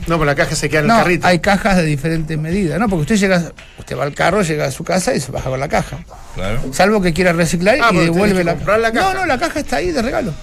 No, 0.07 0.15
pero 0.17 0.25
la 0.25 0.35
caja 0.35 0.55
se 0.55 0.69
queda 0.69 0.79
en 0.79 0.85
el 0.85 0.89
No, 0.89 0.97
carrito. 0.99 1.27
hay 1.27 1.39
cajas 1.39 1.75
de 1.75 1.83
diferentes 1.83 2.37
medidas, 2.37 2.79
¿no? 2.79 2.87
Porque 2.87 3.01
usted 3.01 3.17
llega, 3.17 3.51
usted 3.77 3.97
va 3.97 4.03
al 4.03 4.13
carro, 4.13 4.41
llega 4.41 4.65
a 4.65 4.71
su 4.71 4.83
casa 4.85 5.13
y 5.13 5.19
se 5.19 5.31
baja 5.31 5.49
con 5.49 5.59
la 5.59 5.67
caja. 5.67 5.97
Claro. 6.33 6.61
Salvo 6.71 7.01
que 7.01 7.11
quiera 7.13 7.33
reciclar 7.33 7.77
Ah, 7.81 7.89
y 7.91 7.97
devuelve 7.97 8.43
la 8.45 8.53
comprar 8.55 8.79
la 8.79 8.91
caja. 8.93 9.13
No, 9.13 9.19
no, 9.21 9.25
la 9.25 9.37
caja 9.37 9.59
está 9.59 9.75
ahí 9.77 9.91
de 9.91 10.01
regalo. 10.01 10.33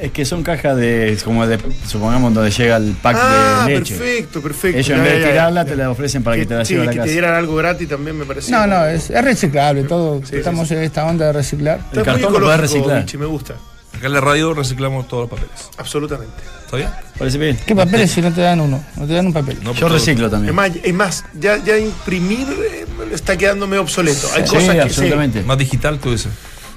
Es 0.00 0.12
que 0.12 0.24
son 0.24 0.42
cajas 0.42 0.76
de, 0.78 1.18
como 1.24 1.46
de, 1.46 1.58
supongamos, 1.86 2.32
donde 2.32 2.50
llega 2.50 2.76
el 2.78 2.92
pack 3.02 3.16
ah, 3.20 3.64
de 3.66 3.78
leche. 3.78 3.94
perfecto, 3.96 4.40
perfecto. 4.40 4.78
Ellos 4.78 4.96
en 4.98 5.04
vez 5.04 5.12
de 5.14 5.20
ya. 5.20 5.28
tirarla, 5.30 5.64
te 5.66 5.76
la 5.76 5.90
ofrecen 5.90 6.22
para 6.22 6.36
que, 6.36 6.46
te 6.46 6.54
la 6.54 6.64
sí, 6.64 6.72
lleves 6.74 6.84
a 6.84 6.86
la 6.86 6.92
que 6.92 6.96
casa. 6.98 7.06
te 7.06 7.12
dieran 7.12 7.34
algo 7.34 7.54
gratis 7.56 7.88
también 7.88 8.16
me 8.18 8.24
parece. 8.24 8.50
No, 8.50 8.66
no, 8.66 8.86
es, 8.86 9.10
es 9.10 9.22
reciclable, 9.24 9.84
todo. 9.84 10.22
Sí, 10.24 10.36
estamos 10.36 10.68
sí, 10.68 10.74
en 10.74 10.82
esta 10.84 11.04
onda 11.04 11.26
de 11.26 11.32
reciclar. 11.34 11.80
El 11.92 12.02
cartón 12.02 12.32
lo 12.32 12.40
podés 12.40 12.60
reciclar. 12.60 13.00
Vichy, 13.02 13.18
me 13.18 13.26
gusta. 13.26 13.54
Acá 13.94 14.06
en 14.06 14.12
la 14.14 14.20
radio 14.22 14.54
reciclamos 14.54 15.06
todos 15.08 15.28
los 15.28 15.30
papeles. 15.38 15.68
Absolutamente. 15.76 16.32
¿Está 16.64 16.76
bien? 16.78 16.88
Parece 17.18 17.36
bien. 17.38 17.58
¿Qué 17.66 17.74
papeles 17.76 18.10
si 18.10 18.22
no 18.22 18.32
te 18.32 18.40
dan 18.40 18.60
uno? 18.60 18.82
No 18.96 19.06
te 19.06 19.12
dan 19.12 19.26
un 19.26 19.32
papel. 19.34 19.58
No, 19.62 19.74
Yo 19.74 19.88
reciclo 19.90 20.30
también. 20.30 20.54
más, 20.54 20.70
es 20.82 20.94
más 20.94 21.24
ya, 21.38 21.58
ya 21.58 21.76
imprimir 21.76 22.46
eh, 22.48 22.86
está 23.12 23.36
quedando 23.36 23.66
medio 23.66 23.82
obsoleto. 23.82 24.28
Hay 24.34 24.46
Sí, 24.46 24.54
cosas 24.54 24.74
que 24.76 24.80
absolutamente. 24.80 25.42
Más 25.42 25.58
digital 25.58 25.98
tú 25.98 26.12
dices. 26.12 26.32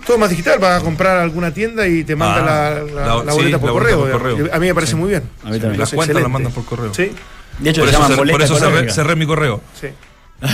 Todo 0.05 0.17
más 0.17 0.29
digital. 0.29 0.59
Vas 0.59 0.81
a 0.81 0.83
comprar 0.83 1.17
alguna 1.17 1.53
tienda 1.53 1.87
y 1.87 2.03
te 2.03 2.15
manda 2.15 2.37
Ah, 2.37 2.71
la, 2.71 2.83
la- 2.83 3.05
la- 3.17 3.23
la 3.23 3.31
sí, 3.31 3.37
boleta 3.37 3.59
por 3.59 3.67
la 3.67 3.73
boleta 3.73 3.95
correo. 3.95 3.97
por 3.99 4.07
digamos. 4.07 4.21
correo. 4.39 4.55
A 4.55 4.59
mí 4.59 4.67
me 4.67 4.73
parece 4.75 4.95
muy 4.95 5.09
bien. 5.09 5.23
A 5.43 5.49
mí 5.49 5.59
también. 5.59 5.79
Las 5.79 5.91
cuentas 5.93 6.21
las 6.21 6.29
mandan 6.31 6.51
por 6.51 6.65
correo. 6.65 6.93
Sí, 6.93 7.11
De 7.59 7.69
hecho, 7.69 7.81
Por 7.81 7.85
le 7.87 7.91
eso, 7.91 7.99
llaman 8.01 8.11
cer- 8.11 8.15
por 8.15 8.25
boleta 8.27 8.43
eso 8.45 8.93
cerré, 8.93 9.15
mi 9.15 9.25
correo. 9.25 9.61
sí. 9.79 9.87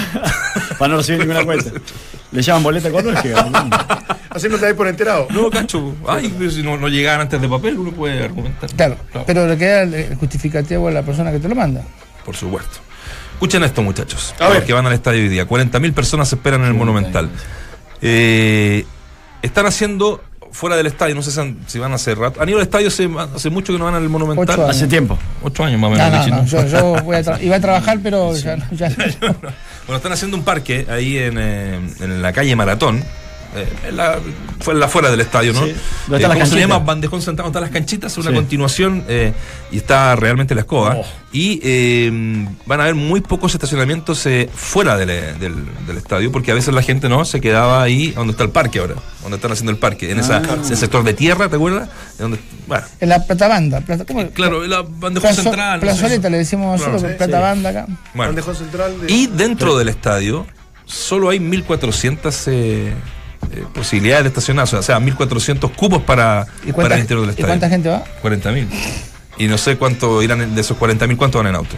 Para 0.77 0.91
no 0.91 0.97
recibir 0.97 1.21
ninguna 1.21 1.43
cuenta. 1.45 1.71
Le 2.31 2.41
llaman 2.43 2.62
boleta 2.63 2.89
ecológica. 2.89 3.49
Así 4.29 4.47
no 4.47 4.57
te 4.59 4.65
das 4.67 4.73
por 4.75 4.88
enterado. 4.88 5.27
No, 5.31 5.49
cacho. 5.49 5.95
Ay, 6.07 6.31
pero 6.38 6.51
si 6.51 6.62
no, 6.62 6.77
no 6.77 6.88
llegaban 6.88 7.21
antes 7.21 7.41
de 7.41 7.49
papel, 7.49 7.77
uno 7.79 7.91
puede 7.91 8.23
argumentar. 8.23 8.69
Claro, 8.75 8.97
pero 9.25 9.47
le 9.47 9.57
queda 9.57 9.81
el, 9.83 9.93
el 9.95 10.15
justificativo 10.15 10.88
a 10.88 10.91
la 10.91 11.01
persona 11.01 11.31
que 11.31 11.39
te 11.39 11.49
lo 11.49 11.55
manda. 11.55 11.81
Por 12.23 12.35
supuesto. 12.35 12.79
Escuchen 13.33 13.63
esto, 13.63 13.81
muchachos. 13.81 14.35
A 14.39 14.49
ver. 14.49 14.63
que 14.65 14.73
van 14.73 14.85
al 14.85 14.93
estadio 14.93 15.21
hoy 15.23 15.29
día. 15.29 15.47
40.000 15.47 15.93
personas 15.93 16.31
esperan 16.31 16.62
en 16.62 16.67
el 16.67 16.73
Monumental. 16.75 17.29
Eh, 18.01 18.85
están 19.41 19.65
haciendo 19.65 20.21
fuera 20.52 20.75
del 20.75 20.88
estadio, 20.88 21.13
no 21.13 21.21
sé 21.21 21.32
si, 21.32 21.39
han- 21.39 21.58
si 21.67 21.78
van 21.78 21.91
a 21.91 21.95
hacer 21.95 22.17
rato. 22.17 22.41
Han 22.41 22.49
ido 22.49 22.58
al 22.58 22.63
estadio 22.63 22.88
hace, 22.88 23.08
hace 23.36 23.49
mucho 23.52 23.71
que 23.71 23.78
no 23.80 23.86
van 23.86 23.93
al 23.95 24.10
Monumental. 24.10 24.43
Ocho 24.56 24.63
años. 24.63 24.75
Hace 24.75 24.88
tiempo. 24.88 25.17
Ocho 25.43 25.63
años 25.63 25.80
más 25.80 25.91
o 25.91 25.93
No, 25.95 25.97
menos. 25.97 26.12
no, 26.12 26.19
Vichy, 26.19 26.32
no, 26.32 26.38
¿no? 26.38 26.45
yo, 26.47 26.65
yo 26.95 26.95
voy 27.04 27.15
a 27.17 27.23
tra- 27.23 27.43
iba 27.43 27.56
a 27.56 27.60
trabajar, 27.62 27.99
pero 28.02 28.36
ya, 28.36 28.56
no- 28.58 28.65
ya 28.71 28.89
no. 28.89 28.95
Bueno, 29.86 29.97
están 29.97 30.12
haciendo 30.12 30.38
un 30.38 30.43
parque 30.43 30.86
ahí 30.89 31.17
en, 31.17 31.38
eh, 31.39 31.80
en 31.99 32.21
la 32.21 32.32
calle 32.34 32.56
Maratón. 32.56 33.04
Eh, 33.55 33.67
en 33.89 33.97
la, 33.97 34.19
fue 34.59 34.73
en 34.73 34.79
la 34.79 34.88
fuera 34.88 35.09
del 35.12 35.21
estadio, 35.21 35.53
¿no? 35.53 35.65
Sí. 35.65 35.71
¿Dónde 35.71 35.75
Eh, 35.75 36.15
están 36.17 36.29
las 36.29 36.38
¿Cómo 36.39 36.45
se 36.45 36.59
llama? 36.59 36.79
Bandejón 36.79 37.21
Central, 37.21 37.45
¿dónde 37.45 37.57
están 37.59 37.62
las 37.63 37.71
canchitas? 37.71 38.17
Una 38.17 38.29
Sí. 38.29 38.35
continuación 38.35 39.03
eh, 39.07 39.33
y 39.71 39.77
está 39.77 40.15
realmente 40.15 40.53
la 40.55 40.62
escoba. 40.62 40.95
Oh. 40.97 41.05
Y 41.31 41.59
eh, 41.63 42.09
van 42.65 42.79
a 42.79 42.83
haber 42.83 42.95
muy 42.95 43.21
pocos 43.21 43.53
estacionamientos 43.53 44.25
eh, 44.25 44.49
fuera 44.53 44.97
del, 44.97 45.09
eh, 45.12 45.33
del- 45.39 45.65
del 45.88 45.97
estadio, 45.97 46.31
porque 46.31 46.51
a 46.51 46.55
veces 46.55 46.73
la 46.73 46.81
gente 46.81 47.07
no 47.09 47.23
se 47.25 47.39
quedaba 47.41 47.81
ahí 47.83 48.12
donde 48.12 48.31
está 48.31 48.43
el 48.43 48.49
parque 48.51 48.79
ahora, 48.79 48.95
donde 49.21 49.35
están 49.38 49.51
haciendo 49.51 49.71
el 49.71 49.77
parque, 49.77 50.12
en 50.12 50.19
esa, 50.19 50.38
Ah. 50.38 50.57
ese 50.62 50.75
sector 50.75 51.03
de 51.03 51.13
tierra, 51.13 51.49
¿te 51.49 51.55
acuerdas? 51.55 51.89
De 52.17 52.23
donde, 52.23 52.39
bueno, 52.67 52.85
En 52.99 53.09
la 53.09 53.23
plata 53.25 53.47
banda. 53.47 53.81
Plata, 53.81 54.05
¿cómo? 54.05 54.27
claro, 54.29 54.65
la 54.67 54.81
bandejón 54.81 55.29
Plazo- 55.31 55.43
central. 55.43 55.75
no 55.79 55.81
plazoleta 55.81 56.29
le 56.29 56.38
decimos 56.38 56.79
nosotros, 56.79 57.01
Claro, 57.01 57.13
sí, 57.13 57.17
plata 57.17 57.38
sí. 57.38 57.41
banda 57.41 57.69
acá. 57.69 57.85
Bueno. 58.13 58.29
Bandejón 58.31 58.55
central 58.55 59.01
de- 59.01 59.12
Y 59.13 59.27
dentro 59.27 59.77
del 59.77 59.89
estadio 59.89 60.45
solo 60.85 61.29
hay 61.29 61.39
1400 61.39 62.47
eh, 63.51 63.65
posibilidades 63.73 64.23
de 64.25 64.27
estacionar, 64.29 64.63
o 64.73 64.81
sea, 64.81 64.99
1400 64.99 65.71
cupos 65.71 66.01
para, 66.03 66.45
¿Y 66.63 66.67
para 66.67 66.73
cuánta, 66.73 66.95
el 66.95 67.01
interior 67.01 67.21
del 67.25 67.29
¿y 67.29 67.31
estadio. 67.31 67.47
cuánta 67.47 67.69
gente 67.69 67.89
va? 67.89 68.03
40.000. 68.21 68.67
Y 69.38 69.47
no 69.47 69.57
sé 69.57 69.77
cuánto 69.77 70.21
irán 70.21 70.41
en- 70.41 70.55
de 70.55 70.62
esos 70.62 70.77
40.000, 70.77 71.15
¿cuántos 71.17 71.39
van 71.41 71.47
en 71.49 71.55
auto? 71.55 71.75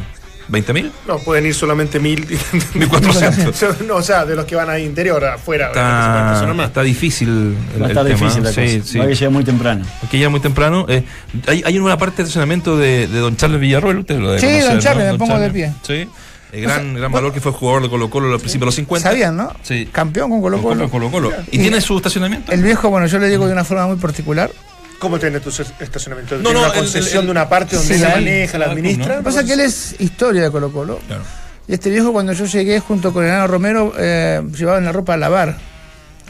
¿20.000? 0.50 0.92
No, 1.08 1.18
pueden 1.20 1.46
ir 1.46 1.54
solamente 1.56 2.00
mil. 2.00 2.28
1400. 2.74 3.82
no, 3.88 3.96
o 3.98 4.02
sea, 4.02 4.26
de 4.26 4.36
los 4.36 4.46
que 4.46 4.56
van 4.56 4.70
ahí 4.70 4.84
interior, 4.84 5.24
afuera. 5.24 5.68
Está, 5.68 6.64
está 6.66 6.82
difícil 6.84 7.30
el, 7.30 7.82
Va 7.82 7.86
a 7.86 7.90
el 7.90 7.92
estar 7.92 8.06
tema. 8.06 8.20
difícil 8.20 8.44
la 8.44 8.52
Sí, 8.52 8.80
cosa. 8.80 8.92
sí. 8.92 8.98
Va 8.98 9.04
a 9.06 9.08
que 9.08 9.16
llegar 9.16 9.32
muy 9.32 9.44
temprano. 9.44 9.86
Porque 10.02 10.20
ya 10.20 10.30
muy 10.30 10.40
temprano. 10.42 10.86
eh, 10.90 11.04
hay, 11.48 11.64
hay 11.66 11.80
una 11.80 11.98
parte 11.98 12.18
de 12.18 12.24
estacionamiento 12.24 12.78
de, 12.78 13.08
de 13.08 13.20
don 13.20 13.38
Charles 13.38 13.62
Villarroel, 13.62 14.00
usted 14.00 14.20
lo 14.20 14.32
debe 14.32 14.42
Sí, 14.42 14.48
conocer, 14.48 14.66
don 14.68 14.76
¿no? 14.76 14.82
Charles, 14.82 15.12
me 15.14 15.18
pongo 15.18 15.40
de 15.40 15.50
pie. 15.52 15.74
Sí. 15.84 16.08
El 16.52 16.62
gran, 16.62 16.94
gran 16.96 17.12
valor 17.12 17.32
que 17.34 17.40
fue 17.40 17.52
jugador 17.54 17.82
de 17.84 17.90
Colo 17.90 18.10
Colo 18.10 18.34
al 18.34 18.40
principio 18.40 18.66
de 18.66 18.68
los 18.68 18.76
50. 18.76 19.10
¿Sabían, 19.10 19.38
no? 19.38 19.54
Sí. 19.64 19.88
Campeón 19.92 20.30
con 20.30 20.42
Colo 20.42 20.62
Colo. 20.62 20.90
Colo 20.90 21.10
Colo. 21.10 21.32
¿Y, 21.52 21.58
Y- 21.58 21.62
tiene 21.62 21.80
su 21.82 21.96
estacionamiento? 21.98 22.52
El 22.52 22.62
viejo, 22.62 22.90
bueno, 22.90 23.08
yo 23.08 23.20
le 23.20 23.30
digo 23.30 23.46
de 23.48 23.54
una 23.54 23.64
forma 23.64 23.88
muy 23.88 23.96
particular. 23.98 24.52
¿Cómo 25.00 25.18
tiene 25.18 25.40
tu 25.40 25.50
estacionamiento? 25.50 26.36
No, 26.38 26.42
¿Tiene 26.44 26.60
no, 26.60 26.66
una 26.66 26.74
concesión 26.74 27.14
el- 27.14 27.20
el- 27.22 27.26
de 27.28 27.32
una 27.32 27.50
parte 27.50 27.76
donde 27.78 27.94
Sí, 27.94 28.00
se 28.00 28.06
ahí. 28.06 28.14
maneja, 28.24 28.58
la 28.58 28.66
Ah, 28.68 28.72
administra? 28.72 29.16
¿no? 29.18 29.24
Pasa 29.24 29.44
que 29.44 29.54
él 29.54 29.62
es 29.62 29.96
historia 30.00 30.44
de 30.44 30.52
Colo 30.52 30.72
Colo. 30.72 31.00
Claro. 31.08 31.24
Y 31.68 31.74
este 31.74 31.90
viejo, 31.90 32.12
cuando 32.12 32.34
yo 32.34 32.46
llegué 32.46 32.80
junto 32.82 33.14
con 33.14 33.24
Enano 33.26 33.48
Romero, 33.48 33.94
eh, 33.98 34.42
llevaban 34.56 34.84
la 34.84 34.92
ropa 34.92 35.14
a 35.14 35.18
lavar 35.18 35.58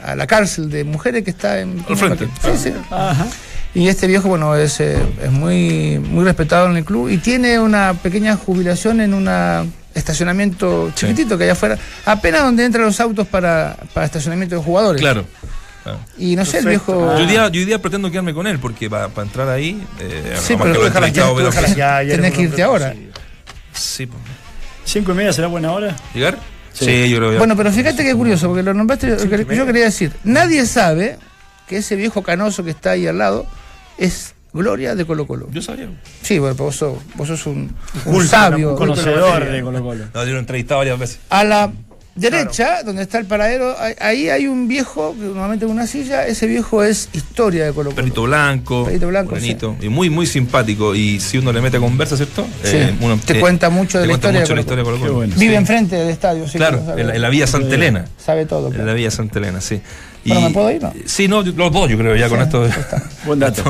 a 0.04 0.16
la 0.16 0.28
cárcel 0.28 0.70
de 0.70 0.84
mujeres 0.84 1.24
que 1.24 1.32
está 1.32 1.60
en. 1.60 1.84
Al 1.90 1.98
frente. 1.98 2.28
Sí, 2.44 2.50
sí. 2.70 2.74
Y 3.74 3.88
este 3.88 4.06
viejo, 4.08 4.28
bueno, 4.30 4.56
es, 4.56 4.80
eh, 4.82 4.98
es 5.24 5.32
muy, 5.32 5.98
muy 6.00 6.24
respetado 6.26 6.70
en 6.70 6.78
el 6.78 6.84
club 6.86 7.10
y 7.10 7.18
tiene 7.18 7.60
una 7.60 7.94
pequeña 7.94 8.36
jubilación 8.36 9.00
en 9.02 9.14
un 9.14 9.28
estacionamiento 9.93 10.91
chiquitito 10.95 11.38
que 11.38 11.45
hay 11.45 11.49
afuera, 11.51 11.77
apenas 12.06 12.41
donde 12.43 12.65
entran 12.65 12.86
los 12.86 12.99
autos 12.99 13.27
para, 13.27 13.77
para 13.93 14.06
estacionamiento 14.06 14.56
de 14.56 14.62
jugadores. 14.62 15.01
Claro. 15.01 15.25
claro. 15.84 15.99
Y 16.17 16.36
no 16.36 16.45
sé, 16.45 16.60
el 16.60 16.67
viejo. 16.67 16.93
Yo, 16.93 17.21
hoy 17.23 17.25
día, 17.25 17.47
yo 17.49 17.60
hoy 17.60 17.65
día 17.65 17.82
pretendo 17.82 18.10
quedarme 18.10 18.34
con 18.34 18.47
él 18.47 18.60
porque 18.60 18.89
para 18.89 19.10
entrar 19.21 19.49
ahí. 19.49 19.82
Eh, 19.99 20.38
Sí, 20.41 20.56
pero 20.62 20.73
que 20.73 21.12
ya, 21.12 21.34
pero- 21.34 21.45
déjala 21.51 21.67
ya, 21.67 22.04
ya 22.04 22.15
tenés 22.15 22.34
que 22.34 22.41
irte 22.43 22.63
ahora. 22.63 22.93
Sí, 23.73 24.06
pues. 24.06 24.21
¿Cinco 24.86 25.12
y 25.12 25.15
media 25.15 25.32
será 25.34 25.47
buena 25.47 25.71
hora? 25.71 25.95
¿Llegar? 26.13 26.38
Sí. 26.73 26.86
Sí, 26.86 27.10
yo 27.10 27.17
creo 27.17 27.32
que. 27.32 27.38
Bueno, 27.38 27.56
pero 27.56 27.71
fíjate 27.71 28.04
que 28.04 28.13
curioso, 28.15 28.47
porque 28.47 28.63
lo 28.63 28.73
nombraste. 28.73 29.08
lo 29.08 29.45
que 29.47 29.56
yo 29.56 29.65
quería 29.65 29.86
decir, 29.86 30.12
nadie 30.23 30.65
sabe 30.65 31.17
que 31.67 31.77
ese 31.77 31.95
viejo 31.95 32.23
canoso 32.23 32.63
que 32.63 32.71
está 32.71 32.91
ahí 32.91 33.08
al 33.08 33.17
lado 33.17 33.45
es 33.97 34.34
Gloria 34.54 34.96
de 34.96 35.06
Colo 35.06 35.26
Colo. 35.28 35.48
Yo 35.52 35.62
sabía. 35.62 35.88
Sí, 36.22 36.38
bueno, 36.40 36.56
vos 36.56 36.76
sos, 36.76 36.98
vos 37.16 37.28
sos 37.28 37.46
un, 37.46 37.74
un 38.06 38.28
sabio. 38.28 38.72
un 38.72 38.78
Conocedor 38.78 39.50
de 39.50 39.62
Colo 39.62 39.82
Colo. 39.82 40.06
No, 40.14 40.24
yo 40.26 40.32
lo 40.32 40.38
he 40.38 40.40
entrevistado 40.40 40.80
varias 40.80 41.00
veces. 41.00 41.20
A 41.30 41.44
la 41.46 41.72
derecha, 42.14 42.84
donde 42.84 43.04
está 43.04 43.18
el 43.20 43.26
paradero, 43.26 43.74
ahí- 44.02 44.28
hay 44.28 44.46
un 44.48 44.68
viejo, 44.68 45.16
que 45.18 45.24
normalmente 45.24 45.64
en 45.64 45.72
una 45.72 45.88
silla, 45.88 46.28
ese 46.28 46.46
viejo 46.48 46.84
es 46.84 47.08
historia 47.14 47.64
de 47.66 47.72
Colo 47.72 47.92
Colo. 47.92 47.96
Perito 47.96 48.24
blanco, 48.24 48.84
Perito 48.84 49.08
blanco, 49.08 49.32
morenito, 49.32 49.78
y 49.82 49.88
muy, 49.88 50.10
muy 50.10 50.26
simpático. 50.28 50.94
Y 50.94 51.22
si 51.22 51.38
uno 51.38 51.54
le 51.54 51.62
mete 51.62 51.80
conversa, 51.80 52.18
¿cierto? 52.18 52.46
Sí, 52.64 52.76
Eh, 52.76 52.96
uno, 53.00 53.18
te 53.26 53.40
cuenta 53.40 53.70
mucho 53.70 53.98
de 54.00 54.04
te 54.04 54.08
la 54.08 54.14
cuenta 54.20 54.28
historia 54.28 54.40
mucho 54.42 54.50
de 54.50 54.56
la 54.56 54.62
historia 54.62 54.84
de 54.84 54.90
Colo 54.90 55.00
Colo. 55.00 55.14
Bueno. 55.14 55.34
Vive 55.38 55.52
Sí. 55.54 55.56
enfrente 55.58 55.96
del 55.96 56.10
estadio, 56.10 56.48
sí. 56.50 56.58
Claro, 56.58 56.84
en 56.98 57.08
la, 57.08 57.16
en 57.16 57.22
la 57.22 57.30
Vía 57.30 57.48
Santa 57.48 57.74
Elena. 57.74 58.06
sabe 58.18 58.46
todo. 58.46 58.68
En 58.68 58.74
claro. 58.74 58.88
la 58.88 58.94
Vía 58.94 59.10
Santa 59.12 59.40
Elena, 59.40 59.62
sí. 59.62 59.82
Bueno, 60.26 60.42
¿me 60.42 60.50
puedo 60.52 60.72
ir, 60.72 60.82
no? 60.84 60.94
Sí, 61.06 61.28
no, 61.28 61.44
yo- 61.44 61.54
los 61.56 61.72
dos, 61.72 61.90
yo 61.90 61.98
creo, 61.98 62.16
ya 62.16 62.30
con 62.30 62.42
esto. 62.42 62.68
Buen 63.26 63.40
dato. 63.42 63.64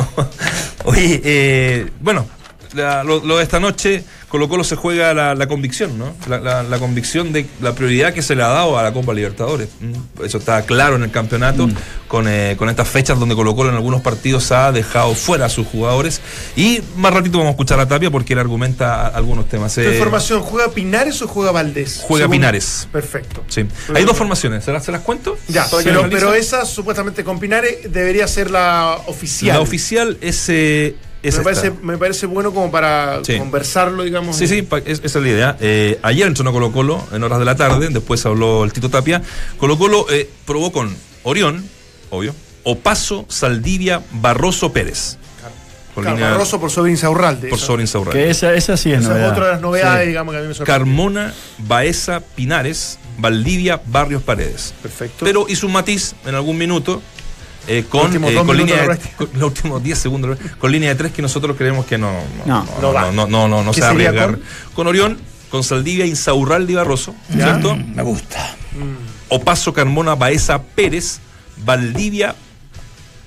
Oye, 0.86 1.22
eh, 1.24 1.90
bueno, 2.00 2.26
la- 2.74 3.04
lo, 3.04 3.24
lo 3.24 3.38
de 3.38 3.44
esta 3.44 3.60
noche, 3.60 4.04
Colo 4.32 4.48
Colo 4.48 4.64
se 4.64 4.76
juega 4.78 5.14
la, 5.14 5.36
la 5.36 5.48
convicción, 5.48 5.98
¿no? 6.00 6.14
La, 6.28 6.40
la- 6.40 6.64
la 6.64 6.80
convicción 6.80 7.34
de 7.34 7.46
la 7.62 7.76
prioridad 7.76 8.14
que 8.14 8.22
se 8.22 8.34
le 8.34 8.44
ha 8.44 8.48
dado 8.48 8.80
a 8.80 8.84
la 8.84 8.94
Copa 8.94 9.14
Libertadores. 9.14 9.68
Mm, 9.82 10.24
Eso 10.24 10.38
está 10.38 10.62
claro 10.66 10.96
en 10.96 11.04
el 11.04 11.12
campeonato, 11.12 11.68
con, 12.08 12.28
eh, 12.30 12.56
con 12.58 12.70
estas 12.70 12.88
fechas 12.88 13.20
donde 13.20 13.36
Colo 13.36 13.56
Colo 13.56 13.70
en 13.70 13.76
algunos 13.76 14.02
partidos 14.02 14.52
ha 14.54 14.72
dejado 14.72 15.14
fuera 15.16 15.48
a 15.48 15.50
sus 15.50 15.68
jugadores. 15.68 16.22
Y 16.56 16.80
más 16.96 17.14
ratito 17.14 17.38
vamos 17.40 17.50
a 17.50 17.52
escuchar 17.52 17.80
a 17.82 17.88
Tapia 17.88 18.10
porque 18.10 18.34
él 18.34 18.40
argumenta 18.40 19.08
algunos 19.08 19.50
temas. 19.50 19.76
¿Tu 19.76 19.82
Eh, 19.82 20.00
formación 20.00 20.42
juega 20.42 20.72
Pinares 20.72 21.22
o 21.22 21.28
juega 21.28 21.52
Valdés? 21.52 22.00
Juega 22.02 22.24
Según- 22.24 22.32
Pinares. 22.38 22.88
Perfecto. 22.92 23.44
Sí. 23.50 23.66
Hay 23.94 24.06
dos 24.06 24.16
formaciones, 24.18 24.64
¿se 24.64 24.72
las, 24.72 24.86
se 24.86 24.92
las 24.94 25.02
cuento? 25.02 25.38
Ya, 25.50 25.68
pero 26.10 26.34
esa 26.34 26.66
supuestamente 26.66 27.24
con 27.26 27.38
Pinares 27.40 27.92
debería 27.92 28.28
ser 28.28 28.50
la 28.50 28.98
oficial. 29.08 29.56
La 29.58 29.62
oficial 29.62 30.18
es, 30.22 30.46
eh, 30.48 30.96
es 31.24 31.38
me, 31.38 31.44
parece, 31.44 31.72
me 31.82 31.98
parece 31.98 32.26
bueno 32.26 32.52
como 32.54 32.72
para 32.72 33.24
Sí. 33.24 33.38
conversarlo, 33.38 34.04
digamos. 34.04 34.36
Sí, 34.36 34.48
sí, 34.48 34.68
es- 34.86 35.02
esa 35.04 35.20
es 35.20 35.24
la 35.24 35.30
idea. 35.30 35.58
Eh, 35.60 36.00
ayer 36.02 36.28
entrenó 36.28 36.52
Colo 36.52 36.72
Colo 36.72 37.04
en 37.12 37.24
horas 37.24 37.40
de 37.40 37.46
la 37.46 37.56
tarde, 37.56 37.90
después 37.90 38.26
habló 38.26 38.64
el 38.64 38.74
Tito 38.74 38.90
Tapia. 38.90 39.22
Colo 39.58 39.78
Colo 39.78 40.06
eh, 40.10 40.30
probó 40.46 40.72
con 40.72 40.96
Orión, 41.24 41.64
obvio, 42.10 42.34
Opaso, 42.64 43.26
Saldivia, 43.30 44.02
Barroso, 44.12 44.72
Pérez. 44.74 45.18
Claro, 45.94 46.12
línea- 46.16 46.32
Barroso 46.32 46.60
por 46.60 46.72
sobre 46.72 46.92
Insaurralde. 46.92 47.50
por 47.50 47.60
sobre 47.60 47.84
Insaurralde. 47.84 48.24
Que 48.24 48.30
esa, 48.30 48.54
esa 48.54 48.78
sí 48.78 48.92
es 48.94 49.00
Esa 49.02 49.10
es 49.10 49.14
novedad. 49.16 49.32
otra 49.32 49.46
de 49.48 49.52
las 49.52 49.62
novedades, 49.62 50.04
Sí. 50.04 50.08
digamos, 50.08 50.32
que 50.34 50.38
a 50.40 50.42
mí 50.42 50.48
me 50.48 50.54
sorprende. 50.54 50.80
Carmona, 50.80 51.34
Baeza, 51.58 52.22
Pinares, 52.36 52.98
Valdivia, 53.18 53.82
Barrios, 53.88 54.24
Paredes. 54.24 54.74
Perfecto. 54.82 55.26
Pero 55.26 55.46
hizo 55.50 55.68
un 55.68 55.74
matiz 55.74 56.16
en 56.26 56.34
algún 56.36 56.58
minuto 56.58 57.02
eh, 57.68 57.86
con, 57.88 58.12
eh, 58.26 58.36
con 58.36 58.58
línea 58.58 58.88
de 58.88 58.98
con 59.18 59.30
los 59.34 59.44
últimos 59.44 59.84
10 59.84 59.98
segundos 59.98 60.38
con 60.58 60.72
línea 60.72 60.90
de 60.90 60.96
3 60.96 61.12
que 61.12 61.22
nosotros 61.22 61.56
creemos 61.58 61.86
que 61.86 61.98
no 61.98 62.12
No. 62.46 62.66
no, 62.82 62.92
No 62.94 62.94
no, 62.94 63.12
no, 63.12 63.28
no, 63.28 63.48
no, 63.48 63.64
no 63.64 63.72
¿Qué 63.72 63.76
se 63.76 63.82
va 63.82 63.88
a 63.88 63.92
arriesgar. 63.92 64.32
con? 64.32 64.42
Con? 64.74 64.88
Orión, 64.88 65.18
con 65.50 65.64
Saldivia, 65.64 66.06
Insaurralde 66.06 66.76
Barroso, 66.76 67.14
Ya. 67.30 67.46
¿cierto? 67.46 67.76
Me 67.76 68.02
gusta. 68.04 68.56
Opaso, 69.30 69.74
Carmona, 69.74 70.16
Baeza, 70.16 70.62
Pérez, 70.62 71.20
Valdivia, 71.58 72.36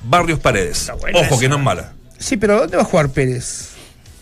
Barrios, 0.04 0.38
Paredes. 0.40 0.90
Ojo 0.90 1.06
esa. 1.08 1.38
que 1.38 1.48
no 1.48 1.56
es 1.56 1.62
mala. 1.62 1.92
Sí, 2.18 2.36
pero 2.36 2.58
¿dónde 2.60 2.76
va 2.76 2.82
a 2.82 2.86
jugar 2.86 3.10
Pérez? 3.10 3.70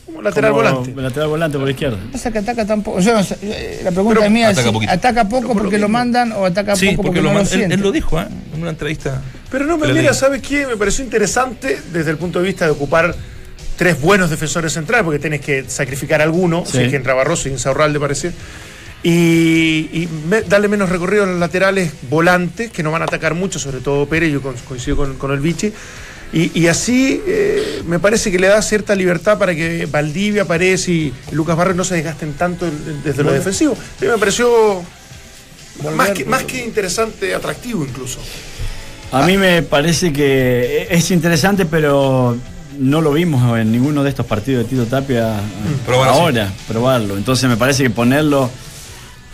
Como 0.04 0.20
lateral 0.22 0.50
Como 0.52 0.62
volante. 0.62 0.94
Lateral 1.00 1.28
volante 1.28 1.58
por 1.58 1.66
la 1.66 1.70
izquierda. 1.70 1.98
Pasa 2.10 2.30
que 2.30 2.38
ataca 2.38 2.66
tampoco. 2.66 3.00
Yo 3.00 3.12
no 3.14 3.22
sé, 3.22 3.36
eh, 3.42 3.80
la 3.84 3.90
pregunta 3.92 4.14
Pero 4.20 4.26
es 4.26 4.32
mía: 4.32 4.48
ataca 4.48 4.66
si 4.68 4.72
poquito. 4.72 4.92
¿ataca 4.92 5.28
poco 5.28 5.54
porque 5.54 5.78
lo 5.78 5.88
mandan 5.88 6.32
o 6.32 6.44
ataca 6.44 6.74
Sí, 6.76 6.86
poco 6.90 7.02
porque 7.04 7.20
porque, 7.20 7.22
lo 7.22 7.28
no 7.28 7.34
lo 7.34 7.40
él, 7.40 7.46
siente? 7.46 7.74
él 7.74 7.80
lo 7.80 7.92
dijo 7.92 8.20
¿eh? 8.20 8.26
en 8.54 8.60
una 8.60 8.70
entrevista. 8.70 9.22
Pero 9.50 9.64
no, 9.66 9.76
le 9.76 9.92
mira. 9.94 10.12
¿sabes 10.14 10.42
qué? 10.42 10.66
Me 10.66 10.76
pareció 10.76 11.04
interesante 11.04 11.78
desde 11.92 12.10
el 12.10 12.16
punto 12.16 12.40
de 12.40 12.46
vista 12.46 12.64
de 12.64 12.72
ocupar 12.72 13.14
tres 13.76 14.00
buenos 14.00 14.28
defensores 14.30 14.72
centrales, 14.72 15.04
porque 15.04 15.18
tenés 15.18 15.40
que 15.40 15.64
sacrificar 15.68 16.20
alguno, 16.20 16.64
Sí. 16.66 16.78
si 16.78 16.84
es 16.84 16.90
que 16.90 16.96
entra 16.96 17.14
Barroso 17.14 17.48
y 17.48 17.52
Insaurralde 17.52 17.98
parece. 18.00 18.32
Y, 19.04 19.88
y 19.92 20.08
me- 20.28 20.42
darle 20.42 20.68
menos 20.68 20.88
recorrido 20.88 21.24
a 21.24 21.26
los 21.26 21.38
laterales 21.40 21.92
volantes, 22.08 22.70
que 22.70 22.82
no 22.82 22.92
van 22.92 23.02
a 23.02 23.06
atacar 23.06 23.34
mucho, 23.34 23.58
sobre 23.58 23.80
todo 23.80 24.06
Pérez, 24.06 24.32
yo 24.32 24.40
coincido 24.40 24.96
con, 24.96 25.14
con 25.16 25.32
el 25.32 25.40
Vichy. 25.40 25.72
Y, 26.32 26.58
y 26.58 26.66
así 26.68 27.22
eh, 27.26 27.82
me 27.86 27.98
parece 27.98 28.30
que 28.32 28.38
le 28.38 28.46
da 28.46 28.62
cierta 28.62 28.94
libertad 28.94 29.38
para 29.38 29.54
que 29.54 29.86
Valdivia, 29.86 30.46
Paredes 30.46 30.88
y 30.88 31.12
Lucas 31.30 31.56
Barrios 31.56 31.76
no 31.76 31.84
se 31.84 31.96
desgasten 31.96 32.32
tanto 32.32 32.66
desde 33.04 33.22
lo 33.22 33.32
defensivo. 33.32 33.72
A 33.72 34.02
mí 34.02 34.08
me 34.08 34.18
pareció 34.18 34.82
más 35.94 36.10
que, 36.10 36.24
más 36.24 36.44
que 36.44 36.64
interesante, 36.64 37.34
atractivo 37.34 37.84
incluso. 37.84 38.20
A 39.10 39.26
mí 39.26 39.36
me 39.36 39.62
parece 39.62 40.10
que 40.10 40.86
es 40.90 41.10
interesante, 41.10 41.66
pero 41.66 42.36
no 42.78 43.02
lo 43.02 43.12
vimos 43.12 43.58
en 43.58 43.70
ninguno 43.70 44.02
de 44.02 44.08
estos 44.08 44.24
partidos 44.24 44.64
de 44.64 44.70
Tito 44.70 44.86
Tapia 44.86 45.34
Probar 45.84 46.08
ahora, 46.08 46.52
probarlo. 46.66 47.18
Entonces 47.18 47.48
me 47.48 47.58
parece 47.58 47.82
que 47.82 47.90
ponerlo 47.90 48.50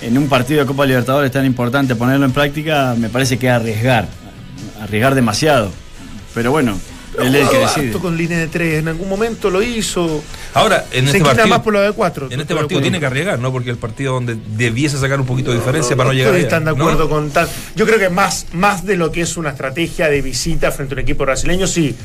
en 0.00 0.18
un 0.18 0.28
partido 0.28 0.60
de 0.60 0.66
Copa 0.66 0.84
Libertadores 0.84 1.30
tan 1.30 1.44
importante, 1.44 1.94
ponerlo 1.94 2.26
en 2.26 2.32
práctica, 2.32 2.96
me 2.98 3.08
parece 3.08 3.38
que 3.38 3.46
es 3.46 3.52
arriesgar, 3.52 4.08
arriesgar 4.80 5.14
demasiado. 5.14 5.70
Pero 6.38 6.52
bueno, 6.52 6.78
él 7.20 7.34
es 7.34 7.42
el 7.42 7.48
que 7.48 7.58
decide. 7.58 7.92
con 7.98 8.16
línea 8.16 8.38
de 8.38 8.46
tres, 8.46 8.78
en 8.78 8.86
algún 8.86 9.08
momento 9.08 9.50
lo 9.50 9.60
hizo. 9.60 10.22
Ahora, 10.54 10.84
en 10.92 11.06
Se 11.06 11.16
este 11.16 11.24
partido. 11.24 11.48
más 11.48 11.58
por 11.62 11.72
lo 11.72 11.80
de 11.80 11.90
cuatro. 11.90 12.28
En 12.30 12.38
este 12.38 12.54
partido 12.54 12.80
tiene 12.80 13.00
que 13.00 13.06
arriesgar, 13.06 13.40
¿no? 13.40 13.50
Porque 13.50 13.70
el 13.70 13.76
partido 13.76 14.12
donde 14.12 14.36
debiese 14.56 14.98
sacar 14.98 15.18
un 15.18 15.26
poquito 15.26 15.50
de 15.50 15.56
diferencia 15.56 15.96
para 15.96 16.10
no 16.10 16.12
llegar 16.12 16.28
Todos 16.28 16.36
allá, 16.38 16.46
están 16.46 16.64
de 16.64 16.70
¿no? 16.70 16.76
acuerdo 16.84 17.08
con 17.08 17.28
tal. 17.30 17.48
Yo 17.74 17.86
creo 17.86 17.98
que 17.98 18.08
más, 18.08 18.46
más 18.52 18.86
de 18.86 18.96
lo 18.96 19.10
que 19.10 19.22
es 19.22 19.36
una 19.36 19.50
estrategia 19.50 20.08
de 20.08 20.22
visita 20.22 20.70
frente 20.70 20.94
a 20.94 20.96
un 20.96 21.00
equipo 21.00 21.24
brasileño, 21.24 21.66
sí. 21.66 21.96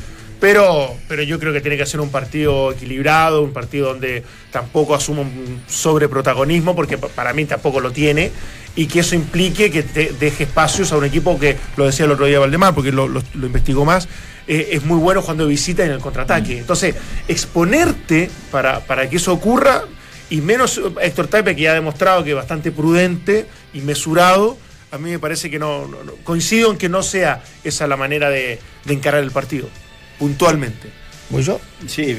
Pero, 0.44 0.94
pero 1.08 1.22
yo 1.22 1.40
creo 1.40 1.54
que 1.54 1.62
tiene 1.62 1.78
que 1.78 1.86
ser 1.86 2.02
un 2.02 2.10
partido 2.10 2.70
equilibrado, 2.72 3.40
un 3.42 3.54
partido 3.54 3.88
donde 3.88 4.22
tampoco 4.52 4.94
asuma 4.94 5.22
un 5.22 5.62
sobreprotagonismo, 5.66 6.76
porque 6.76 6.98
pa- 6.98 7.08
para 7.08 7.32
mí 7.32 7.46
tampoco 7.46 7.80
lo 7.80 7.92
tiene, 7.92 8.30
y 8.76 8.84
que 8.86 9.00
eso 9.00 9.14
implique 9.14 9.70
que 9.70 9.82
te 9.82 10.12
deje 10.12 10.44
espacios 10.44 10.92
a 10.92 10.98
un 10.98 11.06
equipo 11.06 11.38
que, 11.40 11.56
lo 11.78 11.86
decía 11.86 12.04
el 12.04 12.12
otro 12.12 12.26
día 12.26 12.40
Valdemar, 12.40 12.74
porque 12.74 12.92
lo, 12.92 13.08
lo- 13.08 13.22
lo 13.32 13.46
investigó 13.46 13.86
más, 13.86 14.06
eh, 14.46 14.68
es 14.72 14.84
muy 14.84 14.98
bueno 14.98 15.22
cuando 15.22 15.46
visita 15.46 15.82
en 15.82 15.92
el 15.92 16.00
contraataque. 16.00 16.58
Entonces, 16.58 16.94
exponerte 17.26 18.28
para, 18.50 18.80
para 18.80 19.08
que 19.08 19.16
eso 19.16 19.32
ocurra, 19.32 19.84
y 20.28 20.42
menos 20.42 20.78
Héctor 21.00 21.28
Taipe, 21.28 21.56
que 21.56 21.62
ya 21.62 21.70
ha 21.70 21.74
demostrado 21.74 22.22
que 22.22 22.30
es 22.32 22.36
bastante 22.36 22.70
prudente 22.70 23.46
y 23.72 23.80
mesurado, 23.80 24.58
a 24.90 24.98
mí 24.98 25.10
me 25.10 25.18
parece 25.18 25.50
que 25.50 25.58
no, 25.58 25.86
no- 25.88 26.04
no- 26.04 26.12
coincido 26.22 26.70
en 26.70 26.76
que 26.76 26.90
no 26.90 27.02
sea 27.02 27.42
esa 27.64 27.86
la 27.86 27.96
manera 27.96 28.28
de, 28.28 28.58
de 28.84 28.92
encarar 28.92 29.22
el 29.24 29.30
partido, 29.30 29.70
puntualmente. 30.18 30.88
¿Voy 31.30 31.42
yo? 31.42 31.60
Sí, 31.86 32.14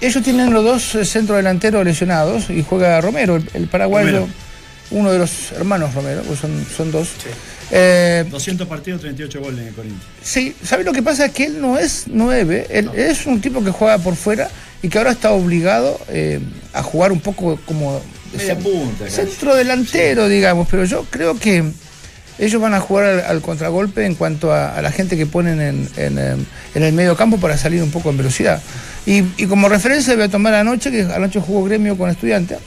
Ellos 0.00 0.22
tienen 0.24 0.52
los 0.52 0.64
dos 0.64 0.94
eh, 0.94 1.04
centrodelanteros 1.04 1.84
lesionados 1.84 2.48
y 2.50 2.62
juega 2.62 3.00
Romero, 3.00 3.36
el, 3.36 3.48
el 3.54 3.66
paraguayo, 3.68 4.20
Romero. 4.20 4.28
uno 4.92 5.12
de 5.12 5.18
los 5.18 5.52
hermanos 5.52 5.94
Romero, 5.94 6.22
pues 6.22 6.40
son, 6.40 6.66
son 6.74 6.90
dos. 6.90 7.08
Eh, 7.70 8.24
200 8.30 8.66
partidos, 8.66 9.00
38 9.02 9.40
goles 9.40 9.60
en 9.60 9.66
el 9.68 9.74
Corinthians. 9.74 10.04
Sí, 10.22 10.54
¿sabe 10.64 10.84
lo 10.84 10.92
que 10.92 11.02
pasa? 11.02 11.28
Que 11.28 11.44
él 11.44 11.60
no 11.60 11.78
es 11.78 12.04
9, 12.06 12.66
él 12.70 12.90
es 12.94 13.26
un 13.26 13.40
tipo 13.40 13.62
que 13.62 13.70
juega 13.70 13.98
por 13.98 14.16
fuera 14.16 14.48
y 14.82 14.88
que 14.88 14.98
ahora 14.98 15.10
está 15.12 15.32
obligado 15.32 16.00
eh, 16.08 16.40
a 16.72 16.82
jugar 16.82 17.12
un 17.12 17.20
poco 17.20 17.58
como 17.66 18.00
Media 18.36 18.58
punta, 18.58 19.08
centro 19.08 19.54
delantero, 19.54 20.28
digamos, 20.28 20.66
pero 20.70 20.84
yo 20.84 21.04
creo 21.10 21.38
que 21.38 21.64
ellos 22.38 22.60
van 22.60 22.74
a 22.74 22.80
jugar 22.80 23.06
al, 23.06 23.20
al 23.20 23.40
contragolpe 23.40 24.04
en 24.04 24.14
cuanto 24.14 24.52
a, 24.52 24.76
a 24.76 24.82
la 24.82 24.92
gente 24.92 25.16
que 25.16 25.26
ponen 25.26 25.60
en, 25.60 25.88
en, 25.96 26.18
en 26.74 26.82
el 26.82 26.92
medio 26.92 27.16
campo 27.16 27.38
para 27.38 27.56
salir 27.56 27.82
un 27.82 27.90
poco 27.90 28.10
en 28.10 28.16
velocidad. 28.18 28.60
Y, 29.06 29.22
y 29.36 29.46
como 29.46 29.68
referencia 29.68 30.14
voy 30.14 30.24
a 30.24 30.28
tomar 30.28 30.54
anoche, 30.54 30.90
que 30.90 31.02
anoche 31.02 31.40
jugó 31.40 31.64
gremio 31.64 31.96
con 31.96 32.10
estudiante. 32.10 32.58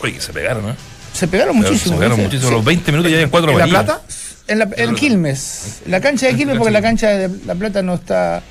Oye, 0.00 0.12
que 0.14 0.20
se 0.20 0.32
pegaron, 0.32 0.68
¿eh? 0.70 0.74
Se 1.12 1.26
pegaron 1.28 1.56
muchísimo. 1.56 1.94
Se 1.94 1.98
pegaron 1.98 2.16
¿viste? 2.18 2.24
muchísimo. 2.36 2.50
Sí. 2.50 2.54
Los 2.56 2.64
20 2.64 2.92
minutos 2.92 3.10
ya 3.12 3.18
hay 3.18 3.26
cuatro 3.26 3.50
¿En 3.52 3.58
La. 3.58 3.66
Plata? 3.66 4.02
En, 4.48 4.58
la, 4.60 4.68
en 4.76 4.94
Quilmes, 4.94 5.80
en 5.86 5.90
la 5.90 6.00
cancha 6.00 6.26
de 6.26 6.36
Quilmes, 6.36 6.56
porque 6.58 6.70
la 6.72 6.82
cancha 6.82 7.08
de 7.08 7.30
La 7.46 7.54
Plata 7.54 7.82
no 7.82 7.94
está. 7.94 8.42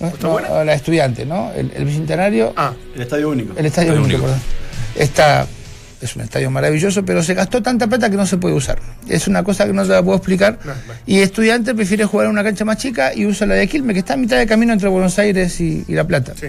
No, 0.00 0.40
no, 0.40 0.64
la 0.64 0.74
estudiante, 0.74 1.24
¿no? 1.24 1.50
El, 1.52 1.70
el 1.74 1.84
bicentenario. 1.84 2.52
Ah, 2.56 2.72
El 2.94 3.02
estadio 3.02 3.28
único. 3.30 3.54
El 3.56 3.66
estadio 3.66 3.92
Estadio 3.92 4.04
único, 4.04 4.22
único. 4.22 4.22
perdón. 4.22 4.42
Está. 4.96 5.46
Es 6.04 6.16
un 6.16 6.22
estadio 6.22 6.50
maravilloso, 6.50 7.04
pero 7.04 7.22
se 7.22 7.34
gastó 7.34 7.62
tanta 7.62 7.86
plata 7.86 8.10
que 8.10 8.16
no 8.16 8.26
se 8.26 8.36
puede 8.36 8.54
usar. 8.54 8.78
Es 9.08 9.26
una 9.26 9.42
cosa 9.42 9.66
que 9.66 9.72
no 9.72 9.82
te 9.82 9.88
la 9.88 10.02
puedo 10.02 10.16
explicar. 10.18 10.58
No. 10.64 10.72
Y 11.06 11.18
estudiante 11.20 11.74
prefiere 11.74 12.04
jugar 12.04 12.26
en 12.26 12.32
una 12.32 12.44
cancha 12.44 12.64
más 12.64 12.76
chica 12.76 13.14
y 13.14 13.24
usa 13.26 13.46
la 13.46 13.54
de 13.54 13.66
Quilmes, 13.68 13.94
que 13.94 14.00
está 14.00 14.14
a 14.14 14.16
mitad 14.16 14.36
de 14.36 14.46
camino 14.46 14.72
entre 14.72 14.88
Buenos 14.88 15.18
Aires 15.18 15.60
y, 15.60 15.84
y 15.88 15.92
La 15.94 16.04
Plata. 16.06 16.32
sí. 16.38 16.46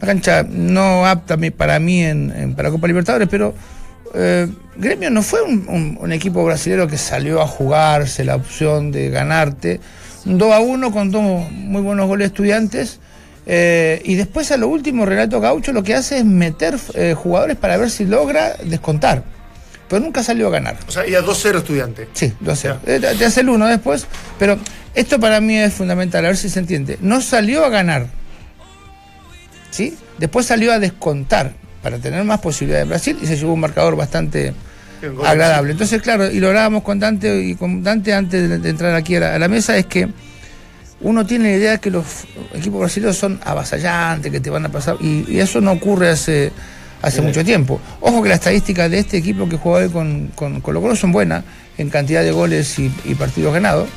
Una 0.00 0.06
cancha 0.06 0.44
no 0.48 1.04
apta 1.06 1.36
para 1.56 1.80
mí 1.80 2.04
en, 2.04 2.32
en- 2.36 2.54
para 2.54 2.70
Copa 2.70 2.86
Libertadores, 2.86 3.26
pero 3.28 3.52
eh, 4.14 4.46
Gremio 4.76 5.10
no 5.10 5.22
fue 5.22 5.42
un, 5.42 5.66
un- 5.68 5.98
un 6.00 6.12
equipo 6.12 6.44
brasileño 6.44 6.86
que 6.86 6.96
salió 6.96 7.42
a 7.42 7.48
jugarse 7.48 8.22
la 8.24 8.36
opción 8.36 8.92
de 8.92 9.10
ganarte. 9.10 9.80
Un 10.24 10.38
2 10.38 10.52
a 10.52 10.60
1 10.60 10.92
con 10.92 11.10
dos 11.10 11.50
muy 11.50 11.82
buenos 11.82 12.06
goles 12.06 12.28
estudiantes. 12.28 13.00
Eh, 13.50 14.02
y 14.04 14.14
después 14.14 14.52
a 14.52 14.58
lo 14.58 14.68
último, 14.68 15.06
Renato 15.06 15.40
Gaucho 15.40 15.72
lo 15.72 15.82
que 15.82 15.94
hace 15.94 16.18
es 16.18 16.24
meter 16.26 16.76
eh, 16.94 17.14
jugadores 17.16 17.56
para 17.56 17.78
ver 17.78 17.90
si 17.90 18.04
logra 18.04 18.54
descontar. 18.62 19.24
Pero 19.88 20.00
nunca 20.04 20.22
salió 20.22 20.48
a 20.48 20.50
ganar. 20.50 20.76
O 20.86 20.90
sea, 20.90 21.06
y 21.08 21.14
a 21.14 21.22
2-0 21.22 21.56
estudiante. 21.56 22.08
Sí, 22.12 22.30
lo 22.42 22.52
hace. 22.52 22.68
Eh, 22.86 23.00
Te 23.18 23.24
hace 23.24 23.40
el 23.40 23.48
uno 23.48 23.66
después. 23.66 24.06
Pero 24.38 24.58
esto 24.94 25.18
para 25.18 25.40
mí 25.40 25.56
es 25.56 25.72
fundamental, 25.72 26.26
a 26.26 26.28
ver 26.28 26.36
si 26.36 26.50
se 26.50 26.58
entiende. 26.58 26.98
No 27.00 27.22
salió 27.22 27.64
a 27.64 27.70
ganar. 27.70 28.06
¿Sí? 29.70 29.96
Después 30.18 30.44
salió 30.44 30.72
a 30.72 30.78
descontar 30.78 31.54
para 31.82 31.98
tener 31.98 32.22
más 32.24 32.40
posibilidades 32.40 32.84
de 32.86 32.88
Brasil 32.90 33.18
y 33.22 33.26
se 33.26 33.36
llevó 33.38 33.54
un 33.54 33.60
marcador 33.60 33.96
bastante 33.96 34.52
agradable. 35.24 35.72
Entonces, 35.72 36.02
claro, 36.02 36.30
y 36.30 36.38
lo 36.38 36.48
hablábamos 36.48 36.82
con 36.82 36.98
Dante 36.98 37.40
y 37.42 37.54
con 37.54 37.82
Dante 37.82 38.12
antes 38.12 38.46
de, 38.46 38.58
de 38.58 38.68
entrar 38.68 38.94
aquí 38.94 39.16
a 39.16 39.20
la, 39.20 39.34
a 39.36 39.38
la 39.38 39.48
mesa, 39.48 39.74
es 39.78 39.86
que 39.86 40.08
uno 41.00 41.24
tiene 41.26 41.50
la 41.50 41.56
idea 41.56 41.70
de 41.72 41.78
que 41.78 41.90
los 41.90 42.04
equipos 42.54 42.80
brasileños 42.80 43.16
son 43.16 43.40
avasallantes, 43.44 44.32
que 44.32 44.40
te 44.40 44.50
van 44.50 44.66
a 44.66 44.68
pasar, 44.68 44.96
y, 45.00 45.24
y 45.28 45.40
eso 45.40 45.60
no 45.60 45.72
ocurre 45.72 46.10
hace, 46.10 46.52
hace 47.02 47.22
mucho 47.22 47.44
tiempo. 47.44 47.80
Ojo 48.00 48.22
que 48.22 48.28
las 48.28 48.38
estadísticas 48.38 48.90
de 48.90 48.98
este 48.98 49.16
equipo 49.16 49.48
que 49.48 49.56
juega 49.56 49.86
hoy 49.86 49.92
con, 49.92 50.28
con 50.34 50.60
Colo 50.60 50.80
Colo 50.80 50.96
son 50.96 51.12
buenas 51.12 51.44
en 51.76 51.90
cantidad 51.90 52.22
de 52.22 52.32
goles 52.32 52.78
y, 52.78 52.92
y 53.04 53.14
partidos 53.14 53.54
ganados, 53.54 53.88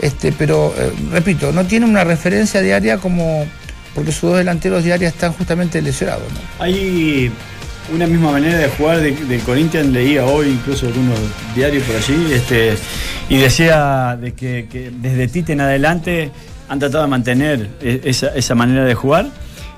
este, 0.00 0.32
pero 0.32 0.74
eh, 0.78 0.92
repito, 1.10 1.52
no 1.52 1.64
tiene 1.64 1.86
una 1.86 2.04
referencia 2.04 2.60
diaria 2.60 2.98
como 2.98 3.46
porque 3.94 4.12
sus 4.12 4.30
dos 4.30 4.38
delanteros 4.38 4.84
diarios 4.84 5.12
están 5.12 5.32
justamente 5.32 5.80
lesionados. 5.80 6.24
¿no? 6.32 6.64
Hay 6.64 7.30
una 7.92 8.06
misma 8.06 8.32
manera 8.32 8.58
de 8.58 8.68
jugar 8.68 9.00
de- 9.00 9.38
Corinthians, 9.40 9.88
leía 9.88 10.24
hoy 10.24 10.48
incluso 10.48 10.86
algunos 10.86 11.18
diarios 11.54 11.82
por 11.84 11.96
allí, 11.96 12.32
este, 12.32 12.74
y 13.28 13.36
decía 13.38 14.16
de 14.20 14.32
que, 14.32 14.66
que 14.70 14.90
desde 14.90 15.28
Tite 15.28 15.52
en 15.52 15.60
adelante 15.60 16.30
han 16.68 16.78
tratado 16.78 17.04
de 17.04 17.10
mantener 17.10 17.68
e- 17.82 18.00
esa, 18.04 18.28
esa 18.28 18.54
manera 18.54 18.84
de 18.84 18.94
jugar. 18.94 19.26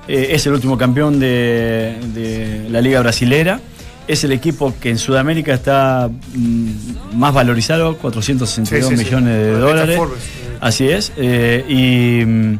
Eh, 0.07 0.29
es 0.31 0.45
el 0.47 0.53
último 0.53 0.77
campeón 0.77 1.19
de, 1.19 1.97
de 2.13 2.67
la 2.69 2.79
Liga 2.79 3.01
Brasilera. 3.01 3.59
Es 4.07 4.23
el 4.23 4.31
equipo 4.31 4.73
que 4.79 4.89
en 4.89 4.97
Sudamérica 4.97 5.53
está 5.53 6.09
mm, 6.33 6.69
más 7.17 7.33
valorizado, 7.33 7.97
462 7.97 8.89
Sí, 8.89 8.95
sí, 8.95 8.97
sí. 8.97 9.05
millones 9.05 9.33
de 9.33 9.51
dólares. 9.59 9.99
Eh. 9.99 10.57
Así 10.61 10.87
es. 10.87 11.11
eh, 11.17 11.65
y, 11.67 12.25
mm, 12.25 12.59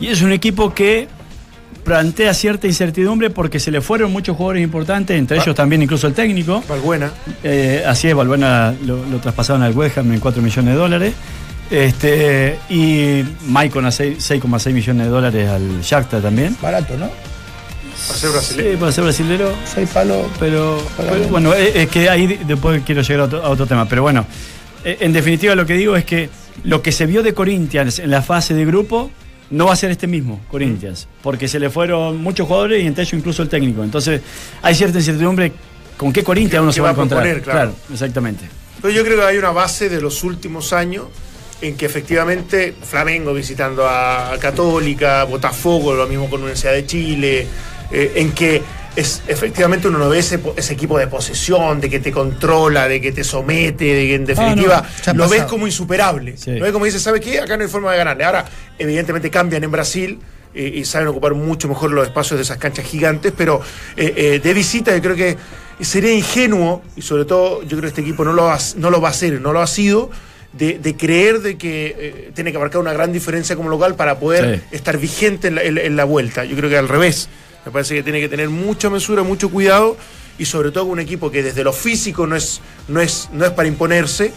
y 0.00 0.06
es 0.08 0.22
un 0.22 0.32
equipo 0.32 0.72
que 0.72 1.06
plantea 1.86 2.34
cierta 2.34 2.66
incertidumbre 2.66 3.30
porque 3.30 3.60
se 3.60 3.70
le 3.70 3.80
fueron 3.80 4.10
muchos 4.10 4.36
jugadores 4.36 4.64
importantes, 4.64 5.16
entre 5.16 5.36
ellos 5.38 5.54
también 5.54 5.80
incluso 5.82 6.08
el 6.08 6.14
técnico. 6.14 6.60
Valbuena. 6.68 7.12
Eh, 7.44 7.84
así 7.86 8.08
es, 8.08 8.14
Valbuena 8.16 8.74
lo, 8.84 9.06
lo 9.06 9.18
traspasaron 9.20 9.62
al 9.62 9.72
West 9.72 9.96
Ham 9.98 10.12
en 10.12 10.18
4 10.18 10.42
millones 10.42 10.74
de 10.74 10.78
dólares. 10.78 11.14
Este, 11.70 12.58
y 12.68 13.22
Maicon 13.46 13.86
a 13.86 13.92
seis- 13.92 14.18
6,6 14.28 14.72
millones 14.72 15.06
de 15.06 15.10
dólares 15.12 15.48
al 15.48 15.80
Shakhtar 15.80 16.20
también. 16.22 16.56
Barato, 16.60 16.96
¿no? 16.96 17.08
Para 17.08 18.18
ser 18.18 18.30
brasileño. 18.30 18.70
Sí, 18.72 18.76
para 18.78 18.92
ser 18.92 19.04
brasilero. 19.04 19.52
Seis 19.72 19.88
palos. 19.90 20.26
Pero, 20.40 20.82
pero, 20.96 21.28
bueno, 21.28 21.54
es, 21.54 21.74
es 21.76 21.88
que 21.88 22.10
ahí 22.10 22.26
después 22.46 22.82
quiero 22.84 23.02
llegar 23.02 23.20
a 23.20 23.24
otro, 23.24 23.44
a 23.44 23.48
otro 23.48 23.66
tema. 23.66 23.88
Pero 23.88 24.02
bueno, 24.02 24.26
eh, 24.84 24.98
en 25.00 25.12
definitiva 25.12 25.54
lo 25.54 25.64
que 25.66 25.74
digo 25.74 25.94
es 25.96 26.04
que 26.04 26.28
lo 26.64 26.82
que 26.82 26.90
se 26.90 27.06
vio 27.06 27.22
de 27.22 27.32
Corinthians 27.32 28.00
en 28.00 28.10
la 28.10 28.22
fase 28.22 28.54
de 28.54 28.64
grupo 28.64 29.10
no 29.50 29.66
va 29.66 29.72
a 29.72 29.76
ser 29.76 29.90
este 29.90 30.06
mismo 30.06 30.40
Corinthians, 30.50 31.08
porque 31.22 31.48
se 31.48 31.60
le 31.60 31.70
fueron 31.70 32.18
muchos 32.18 32.46
jugadores 32.46 32.82
y 32.82 32.86
entre 32.86 33.02
ellos 33.02 33.14
incluso 33.14 33.42
el 33.42 33.48
técnico. 33.48 33.84
Entonces 33.84 34.20
hay 34.62 34.74
cierta 34.74 34.98
incertidumbre 34.98 35.52
con 35.96 36.12
qué 36.12 36.22
Corinthians 36.22 36.62
uno 36.62 36.70
¿Qué 36.70 36.74
se 36.74 36.80
va 36.80 36.90
a 36.90 36.92
va 36.92 36.98
a 36.98 37.04
encontrar. 37.04 37.22
proponer, 37.22 37.42
claro. 37.42 37.74
exactamente. 37.92 38.44
Pero 38.82 38.92
yo 38.92 39.04
creo 39.04 39.18
que 39.18 39.24
hay 39.24 39.38
una 39.38 39.50
base 39.50 39.88
de 39.88 40.00
los 40.00 40.22
últimos 40.24 40.72
años 40.72 41.06
en 41.62 41.76
que 41.76 41.86
efectivamente 41.86 42.74
Flamengo 42.82 43.32
visitando 43.32 43.86
a 43.88 44.36
Católica, 44.38 45.24
Botafogo, 45.24 45.94
lo 45.94 46.06
mismo 46.06 46.28
con 46.28 46.40
Universidad 46.40 46.72
de 46.72 46.84
Chile, 46.84 47.46
eh, 47.90 48.12
en 48.16 48.32
que 48.32 48.62
es 48.96 49.22
efectivamente 49.28 49.88
uno 49.88 49.98
no 49.98 50.08
ve 50.08 50.18
ese, 50.18 50.40
ese 50.56 50.72
equipo 50.72 50.98
de 50.98 51.06
posesión, 51.06 51.80
de 51.80 51.88
que 51.90 52.00
te 52.00 52.10
controla, 52.10 52.88
de 52.88 53.00
que 53.00 53.12
te 53.12 53.22
somete, 53.24 53.84
de 53.84 54.06
que 54.08 54.14
en 54.14 54.24
definitiva 54.26 54.82
no, 55.06 55.10
ha 55.12 55.14
lo 55.14 55.28
ves 55.28 55.42
como 55.44 55.66
insuperable. 55.66 56.36
Sí. 56.36 56.52
Lo 56.56 56.62
ves 56.64 56.72
como 56.72 56.86
dice, 56.86 56.98
¿sabe 56.98 57.20
qué? 57.20 57.38
Acá 57.40 57.56
no 57.56 57.62
hay 57.64 57.68
forma 57.68 57.92
de 57.92 57.98
ganarle. 57.98 58.24
Ahora, 58.24 58.44
evidentemente 58.78 59.30
cambian 59.30 59.62
en 59.62 59.70
Brasil 59.70 60.18
eh, 60.54 60.72
y 60.76 60.84
saben 60.86 61.08
ocupar 61.08 61.34
mucho 61.34 61.68
mejor 61.68 61.92
los 61.92 62.06
espacios 62.06 62.38
de 62.38 62.42
esas 62.44 62.56
canchas 62.58 62.86
gigantes, 62.86 63.32
pero 63.36 63.60
eh, 63.96 64.12
eh, 64.16 64.40
de 64.42 64.54
visita 64.54 64.94
yo 64.96 65.02
creo 65.02 65.14
que 65.14 65.36
sería 65.84 66.14
ingenuo, 66.14 66.82
y 66.96 67.02
sobre 67.02 67.26
todo 67.26 67.60
yo 67.62 67.68
creo 67.68 67.82
que 67.82 67.86
este 67.88 68.00
equipo 68.00 68.24
no 68.24 68.32
lo 68.32 68.44
va, 68.44 68.54
a- 68.54 68.60
no 68.76 68.88
lo 68.90 69.00
va 69.02 69.08
a 69.08 69.10
hacer, 69.10 69.40
no 69.42 69.52
lo 69.52 69.60
ha 69.60 69.66
sido, 69.66 70.10
de, 70.54 70.78
de 70.78 70.96
creer 70.96 71.40
de 71.40 71.58
que 71.58 71.94
eh, 71.98 72.30
tiene 72.34 72.50
que 72.50 72.58
marcar 72.58 72.80
una 72.80 72.94
gran 72.94 73.12
diferencia 73.12 73.56
como 73.56 73.68
local 73.68 73.94
para 73.94 74.18
poder 74.18 74.62
Sí. 74.70 74.76
estar 74.76 74.96
vigente 74.96 75.48
en 75.48 75.54
la, 75.56 75.62
en- 75.64 75.76
en 75.76 75.96
la 75.96 76.04
vuelta. 76.04 76.46
Yo 76.46 76.56
creo 76.56 76.70
que 76.70 76.78
al 76.78 76.88
revés. 76.88 77.28
Me 77.66 77.72
parece 77.72 77.94
que 77.96 78.02
tiene 78.02 78.20
que 78.20 78.28
tener 78.28 78.48
mucha 78.48 78.88
mesura, 78.88 79.22
mucho 79.24 79.50
cuidado 79.50 79.96
y 80.38 80.44
sobre 80.44 80.70
todo 80.70 80.84
un 80.84 81.00
equipo 81.00 81.30
que 81.30 81.42
desde 81.42 81.64
lo 81.64 81.72
físico 81.72 82.26
no 82.26 82.36
es, 82.36 82.60
no 82.88 83.00
es, 83.00 83.28
no 83.32 83.44
es 83.44 83.50
para 83.50 83.66
imponerse, 83.68 84.32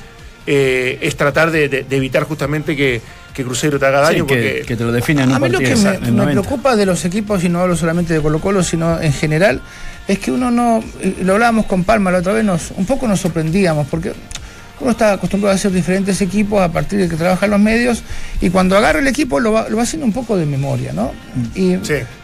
eh, 0.47 0.97
es 1.01 1.15
tratar 1.15 1.51
de, 1.51 1.69
de- 1.69 1.83
de 1.83 1.95
evitar 1.95 2.23
justamente 2.23 2.75
que, 2.75 3.01
que 3.33 3.43
Cruzeiro 3.43 3.77
te 3.77 3.85
haga 3.85 4.07
Sí, 4.07 4.13
daño. 4.13 4.25
que, 4.25 4.33
porque 4.35 4.63
que 4.67 4.75
te 4.75 4.83
lo 4.83 4.91
define 4.91 5.21
en 5.23 5.29
un 5.29 5.35
A 5.35 5.39
mí 5.39 5.49
lo 5.49 5.59
que 5.59 5.75
me, 5.75 5.89
en 5.89 5.95
el 5.95 6.01
me 6.01 6.11
90. 6.11 6.41
preocupa 6.41 6.75
de 6.75 6.85
los 6.87 7.05
equipos, 7.05 7.43
y 7.43 7.49
no 7.49 7.59
hablo 7.61 7.75
solamente 7.75 8.13
de 8.15 8.21
Colo 8.21 8.39
Colo, 8.39 8.63
sino 8.63 8.99
en 8.99 9.13
general, 9.13 9.61
es 10.07 10.17
que 10.17 10.31
uno 10.31 10.49
no, 10.49 10.83
lo 11.21 11.33
hablábamos 11.33 11.67
con 11.67 11.83
Palma 11.83 12.09
la 12.09 12.19
otra 12.19 12.33
vez, 12.33 12.43
nos, 12.43 12.71
un 12.77 12.87
poco 12.87 13.07
nos 13.07 13.19
sorprendíamos, 13.19 13.85
porque 13.91 14.13
uno 14.79 14.91
está 14.91 15.13
acostumbrado 15.13 15.51
a 15.53 15.55
hacer 15.55 15.71
diferentes 15.71 16.21
equipos 16.21 16.61
a 16.61 16.71
partir 16.71 16.99
de 16.99 17.09
que 17.09 17.15
trabajan 17.15 17.49
los 17.49 17.59
medios, 17.59 18.03
y 18.41 18.49
cuando 18.49 18.77
agarra 18.77 18.99
el 18.99 19.07
equipo 19.07 19.39
lo 19.39 19.51
va, 19.51 19.67
lo 19.69 19.77
va 19.77 19.83
haciendo 19.83 20.05
un 20.05 20.13
poco 20.13 20.37
de 20.37 20.45
memoria, 20.45 20.93
¿no? 20.93 21.11
Y 21.55 21.75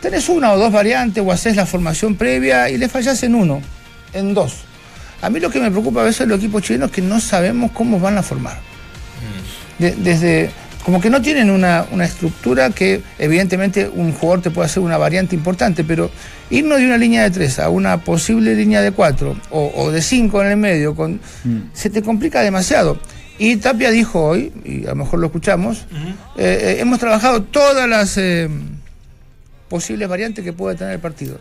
tenés 0.02 0.30
una 0.30 0.54
o 0.54 0.58
dos 0.58 0.72
variantes, 0.72 1.24
o 1.26 1.32
haces 1.32 1.56
la 1.56 1.66
formación 1.66 2.16
previa 2.16 2.70
y 2.70 2.78
le 2.78 2.88
fallás 2.90 3.22
en 3.24 3.36
uno, 3.36 3.62
en 4.14 4.34
dos. 4.34 4.54
A 5.22 5.30
mí 5.30 5.40
lo 5.40 5.50
que 5.50 5.60
me 5.60 5.72
preocupa 5.72 6.02
a 6.02 6.04
veces 6.04 6.20
de 6.20 6.28
los 6.28 6.38
equipos 6.40 6.62
chilenos 6.62 6.90
es 6.90 6.96
que 6.96 7.02
no 7.02 7.20
sabemos 7.20 7.72
cómo 7.72 8.00
van 8.00 8.18
a 8.18 8.24
formar 8.24 8.58
de- 9.80 9.96
desde 9.96 10.50
como 10.86 11.02
que 11.02 11.10
no 11.10 11.20
tienen 11.20 11.50
una, 11.50 11.88
una 11.92 12.06
estructura 12.06 12.70
que 12.70 13.02
evidentemente 13.18 13.90
un 13.90 14.14
jugador 14.14 14.44
te 14.44 14.52
puede 14.52 14.68
hacer 14.68 14.84
una 14.84 15.00
variante 15.00 15.36
importante, 15.36 15.84
pero 15.84 16.12
irnos 16.52 16.78
de 16.78 16.86
una 16.86 16.98
línea 16.98 17.24
de 17.24 17.32
tres 17.32 17.58
a 17.58 17.70
una 17.70 18.04
posible 18.04 18.54
línea 18.54 18.84
de 18.84 18.92
cuatro 18.92 19.36
o, 19.50 19.72
o 19.76 19.92
de 19.92 20.04
cinco 20.04 20.44
en 20.44 20.52
el 20.52 20.58
medio, 20.58 20.96
con, 20.96 21.20
se 21.74 21.90
te 21.90 22.04
complica 22.04 22.42
demasiado. 22.42 23.00
Y 23.40 23.56
Tapia 23.58 23.90
dijo 23.90 24.24
hoy, 24.24 24.54
y 24.64 24.86
a 24.86 24.90
lo 24.90 24.98
mejor 24.98 25.20
lo 25.20 25.26
escuchamos, 25.26 25.88
eh, 26.38 26.76
eh, 26.78 26.78
hemos 26.80 27.00
trabajado 27.00 27.42
todas 27.42 27.90
las 27.90 28.16
eh, 28.18 28.48
posibles 29.68 30.08
variantes 30.08 30.46
que 30.46 30.54
puede 30.54 30.78
tener 30.78 30.94
el 30.94 31.00
partido. 31.00 31.40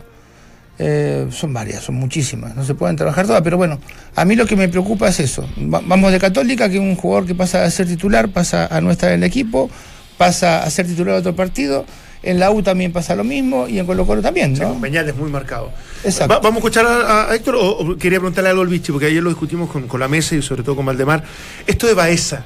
Eh, 0.77 1.27
son 1.31 1.53
varias, 1.53 1.83
son 1.83 1.95
muchísimas, 1.95 2.53
no 2.53 2.65
se 2.65 2.75
pueden 2.75 2.97
trabajar 2.97 3.25
todas, 3.25 3.41
pero 3.43 3.55
bueno, 3.55 3.79
a 4.13 4.25
mí 4.25 4.35
lo 4.35 4.45
que 4.45 4.57
me 4.57 4.67
preocupa 4.67 5.07
es 5.07 5.21
eso. 5.21 5.47
Va- 5.73 5.81
vamos 5.85 6.11
de 6.11 6.19
Católica, 6.19 6.69
que 6.69 6.79
un 6.79 6.95
jugador 6.97 7.25
que 7.25 7.33
pasa 7.33 7.63
a 7.63 7.71
ser 7.71 7.87
titular, 7.87 8.27
pasa 8.27 8.67
a 8.69 8.81
no 8.81 8.91
estar 8.91 9.09
en 9.11 9.19
el 9.19 9.23
equipo, 9.23 9.69
pasa 10.17 10.63
a 10.63 10.69
ser 10.69 10.85
titular 10.85 11.13
de 11.13 11.19
otro 11.21 11.33
partido, 11.35 11.85
en 12.23 12.39
la 12.39 12.51
U 12.51 12.61
también 12.61 12.91
pasa 12.91 13.15
lo 13.15 13.23
mismo 13.23 13.69
y 13.69 13.79
en 13.79 13.85
Colo 13.85 14.05
Colo 14.05 14.21
también, 14.21 14.53
¿no? 14.53 14.67
Con 14.69 14.81
Peñal 14.81 15.07
es 15.07 15.15
muy 15.15 15.29
marcado. 15.29 15.71
Exacto. 16.03 16.33
Va- 16.33 16.39
vamos 16.41 16.55
a 16.55 16.59
escuchar 16.59 16.85
a, 16.85 17.29
a 17.29 17.35
Héctor, 17.35 17.55
o, 17.55 17.65
o 17.69 17.97
quería 17.97 18.19
preguntarle 18.19 18.49
algo 18.49 18.61
al 18.63 18.67
bichi, 18.67 18.91
porque 18.91 19.05
ayer 19.05 19.23
lo 19.23 19.29
discutimos 19.29 19.69
con, 19.71 19.87
con 19.87 19.99
la 20.01 20.09
mesa 20.09 20.35
y 20.35 20.41
sobre 20.41 20.63
todo 20.63 20.75
con 20.75 20.85
Valdemar. 20.85 21.23
Esto 21.67 21.87
de 21.87 21.93
Baeza, 21.93 22.43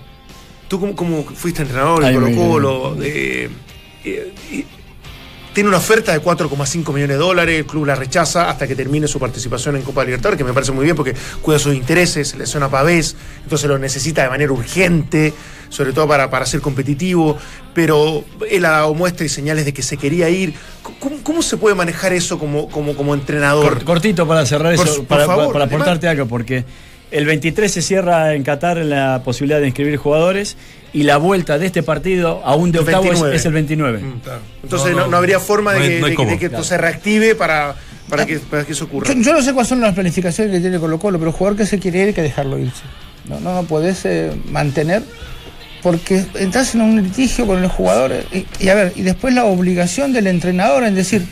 tú 0.68 0.80
como, 0.80 0.96
como 0.96 1.24
fuiste 1.24 1.64
entrenador 1.64 2.04
en 2.04 2.14
Colo 2.14 2.36
Colo, 2.36 2.98
eh, 3.02 3.50
eh, 4.06 4.34
tiene 5.60 5.68
una 5.68 5.80
oferta 5.80 6.14
de 6.14 6.22
4,5 6.22 6.93
millones 6.93 7.18
de 7.18 7.22
dólares, 7.22 7.60
el 7.60 7.66
club 7.66 7.86
la 7.86 7.93
rechaza 7.93 8.49
hasta 8.49 8.66
que 8.66 8.78
termine 8.78 9.10
su 9.10 9.20
participación 9.20 9.76
en 9.76 9.82
Copa 9.82 10.05
Libertadores, 10.05 10.38
que 10.38 10.45
me 10.45 10.53
parece 10.53 10.72
muy 10.72 10.86
bien 10.86 10.95
porque 10.95 11.14
cuida 11.41 11.60
sus 11.60 11.76
intereses, 11.76 12.34
le 12.38 12.45
suena 12.45 12.70
Pavés, 12.70 13.18
entonces 13.43 13.68
lo 13.68 13.78
necesita 13.78 14.24
de 14.24 14.30
manera 14.30 14.53
urgente, 14.53 15.34
sobre 15.68 15.91
todo 15.91 16.07
para, 16.07 16.30
para 16.30 16.45
ser 16.45 16.62
competitivo, 16.62 17.38
pero 17.74 18.24
él 18.49 18.64
ha 18.64 18.70
dado 18.70 18.93
muestras 18.93 19.30
y 19.30 19.36
señales 19.36 19.66
de 19.66 19.74
que 19.74 19.82
se 19.82 19.97
quería 19.97 20.30
ir. 20.30 20.53
¿Cómo, 21.01 21.18
cómo 21.24 21.41
se 21.41 21.57
puede 21.57 21.76
manejar 21.76 22.14
eso 22.14 22.39
como, 22.39 22.70
como, 22.70 22.95
como 22.95 23.14
entrenador? 23.14 23.80
Cort- 23.80 23.84
cortito 23.84 24.26
para 24.26 24.45
cerrar 24.45 24.72
eso, 24.74 24.86
por 24.95 25.07
para, 25.07 25.26
favor, 25.26 25.51
para 25.51 25.66
aportarte 25.66 26.07
algo, 26.07 26.26
porque 26.26 26.64
el 27.12 27.26
23 27.26 27.72
se 27.72 27.82
cierra 27.82 28.34
en 28.36 28.43
Qatar 28.43 28.78
la 28.78 29.22
posibilidad 29.24 29.60
de 29.60 29.68
inscribir 29.68 29.97
jugadores 29.97 30.57
y 30.93 31.03
la 31.03 31.18
vuelta 31.18 31.57
de 31.57 31.66
este 31.66 31.84
partido 31.84 32.41
aún 32.45 32.72
de 32.72 32.80
El 32.80 32.86
octavo 32.86 33.03
es, 33.05 33.10
29. 33.12 33.36
es 33.36 33.45
el 33.45 33.53
29. 33.53 34.01
Entonces 34.64 34.95
no, 34.95 35.07
no 35.07 35.18
habría 35.18 35.39
forma 35.39 35.74
de 35.74 35.80
que, 35.80 35.89
de 36.01 36.10
que- 36.10 36.16
cómo. 36.16 36.30
de 36.32 36.38
que 36.39 36.45
esto 36.45 36.57
Claro. 36.57 36.64
se 36.64 36.78
reactive 36.78 37.36
para, 37.36 37.76
para, 38.10 38.26
que, 38.26 38.39
para 38.39 38.64
que 38.66 38.72
eso 38.74 38.86
ocurra. 38.86 39.07
Yo, 39.14 39.20
yo 39.22 39.34
no 39.34 39.41
sé 39.41 39.53
cuáles 39.53 39.70
son 39.70 39.82
las 39.82 39.93
planificaciones 39.93 40.53
que 40.53 40.60
tiene 40.60 40.80
Colo 40.80 40.99
Colo, 40.99 41.18
pero 41.20 41.32
el 41.32 41.36
jugador 41.38 41.57
que 41.57 41.66
se 41.66 41.80
quiere 41.80 41.99
ir 42.01 42.07
hay 42.07 42.14
que 42.14 42.22
dejarlo 42.22 42.57
irse. 42.60 42.84
No, 43.28 43.39
no, 43.39 43.53
no 43.53 43.64
podés 43.64 44.05
eh, 44.05 44.32
mantener 44.49 45.03
porque 45.82 46.26
entras 46.36 46.76
en 46.76 46.82
un 46.82 47.01
litigio 47.01 47.47
con 47.47 47.64
el 47.64 47.70
jugador 47.70 48.12
eh, 48.12 48.24
y, 48.60 48.66
y 48.66 48.70
a 48.70 48.76
ver, 48.76 48.93
y 48.95 49.01
después 49.01 49.34
la 49.34 49.45
obligación 49.45 50.12
del 50.12 50.28
entrenador 50.28 50.84
en 50.84 50.95
decir, 50.95 51.24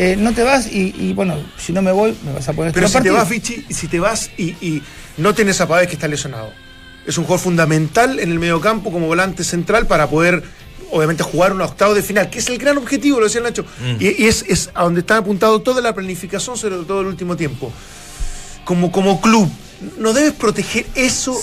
eh, 0.00 0.14
no 0.16 0.32
te 0.32 0.44
vas 0.44 0.72
y, 0.72 0.94
y, 0.96 1.12
bueno, 1.12 1.34
si 1.56 1.72
no 1.72 1.82
me 1.82 1.90
voy, 1.90 2.16
me 2.24 2.32
vas 2.32 2.48
a 2.48 2.52
poner 2.52 2.72
Pero 2.72 2.86
este 2.86 2.98
si 2.98 3.02
te 3.02 3.10
vas, 3.10 3.28
Vichy, 3.28 3.66
si 3.68 3.88
te 3.88 3.98
vas 3.98 4.30
y, 4.36 4.50
y 4.64 4.80
no 5.16 5.34
tenés 5.34 5.60
a 5.60 5.66
Pavés 5.66 5.88
que 5.88 5.94
está 5.94 6.06
lesionado. 6.06 6.52
Es 7.04 7.18
un 7.18 7.24
jugador 7.24 7.42
fundamental 7.42 8.20
en 8.20 8.30
el 8.30 8.38
mediocampo 8.38 8.92
como 8.92 9.08
volante 9.08 9.42
central 9.42 9.88
para 9.88 10.08
poder, 10.08 10.44
obviamente, 10.92 11.24
jugar 11.24 11.52
un 11.52 11.62
octavo 11.62 11.94
de 11.94 12.04
final, 12.04 12.30
que 12.30 12.38
es 12.38 12.48
el 12.48 12.58
gran 12.58 12.78
objetivo, 12.78 13.18
lo 13.18 13.24
decía 13.24 13.40
Nacho. 13.40 13.64
Mm. 13.64 13.96
Y, 13.98 14.22
y 14.22 14.26
es, 14.28 14.44
es 14.46 14.70
a 14.72 14.84
donde 14.84 15.00
está 15.00 15.16
apuntado 15.16 15.62
toda 15.62 15.82
la 15.82 15.92
planificación, 15.92 16.56
sobre 16.56 16.76
todo 16.84 17.00
el 17.00 17.08
último 17.08 17.36
tiempo. 17.36 17.72
Como, 18.64 18.92
como 18.92 19.20
club, 19.20 19.50
¿no 19.98 20.12
debes 20.12 20.32
proteger 20.34 20.86
eso? 20.94 21.36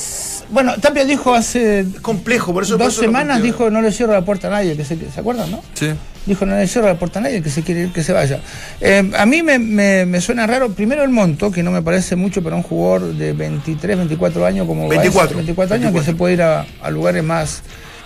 Bueno, 0.49 0.73
Tapia 0.79 1.05
dijo 1.05 1.33
hace 1.33 1.85
complejo, 2.01 2.53
por 2.53 2.63
eso 2.63 2.77
por 2.77 2.85
dos 2.85 2.93
eso 2.93 3.01
semanas 3.01 3.41
dijo 3.41 3.69
no 3.69 3.81
le 3.81 3.91
cierro 3.91 4.13
la 4.13 4.21
puerta 4.23 4.47
a 4.47 4.51
nadie, 4.51 4.75
que 4.77 4.85
se, 4.85 4.95
¿se 5.11 5.19
acuerdan, 5.19 5.49
no? 5.51 5.61
Sí. 5.73 5.87
Dijo 6.25 6.45
no 6.45 6.55
le 6.55 6.67
cierro 6.67 6.87
la 6.87 6.97
puerta 6.99 7.19
a 7.19 7.23
nadie, 7.23 7.41
que 7.41 7.49
se 7.49 7.61
quiere 7.63 7.81
ir, 7.83 7.91
que 7.91 8.03
se 8.03 8.13
vaya. 8.13 8.39
Eh, 8.81 9.11
a 9.17 9.25
mí 9.25 9.41
me, 9.43 9.57
me- 9.59 10.05
me 10.05 10.21
suena 10.21 10.45
raro, 10.47 10.69
primero 10.71 11.03
el 11.03 11.09
monto, 11.09 11.51
que 11.51 11.63
no 11.63 11.71
me 11.71 11.81
parece 11.81 12.15
mucho 12.15 12.43
para 12.43 12.55
un 12.55 12.63
jugador 12.63 13.13
de 13.13 13.33
23, 13.33 13.97
24 13.97 14.45
años 14.45 14.67
como 14.67 14.87
Baez, 14.87 15.01
24, 15.01 15.37
24 15.37 15.75
años, 15.75 15.91
que 15.91 16.05
se 16.05 16.13
puede 16.17 16.33
ir 16.35 16.41
a, 16.41 16.65
a 16.81 16.89
lugares 16.91 17.23
más 17.23 17.61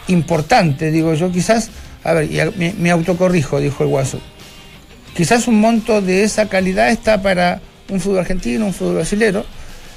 importantes, 0.07 0.91
digo 0.91 1.13
yo, 1.13 1.31
quizás, 1.31 1.69
a 2.03 2.13
ver, 2.13 2.31
y 2.31 2.39
a- 2.39 2.51
me, 2.57 2.73
me 2.77 2.91
autocorrijo, 2.91 3.59
dijo 3.59 3.83
el 3.83 3.89
Guaso. 3.89 4.19
Quizás 5.15 5.47
un 5.47 5.59
monto 5.59 6.01
de 6.01 6.23
esa 6.23 6.47
calidad 6.47 6.89
está 6.89 7.21
para 7.21 7.61
un 7.89 7.99
fútbol 7.99 8.19
argentino, 8.19 8.65
un 8.65 8.73
fútbol 8.73 8.95
brasilero. 8.95 9.45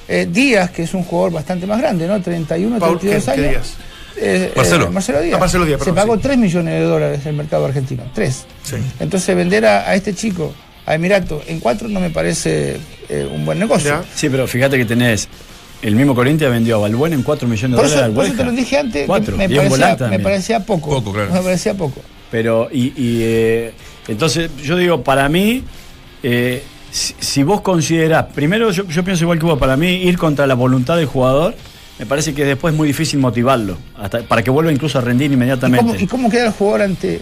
Eh, 0.09 0.27
Díaz, 0.31 0.71
que 0.71 0.83
es 0.83 0.95
un 0.95 1.05
jugador 1.05 1.33
bastante 1.33 1.67
más 1.67 1.81
grande, 1.81 2.07
¿no? 2.07 2.21
31, 2.21 2.79
Paul, 2.79 2.99
32 2.99 3.25
¿qué- 3.25 3.41
qué 3.43 3.49
años. 3.49 3.53
Díaz? 3.53 3.77
Eh, 4.17 4.53
Marcelo. 4.55 4.87
eh, 4.87 4.91
Marcelo 4.91 5.21
Díaz. 5.23 5.35
Ah, 5.37 5.41
Marcelo 5.41 5.65
Díaz, 5.65 5.83
Se 5.83 5.93
pagó 5.93 6.17
sí. 6.17 6.23
3 6.23 6.39
millones 6.39 6.75
de 6.75 6.81
dólares 6.83 7.21
en 7.23 7.29
el 7.29 7.35
mercado 7.37 7.65
argentino. 7.67 8.03
3. 8.15 8.45
Entonces 9.01 9.35
vender 9.37 9.65
a, 9.67 9.89
a 9.89 9.95
este 9.95 10.15
chico, 10.15 10.53
a 10.87 10.95
Emirato, 10.95 11.43
en 11.47 11.61
4 11.61 11.89
no 11.89 12.01
me 12.01 12.11
parece 12.11 12.77
eh, 13.09 13.29
un 13.33 13.45
buen 13.47 13.59
negocio. 13.59 14.05
Sí, 14.15 14.29
pero 14.29 14.47
fíjate 14.47 14.77
que 14.77 14.85
tenés. 14.85 15.29
El 15.81 15.97
mismo 15.97 16.15
Corinthians 16.15 16.53
vendió 16.53 16.77
a 16.77 16.79
Balbuena 16.81 17.17
en 17.17 17.23
4 17.23 17.49
millones 17.49 17.73
de 17.73 17.77
Por 17.77 17.87
eso, 17.87 17.95
dólares 17.97 18.09
al 18.11 18.15
por 18.15 18.25
eso 18.27 18.35
te 18.37 18.45
lo 18.45 18.53
dije 18.53 18.79
antes, 18.79 19.07
Cuatro, 19.07 19.37
me, 19.37 19.49
parecía, 19.49 19.69
volante 19.69 20.05
me 20.09 20.19
parecía 20.21 20.61
poco. 20.61 20.91
Poco, 20.91 21.13
claro. 21.13 21.33
Me 21.33 21.41
parecía 21.41 21.75
poco. 21.75 22.01
Pero, 22.31 22.69
y, 22.71 22.93
y, 22.97 23.19
eh, 23.23 23.73
entonces, 24.07 24.49
yo 24.63 24.77
digo, 24.77 25.03
para 25.03 25.29
mí, 25.29 25.65
eh, 26.23 26.63
si, 26.93 27.15
si 27.19 27.43
vos 27.43 27.61
considerás, 27.63 28.27
primero 28.35 28.71
yo, 28.71 28.87
yo 28.87 29.03
pienso 29.03 29.25
igual 29.25 29.39
que 29.41 29.47
vos, 29.47 29.59
para 29.59 29.77
mí 29.77 29.89
ir 30.05 30.17
contra 30.19 30.47
la 30.47 30.55
voluntad 30.55 30.97
del 30.97 31.07
jugador, 31.07 31.55
me 31.99 32.07
parece 32.07 32.35
que 32.35 32.45
después 32.45 32.73
es 32.73 32.79
muy 32.79 32.87
difícil 32.89 33.19
motivarlo, 33.19 33.77
hasta, 33.99 34.21
para 34.23 34.43
que 34.43 34.51
vuelva 34.51 34.71
incluso 34.71 34.99
a 34.99 35.01
rendir 35.01 35.31
¿Y 35.31 35.35
inmediatamente. 35.35 35.85
cómo, 35.87 35.99
¿Y 35.99 36.07
cómo 36.07 36.31
queda 36.31 36.47
el 36.47 36.53
jugador 36.53 36.83
ante.? 36.83 37.21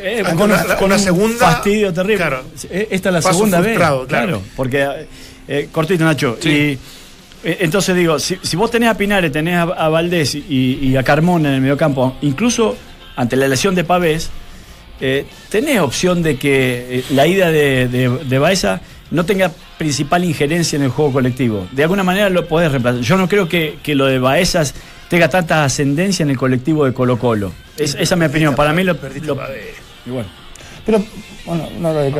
Eh, 0.00 0.20
ante 0.24 0.34
con 0.36 0.50
una- 0.52 0.64
con 0.76 0.84
una 0.86 0.94
un 0.94 1.00
segunda- 1.00 1.38
fastidio 1.50 1.92
terrible. 1.92 2.16
claro. 2.18 2.42
Eh, 2.70 2.88
Esta 2.92 3.08
es 3.08 3.12
la 3.14 3.22
segunda 3.22 3.60
vez. 3.60 3.76
claro. 4.08 4.40
porque 4.54 4.86
eh, 5.48 5.68
cortito 5.72 6.04
Nacho. 6.04 6.38
Y 6.44 6.48
eh, 6.48 6.78
entonces 7.60 7.96
digo, 7.96 8.18
si, 8.20 8.38
si 8.42 8.56
vos 8.56 8.70
tenés 8.70 8.90
a 8.90 8.94
Pinares, 8.96 9.32
tenés 9.32 9.56
a, 9.56 9.62
a 9.62 9.88
Valdés 9.88 10.36
y, 10.36 10.78
y 10.82 10.96
a 10.96 11.02
Carmona 11.02 11.48
en 11.48 11.56
el 11.56 11.60
mediocampo, 11.60 12.16
incluso 12.22 12.76
ante 13.16 13.34
la 13.34 13.48
lesión 13.48 13.74
de 13.74 13.82
Pavés, 13.82 14.30
eh, 15.00 15.26
¿tenés 15.48 15.80
opción 15.80 16.22
de 16.22 16.36
que 16.36 16.98
eh, 17.00 17.04
la 17.10 17.26
ida 17.26 17.50
de, 17.50 17.88
de, 17.88 18.08
de 18.24 18.38
Baeza 18.38 18.80
no 19.10 19.24
tenga 19.24 19.50
principal 19.78 20.24
injerencia 20.24 20.76
en 20.76 20.82
el 20.82 20.90
juego 20.90 21.12
colectivo? 21.12 21.66
De 21.72 21.82
alguna 21.82 22.02
manera 22.02 22.28
lo 22.30 22.46
podés 22.46 22.70
reemplazar. 22.70 23.00
Yo 23.02 23.16
no 23.16 23.28
creo 23.28 23.48
que, 23.48 23.78
que 23.82 23.94
lo 23.94 24.06
de 24.06 24.18
Baezas 24.18 24.74
tenga 25.08 25.28
tanta 25.28 25.64
ascendencia 25.64 26.22
en 26.22 26.30
el 26.30 26.36
colectivo 26.38 26.84
de 26.84 26.92
Colo 26.92 27.18
Colo. 27.18 27.52
Es- 27.76 27.94
esa 27.94 28.14
es 28.14 28.18
mi 28.18 28.26
opinión. 28.26 28.54
Para 28.54 28.72
mí 28.72 28.84
lo... 28.84 28.94
lo-. 28.94 29.38
Pero, 30.86 31.04
bueno, 31.44 31.68
no 31.78 31.92
lo 31.92 32.00
de. 32.00 32.14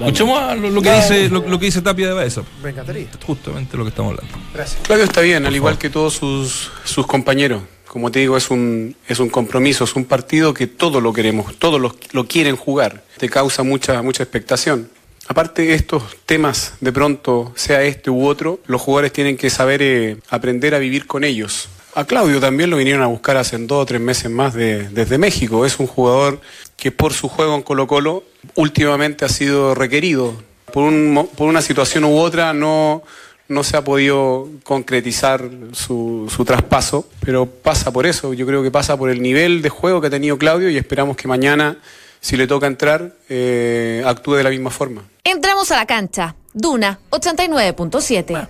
Escuchemos 0.00 0.42
a 0.42 0.54
lo, 0.54 0.70
lo 0.70 0.82
que 0.82 0.92
dice, 0.92 1.28
lo, 1.28 1.46
lo 1.46 1.58
que 1.58 1.66
dice 1.66 1.82
Tapia 1.82 2.08
de 2.08 2.14
Baeza. 2.14 2.42
Me 2.62 2.70
encantaría. 2.70 3.06
Justamente 3.24 3.76
lo 3.76 3.84
que 3.84 3.90
estamos 3.90 4.12
hablando. 4.16 4.38
Gracias. 4.54 4.80
Claudio 4.82 5.04
está 5.04 5.20
bien, 5.20 5.46
al 5.46 5.54
igual 5.54 5.78
que 5.78 5.90
todos 5.90 6.14
sus, 6.14 6.70
sus 6.84 7.06
compañeros. 7.06 7.62
Como 7.86 8.10
te 8.10 8.20
digo, 8.20 8.36
es 8.38 8.50
un, 8.50 8.96
es 9.06 9.20
un 9.20 9.28
compromiso, 9.28 9.84
es 9.84 9.94
un 9.94 10.06
partido 10.06 10.54
que 10.54 10.66
todos 10.66 11.02
lo 11.02 11.12
queremos, 11.12 11.56
todos 11.58 11.78
lo, 11.78 11.94
lo 12.12 12.26
quieren 12.26 12.56
jugar. 12.56 13.04
Te 13.18 13.28
causa 13.28 13.62
mucha, 13.62 14.00
mucha 14.02 14.22
expectación. 14.22 14.88
Aparte 15.28 15.62
de 15.62 15.74
estos 15.74 16.02
temas, 16.26 16.74
de 16.80 16.92
pronto, 16.92 17.52
sea 17.54 17.82
este 17.82 18.10
u 18.10 18.26
otro, 18.26 18.60
los 18.66 18.80
jugadores 18.80 19.12
tienen 19.12 19.36
que 19.36 19.50
saber 19.50 19.80
eh, 19.82 20.16
aprender 20.30 20.74
a 20.74 20.78
vivir 20.78 21.06
con 21.06 21.24
ellos. 21.24 21.68
A 21.94 22.04
Claudio 22.04 22.40
también 22.40 22.70
lo 22.70 22.76
vinieron 22.76 23.02
a 23.02 23.06
buscar 23.06 23.36
hace 23.36 23.56
dos 23.58 23.82
o 23.82 23.86
tres 23.86 24.00
meses 24.00 24.30
más 24.30 24.54
de- 24.54 24.88
desde 24.88 25.18
México. 25.18 25.64
Es 25.66 25.78
un 25.78 25.86
jugador 25.86 26.40
que 26.76 26.90
por 26.90 27.12
su 27.12 27.28
juego 27.28 27.54
en 27.54 27.62
Colo 27.62 27.86
Colo 27.86 28.24
últimamente 28.56 29.24
ha 29.24 29.28
sido 29.28 29.74
requerido. 29.74 30.34
Por, 30.72 30.84
un 30.84 31.28
por 31.36 31.48
una 31.48 31.60
situación 31.60 32.04
u 32.04 32.16
otra 32.18 32.54
no, 32.54 33.02
no 33.48 33.62
se 33.62 33.76
ha 33.76 33.84
podido 33.84 34.48
concretizar 34.64 35.48
su, 35.72 36.32
su 36.34 36.44
traspaso, 36.46 37.06
pero 37.24 37.44
pasa 37.46 37.92
por 37.92 38.06
eso. 38.06 38.32
Yo 38.32 38.46
creo 38.46 38.62
que 38.62 38.70
pasa 38.70 38.96
por 38.96 39.10
el 39.10 39.20
nivel 39.22 39.60
de 39.62 39.68
juego 39.68 40.00
que 40.00 40.06
ha 40.06 40.10
tenido 40.10 40.38
Claudio 40.38 40.70
y 40.70 40.78
esperamos 40.78 41.16
que 41.16 41.28
mañana, 41.28 41.76
si 42.22 42.36
le 42.36 42.46
toca 42.46 42.66
entrar, 42.68 43.12
eh, 43.28 44.02
actúe 44.06 44.34
de 44.36 44.44
la 44.44 44.50
misma 44.50 44.70
forma. 44.70 45.02
Entramos 45.24 45.70
a 45.72 45.76
la 45.76 45.86
cancha. 45.86 46.34
Duna 46.54 46.98
89.7. 47.10 48.48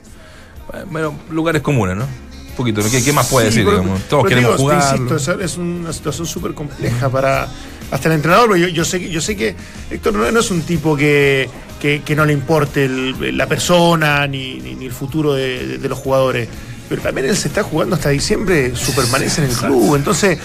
Bueno, 0.90 1.14
lugares 1.30 1.62
comunes, 1.62 1.96
¿no? 1.96 2.04
Un 2.04 2.56
poquito, 2.56 2.82
¿no? 2.82 2.90
¿Qué, 2.90 3.02
qué 3.02 3.12
más 3.12 3.28
puede 3.28 3.50
Sí, 3.50 3.58
decir? 3.58 3.64
pero- 3.70 3.80
digamos? 3.82 4.02
Todos 4.08 4.24
pero 4.24 4.36
queremos 4.36 4.56
jugar. 4.60 4.96
insisto, 5.00 5.16
es, 5.16 5.40
es 5.52 5.56
una 5.58 5.92
situación 5.92 6.26
súper 6.26 6.52
compleja 6.54 7.08
para 7.08 7.48
hasta 7.90 8.08
el 8.08 8.14
entrenador. 8.16 8.48
porque 8.48 8.60
Yo, 8.62 8.68
yo 8.68 8.84
sé, 8.84 9.00
que- 9.00 9.10
yo 9.10 9.20
sé 9.20 9.36
que 9.36 9.54
Héctor 9.90 10.14
no, 10.14 10.30
no 10.30 10.40
es 10.40 10.50
un 10.50 10.62
tipo 10.62 10.94
que, 10.96 11.48
que- 11.80 12.02
que 12.02 12.14
no 12.14 12.24
le 12.26 12.34
importe 12.34 12.84
el- 12.84 13.36
la 13.36 13.46
persona 13.46 14.26
ni, 14.26 14.54
ni- 14.60 14.74
ni 14.74 14.84
el 14.86 14.92
futuro 14.92 15.32
de, 15.34 15.66
de- 15.66 15.78
de 15.78 15.88
los 15.88 15.98
jugadores. 15.98 16.48
Pero 16.90 17.00
también 17.00 17.26
él 17.28 17.36
se 17.38 17.48
está 17.48 17.62
jugando 17.62 17.96
hasta 17.96 18.10
diciembre 18.10 18.76
su 18.76 18.94
permanencia 18.94 19.42
en 19.44 19.50
el 19.50 19.56
club. 19.56 19.96
Entonces, 19.96 20.38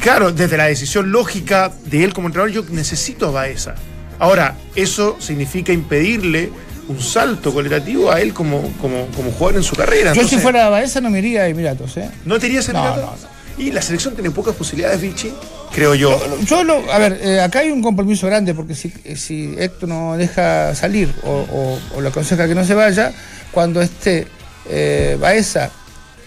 claro, 0.00 0.32
desde 0.32 0.56
la 0.56 0.64
decisión 0.66 1.10
lógica 1.12 1.72
de 1.86 2.04
él 2.04 2.12
como 2.12 2.28
entrenador, 2.28 2.52
yo 2.52 2.64
necesito 2.70 3.28
a 3.28 3.30
Baeza. 3.30 3.74
Ahora, 4.18 4.56
eso 4.74 5.16
significa 5.20 5.72
impedirle 5.72 6.50
un 6.88 7.00
salto 7.00 7.52
cualitativo 7.52 8.12
a 8.12 8.20
él 8.20 8.32
como, 8.34 8.60
como, 8.80 9.06
como 9.16 9.32
jugador 9.32 9.56
en 9.56 9.62
su 9.62 9.74
carrera. 9.74 10.12
Yo 10.12 10.26
si 10.28 10.36
fuera 10.38 10.68
Baeza 10.68 11.00
no 11.00 11.10
me 11.10 11.18
iría 11.18 11.42
a 11.42 11.48
Emiratos, 11.48 11.96
¿eh? 11.96 12.10
¿No 12.24 12.38
te 12.38 12.46
irías 12.46 12.68
a 12.68 12.72
No, 12.74 12.86
Emiratos? 12.86 13.20
Y 13.56 13.70
la 13.70 13.80
selección 13.82 14.14
tiene 14.14 14.30
pocas 14.30 14.54
posibilidades, 14.54 15.00
Vichy, 15.00 15.32
creo 15.72 15.94
yo. 15.94 16.20
Yo 16.44 16.64
lo, 16.64 16.90
a 16.92 16.98
ver, 16.98 17.18
eh, 17.22 17.40
acá 17.40 17.60
hay 17.60 17.70
un 17.70 17.82
compromiso 17.82 18.26
grande 18.26 18.52
porque 18.52 18.74
si, 18.74 18.92
eh, 19.04 19.16
si 19.16 19.54
Héctor 19.58 19.88
no 19.88 20.16
deja 20.16 20.74
salir 20.74 21.14
o, 21.22 21.30
o- 21.30 21.78
o 21.96 22.00
le 22.00 22.08
aconseja 22.08 22.48
que 22.48 22.54
no 22.54 22.64
se 22.64 22.74
vaya, 22.74 23.12
cuando 23.52 23.80
esté 23.80 24.26
eh, 24.68 25.16
Baeza, 25.20 25.70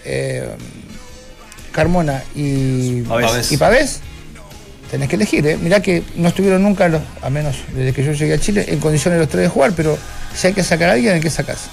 eh, 0.06 0.48
Carmona 1.78 2.22
y 2.34 3.02
Pavés. 3.02 3.52
y 3.52 3.56
Pavés, 3.56 4.00
tenés 4.90 5.08
que 5.08 5.16
elegir, 5.16 5.46
¿eh? 5.46 5.56
Mirá 5.56 5.80
que 5.80 6.02
no 6.16 6.28
estuvieron 6.28 6.62
nunca, 6.62 6.88
los, 6.88 7.02
a 7.22 7.30
menos 7.30 7.56
desde 7.74 7.92
que 7.92 8.04
yo 8.04 8.12
llegué 8.12 8.34
a 8.34 8.38
Chile, 8.38 8.64
en 8.68 8.80
condiciones 8.80 9.20
los 9.20 9.28
tres 9.28 9.42
de 9.42 9.48
jugar, 9.48 9.72
pero 9.76 9.96
si 10.34 10.48
hay 10.48 10.52
que 10.54 10.64
sacar 10.64 10.90
a 10.90 10.92
alguien, 10.92 11.14
hay 11.14 11.20
que 11.20 11.30
sacarse. 11.30 11.68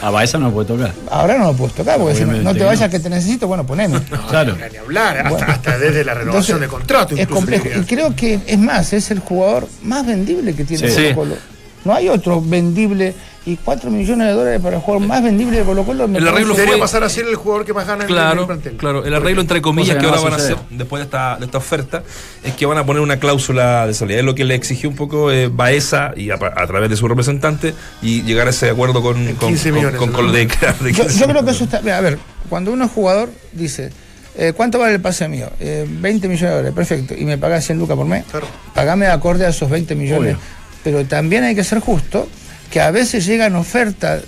A 0.00 0.10
Baeza 0.10 0.38
no 0.38 0.52
puede 0.52 0.68
tocar. 0.68 0.92
Ahora 1.10 1.36
no 1.38 1.46
lo 1.46 1.54
puedes 1.54 1.74
tocar, 1.74 1.98
porque 1.98 2.14
si 2.14 2.24
no, 2.24 2.32
no 2.34 2.54
te 2.54 2.62
vayas 2.62 2.82
no. 2.82 2.90
que 2.90 3.00
te 3.00 3.10
necesito, 3.10 3.48
bueno, 3.48 3.66
poneme. 3.66 4.00
Claro. 4.28 4.56
Ni 4.70 4.76
hablar, 4.78 5.18
hasta, 5.18 5.28
Bueno. 5.30 5.46
hasta 5.48 5.78
desde 5.78 6.04
la 6.04 6.14
renovación 6.14 6.56
Entonces, 6.56 6.60
de 6.60 6.68
contrato. 6.68 7.16
Es 7.16 7.26
complejo. 7.26 7.66
Y 7.78 7.82
creo 7.84 8.14
que, 8.14 8.38
es 8.46 8.58
más, 8.58 8.92
es 8.92 9.10
el 9.10 9.18
jugador 9.18 9.68
más 9.82 10.06
vendible 10.06 10.54
que 10.54 10.64
tiene 10.64 10.88
Sí. 10.88 10.94
Colo 10.94 11.08
Sí. 11.08 11.14
Colo. 11.14 11.36
No 11.84 11.94
hay 11.94 12.08
otro 12.08 12.40
vendible. 12.40 13.12
Y 13.44 13.56
4 13.56 13.90
millones 13.90 14.28
de 14.28 14.32
dólares 14.34 14.60
para 14.62 14.76
el 14.76 14.82
jugador 14.82 15.04
más 15.08 15.20
vendible 15.20 15.58
de 15.58 15.64
Colo 15.64 15.82
Colo. 15.84 16.04
El 16.04 16.28
arreglo 16.28 16.54
fue- 16.54 16.78
pasar 16.78 17.02
a 17.02 17.08
ser 17.08 17.26
el 17.26 17.34
jugador 17.34 17.64
que 17.66 17.72
más 17.74 17.84
gana 17.88 18.04
en 18.04 18.08
el 18.08 18.14
Claro, 18.14 18.46
plantel. 18.46 18.76
claro. 18.76 19.04
El 19.04 19.12
arreglo 19.14 19.40
entre 19.40 19.60
comillas 19.60 19.96
que 19.96 20.02
no 20.02 20.10
ahora 20.10 20.20
van 20.20 20.32
a 20.34 20.36
hacer 20.36 20.56
después 20.70 21.00
de 21.00 21.04
esta, 21.06 21.36
de 21.40 21.46
esta 21.46 21.58
oferta 21.58 22.04
es 22.44 22.54
que 22.54 22.66
van 22.66 22.78
a 22.78 22.86
poner 22.86 23.02
una 23.02 23.18
cláusula 23.18 23.84
de 23.88 23.94
salida. 23.94 24.20
Es 24.20 24.24
lo 24.24 24.36
que 24.36 24.44
le 24.44 24.54
exigió 24.54 24.88
un 24.88 24.94
poco 24.94 25.32
eh, 25.32 25.48
Baeza 25.52 26.12
y 26.16 26.30
a, 26.30 26.34
a 26.34 26.66
través 26.68 26.88
de 26.88 26.96
su 26.96 27.08
representante 27.08 27.74
y 28.00 28.22
llegar 28.22 28.46
a 28.46 28.50
ese 28.50 28.70
acuerdo 28.70 29.02
con, 29.02 29.16
con, 29.34 29.48
15 29.48 29.70
con- 29.70 29.78
millones, 29.78 29.98
con, 29.98 30.12
con 30.12 30.26
lo 30.26 30.32
de, 30.32 30.46
de 30.46 30.92
Yo, 30.92 31.02
15 31.02 31.18
yo 31.18 31.26
creo 31.26 31.44
que 31.44 31.50
eso 31.50 31.64
está. 31.64 31.80
mira, 31.80 31.98
A 31.98 32.00
ver, 32.00 32.18
cuando 32.48 32.70
uno 32.72 32.84
es 32.84 32.92
jugador, 32.92 33.28
dice. 33.50 33.90
eh, 34.36 34.52
¿Cuánto 34.56 34.78
vale 34.78 34.94
el 34.94 35.00
pase 35.00 35.26
mío? 35.26 35.50
Eh, 35.58 35.84
20 35.88 36.28
millones 36.28 36.48
de 36.48 36.56
dólares, 36.56 36.74
perfecto. 36.76 37.14
¿Y 37.18 37.24
me 37.24 37.38
pagás 37.38 37.64
100 37.66 37.76
lucas 37.80 37.96
por 37.96 38.06
mes? 38.06 38.24
Claro. 38.30 38.46
Pagame 38.72 39.08
acorde 39.08 39.46
a 39.46 39.48
esos 39.48 39.68
20 39.68 39.96
millones. 39.96 40.36
Obvio. 40.36 40.46
Pero 40.84 41.04
también 41.06 41.42
hay 41.42 41.56
que 41.56 41.64
ser 41.64 41.80
justo 41.80 42.28
que 42.72 42.80
a 42.80 42.90
veces 42.90 43.26
llegan 43.26 43.54
ofertas 43.54 44.24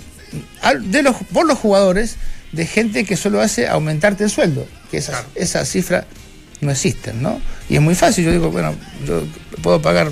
de 0.83 1.03
los, 1.03 1.15
por 1.33 1.47
los 1.47 1.57
jugadores 1.57 2.17
de 2.51 2.67
gente 2.67 3.03
que 3.03 3.17
solo 3.17 3.41
hace 3.41 3.67
aumentarte 3.67 4.23
el 4.23 4.29
sueldo. 4.29 4.67
Que 4.91 4.97
esas, 4.97 5.25
esas 5.33 5.67
cifras 5.67 6.05
no 6.61 6.71
existen, 6.71 7.21
¿no? 7.21 7.41
Y 7.67 7.75
es 7.75 7.81
muy 7.81 7.95
fácil. 7.95 8.23
Yo 8.23 8.31
digo, 8.31 8.51
bueno, 8.51 8.75
yo 9.05 9.23
puedo 9.63 9.81
pagar 9.81 10.11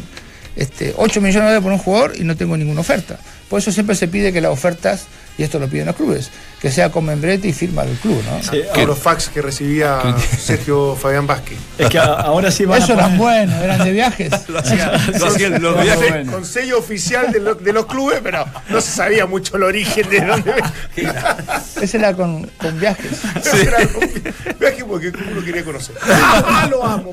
este, 0.56 0.96
8 0.98 1.22
millones 1.22 1.34
de 1.34 1.40
dólares 1.42 1.64
por 1.64 1.72
un 1.72 1.78
jugador 1.78 2.14
y 2.18 2.24
no 2.24 2.36
tengo 2.36 2.58
ninguna 2.58 2.82
oferta. 2.82 3.20
Por 3.50 3.60
eso 3.60 3.72
siempre 3.72 3.96
se 3.96 4.08
pide 4.08 4.34
que 4.34 4.42
las 4.42 4.52
ofertas, 4.52 5.06
y 5.38 5.44
esto 5.44 5.60
lo 5.60 5.68
piden 5.68 5.86
los 5.86 5.96
clubes, 5.96 6.32
que 6.64 6.72
sea 6.72 6.90
con 6.92 7.04
membrete 7.06 7.48
y 7.50 7.54
firma 7.54 7.84
del 7.84 7.98
club, 7.98 8.24
¿no? 8.24 8.42
Sí, 8.42 8.62
A 8.74 8.86
los 8.86 8.98
fax 8.98 9.28
que 9.28 9.42
recibía 9.42 10.00
Sergio 10.40 10.96
Fabián 10.96 11.28
Vázquez. 11.28 11.58
Es 11.78 11.90
que 11.90 12.00
a- 12.00 12.06
ahora 12.06 12.50
sí 12.52 12.64
van 12.66 12.82
a 12.82 12.84
Eso 12.86 12.94
eran 12.94 13.18
poner- 13.18 13.18
buenos, 13.20 13.62
eran 13.62 13.84
de 13.84 13.92
viajes. 13.92 14.32
Lo 14.48 14.60
hacían 14.60 14.92
lo 15.20 15.26
hacían 15.28 15.62
los 15.62 15.76
Con- 15.76 15.84
viajes. 15.84 16.10
bueno. 16.10 16.32
Con 16.32 16.46
sello 16.46 16.80
oficial 16.80 17.32
de, 17.34 17.42
lo- 17.42 17.56
de 17.56 17.74
los 17.74 17.86
clubes, 17.86 18.22
pero 18.24 18.46
no 18.70 18.80
se 18.80 18.92
sabía 18.92 19.26
mucho 19.26 19.58
el 19.58 19.64
origen 19.64 20.10
de 20.10 20.22
dónde 20.22 20.54
Ese 21.82 21.98
era 21.98 22.14
con, 22.14 22.50
con 22.58 22.80
viajes. 22.80 23.12
Era 23.62 23.86
con 23.88 24.10
viaje 24.60 24.86
porque 24.88 25.10
uno 25.10 25.44
quería 25.44 25.66
conocer. 25.66 25.96
Ah, 26.02 26.66
lo 26.72 26.84
amo. 26.86 27.12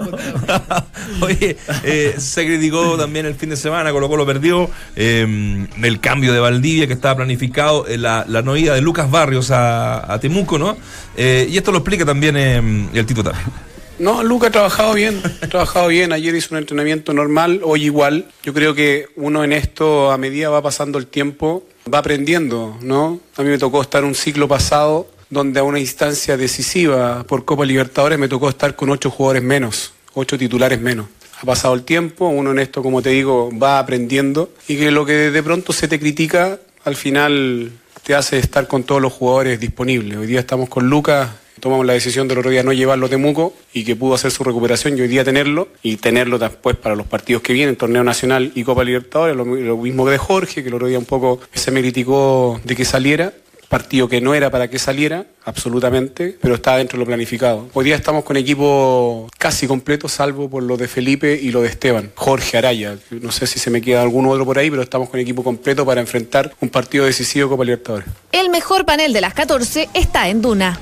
Oye, 1.22 1.56
eh, 1.82 2.14
se 2.18 2.46
criticó 2.46 2.96
también 2.96 3.26
el 3.26 3.34
fin 3.34 3.50
de 3.50 3.56
semana, 3.56 3.90
Colo 3.90 4.08
Colo 4.08 4.24
perdió 4.24 4.70
eh, 4.96 5.66
el 5.82 6.00
cambio 6.00 6.32
de 6.32 6.40
Valdivia 6.40 6.86
que 6.86 6.92
estaba 6.92 7.16
planificado, 7.16 7.86
eh, 7.88 7.98
la, 7.98 8.24
la 8.28 8.42
no 8.42 8.56
ida 8.56 8.74
de 8.74 8.80
Lucas 8.80 9.10
A, 9.50 10.12
a 10.12 10.20
Temuco, 10.20 10.58
¿no? 10.58 10.76
Eh, 11.16 11.46
y 11.48 11.56
esto 11.56 11.72
lo 11.72 11.78
explica 11.78 12.04
también 12.04 12.36
eh, 12.36 12.88
el 12.92 13.06
Tapia. 13.06 13.32
No, 14.00 14.22
Luca 14.22 14.46
ha 14.46 14.50
trabajado 14.50 14.94
bien, 14.94 15.20
ha 15.42 15.46
trabajado 15.46 15.88
bien. 15.88 16.14
Ayer 16.14 16.34
hizo 16.34 16.54
un 16.54 16.58
entrenamiento 16.58 17.12
normal, 17.12 17.60
hoy 17.62 17.84
igual. 17.84 18.30
Yo 18.42 18.54
creo 18.54 18.74
que 18.74 19.08
uno 19.14 19.44
en 19.44 19.52
esto, 19.52 20.10
a 20.10 20.16
medida 20.16 20.48
va 20.48 20.62
pasando 20.62 20.98
el 20.98 21.06
tiempo, 21.06 21.66
va 21.92 21.98
aprendiendo, 21.98 22.78
¿no? 22.80 23.20
A 23.36 23.42
mí 23.42 23.50
me 23.50 23.58
tocó 23.58 23.82
estar 23.82 24.02
un 24.02 24.14
ciclo 24.14 24.48
pasado 24.48 25.06
donde 25.28 25.60
a 25.60 25.64
una 25.64 25.78
instancia 25.78 26.38
decisiva 26.38 27.24
por 27.24 27.44
Copa 27.44 27.66
Libertadores 27.66 28.18
me 28.18 28.26
tocó 28.26 28.48
estar 28.48 28.74
con 28.74 28.88
ocho 28.88 29.10
jugadores 29.10 29.42
menos, 29.42 29.92
ocho 30.14 30.38
titulares 30.38 30.80
menos. 30.80 31.06
Ha 31.40 31.44
pasado 31.44 31.74
el 31.74 31.84
tiempo, 31.84 32.28
uno 32.28 32.50
en 32.50 32.58
esto, 32.58 32.82
como 32.82 33.02
te 33.02 33.10
digo, 33.10 33.50
va 33.56 33.78
aprendiendo 33.78 34.50
y 34.66 34.76
que 34.76 34.90
lo 34.90 35.06
que 35.06 35.30
de 35.30 35.42
pronto 35.42 35.72
se 35.72 35.88
te 35.88 36.00
critica, 36.00 36.58
al 36.84 36.96
final 36.96 37.70
te 38.02 38.14
hace 38.14 38.38
estar 38.38 38.66
con 38.66 38.84
todos 38.84 39.00
los 39.00 39.12
jugadores 39.12 39.60
disponibles. 39.60 40.18
Hoy 40.18 40.26
día 40.26 40.40
estamos 40.40 40.68
con 40.68 40.88
Lucas, 40.88 41.30
tomamos 41.60 41.86
la 41.86 41.92
decisión 41.92 42.26
del 42.26 42.38
otro 42.38 42.50
día 42.50 42.62
no 42.62 42.72
llevarlo 42.72 43.06
a 43.06 43.08
Temuco 43.08 43.54
y 43.72 43.84
que 43.84 43.94
pudo 43.94 44.14
hacer 44.14 44.30
su 44.30 44.42
recuperación 44.42 44.96
y 44.96 45.02
hoy 45.02 45.08
día 45.08 45.24
tenerlo 45.24 45.68
y 45.82 45.96
tenerlo 45.96 46.38
después 46.38 46.76
para 46.76 46.94
los 46.94 47.06
partidos 47.06 47.42
que 47.42 47.52
vienen, 47.52 47.76
Torneo 47.76 48.02
Nacional 48.02 48.52
y 48.54 48.64
Copa 48.64 48.84
Libertadores, 48.84 49.36
lo, 49.36 49.44
lo 49.44 49.76
mismo 49.76 50.04
que 50.04 50.12
de 50.12 50.18
Jorge, 50.18 50.62
que 50.62 50.68
el 50.68 50.74
otro 50.74 50.88
día 50.88 50.98
un 50.98 51.04
poco 51.04 51.40
se 51.52 51.70
me 51.70 51.80
criticó 51.80 52.60
de 52.64 52.74
que 52.74 52.84
saliera. 52.84 53.32
Partido 53.70 54.08
que 54.08 54.20
no 54.20 54.34
era 54.34 54.50
para 54.50 54.68
que 54.68 54.80
saliera, 54.80 55.26
absolutamente, 55.44 56.36
pero 56.42 56.56
estaba 56.56 56.78
dentro 56.78 56.96
de 56.98 57.04
lo 57.04 57.06
planificado. 57.06 57.68
Hoy 57.72 57.84
día 57.84 57.94
estamos 57.94 58.24
con 58.24 58.36
equipo 58.36 59.28
casi 59.38 59.68
completo, 59.68 60.08
salvo 60.08 60.50
por 60.50 60.64
lo 60.64 60.76
de 60.76 60.88
Felipe 60.88 61.38
y 61.40 61.52
lo 61.52 61.62
de 61.62 61.68
Esteban. 61.68 62.10
Jorge 62.16 62.58
Araya, 62.58 62.96
no 63.12 63.30
sé 63.30 63.46
si 63.46 63.60
se 63.60 63.70
me 63.70 63.80
queda 63.80 64.02
alguno 64.02 64.30
otro 64.30 64.44
por 64.44 64.58
ahí, 64.58 64.70
pero 64.70 64.82
estamos 64.82 65.08
con 65.08 65.20
equipo 65.20 65.44
completo 65.44 65.86
para 65.86 66.00
enfrentar 66.00 66.52
un 66.58 66.68
partido 66.68 67.04
decisivo 67.04 67.46
de 67.46 67.50
Copa 67.50 67.62
Libertadores. 67.64 68.08
El 68.32 68.50
mejor 68.50 68.84
panel 68.84 69.12
de 69.12 69.20
las 69.20 69.34
14 69.34 69.88
está 69.94 70.28
en 70.28 70.42
Duna. 70.42 70.76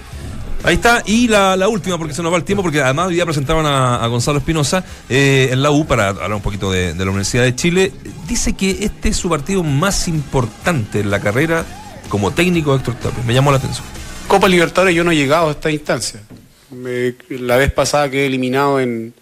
Ahí 0.65 0.77
está, 0.77 1.03
y 1.05 1.29
la, 1.29 1.59
la 1.59 1.69
última, 1.69 1.99
porque 1.99 2.15
se 2.15 2.23
nos 2.23 2.33
va 2.33 2.39
el 2.39 2.45
tiempo, 2.45 2.63
porque 2.63 2.81
además 2.81 3.09
hoy 3.09 3.17
día 3.17 3.27
presentaban 3.27 3.67
a, 3.67 4.03
a 4.03 4.07
Gonzalo 4.07 4.39
Espinosa 4.39 4.83
eh, 5.11 5.51
en 5.53 5.63
la 5.63 5.71
U 5.71 5.87
para 5.87 6.09
hablar 6.09 6.33
un 6.33 6.41
poquito 6.41 6.73
de, 6.73 6.95
de 6.95 7.05
la 7.05 7.11
Universidad 7.11 7.43
de 7.43 7.55
Chile. 7.55 7.93
Dice 8.27 8.55
que 8.55 8.79
este 8.81 9.11
es 9.11 9.19
su 9.19 9.29
partido 9.29 9.63
más 9.63 10.09
importante 10.09 11.01
en 11.01 11.11
la 11.11 11.21
carrera 11.21 11.67
como 12.09 12.33
técnico 12.33 12.73
de 12.73 12.79
Héctor 12.79 12.95
Tapia. 12.95 13.23
Me 13.25 13.35
llamó 13.35 13.51
la 13.51 13.59
atención. 13.59 13.87
Copa 14.27 14.49
Libertadores 14.49 14.95
yo 14.95 15.05
no 15.05 15.11
he 15.11 15.17
llegado 15.17 15.49
a 15.49 15.53
esta 15.53 15.71
instancia. 15.71 16.21
La 17.31 17.57
vez 17.57 17.73
pasada 17.73 18.11
quedé 18.11 18.27
eliminado 18.27 18.81
en, 18.81 19.15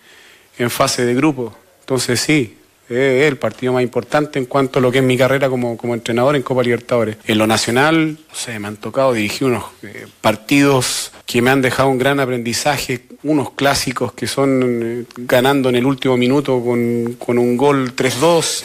en 0.58 0.70
fase 0.70 1.04
de 1.04 1.14
grupo. 1.14 1.56
Entonces 1.80 2.20
sí, 2.20 2.56
es 2.88 3.24
el 3.24 3.36
partido 3.36 3.72
más 3.72 3.82
importante 3.82 4.38
en 4.38 4.46
cuanto 4.46 4.78
a 4.78 4.82
lo 4.82 4.92
que 4.92 4.98
es 4.98 5.04
mi 5.04 5.16
carrera 5.16 5.48
como, 5.48 5.76
como 5.76 5.94
entrenador 5.94 6.36
en 6.36 6.42
Copa 6.42 6.62
Libertadores. 6.62 7.16
En 7.26 7.38
lo 7.38 7.46
nacional, 7.46 8.18
no 8.28 8.34
sé, 8.34 8.58
me 8.58 8.68
han 8.68 8.76
tocado 8.76 9.12
dirigir 9.12 9.48
unos 9.48 9.64
eh, 9.82 10.06
partidos 10.20 11.12
que 11.26 11.42
me 11.42 11.50
han 11.50 11.62
dejado 11.62 11.88
un 11.88 11.98
gran 11.98 12.20
aprendizaje, 12.20 13.02
unos 13.24 13.50
clásicos 13.50 14.12
que 14.12 14.26
son 14.26 14.80
eh, 14.82 15.04
ganando 15.16 15.68
en 15.68 15.76
el 15.76 15.86
último 15.86 16.16
minuto 16.16 16.62
con, 16.62 17.16
con 17.18 17.38
un 17.38 17.56
gol 17.56 17.94
3-2. 17.96 18.64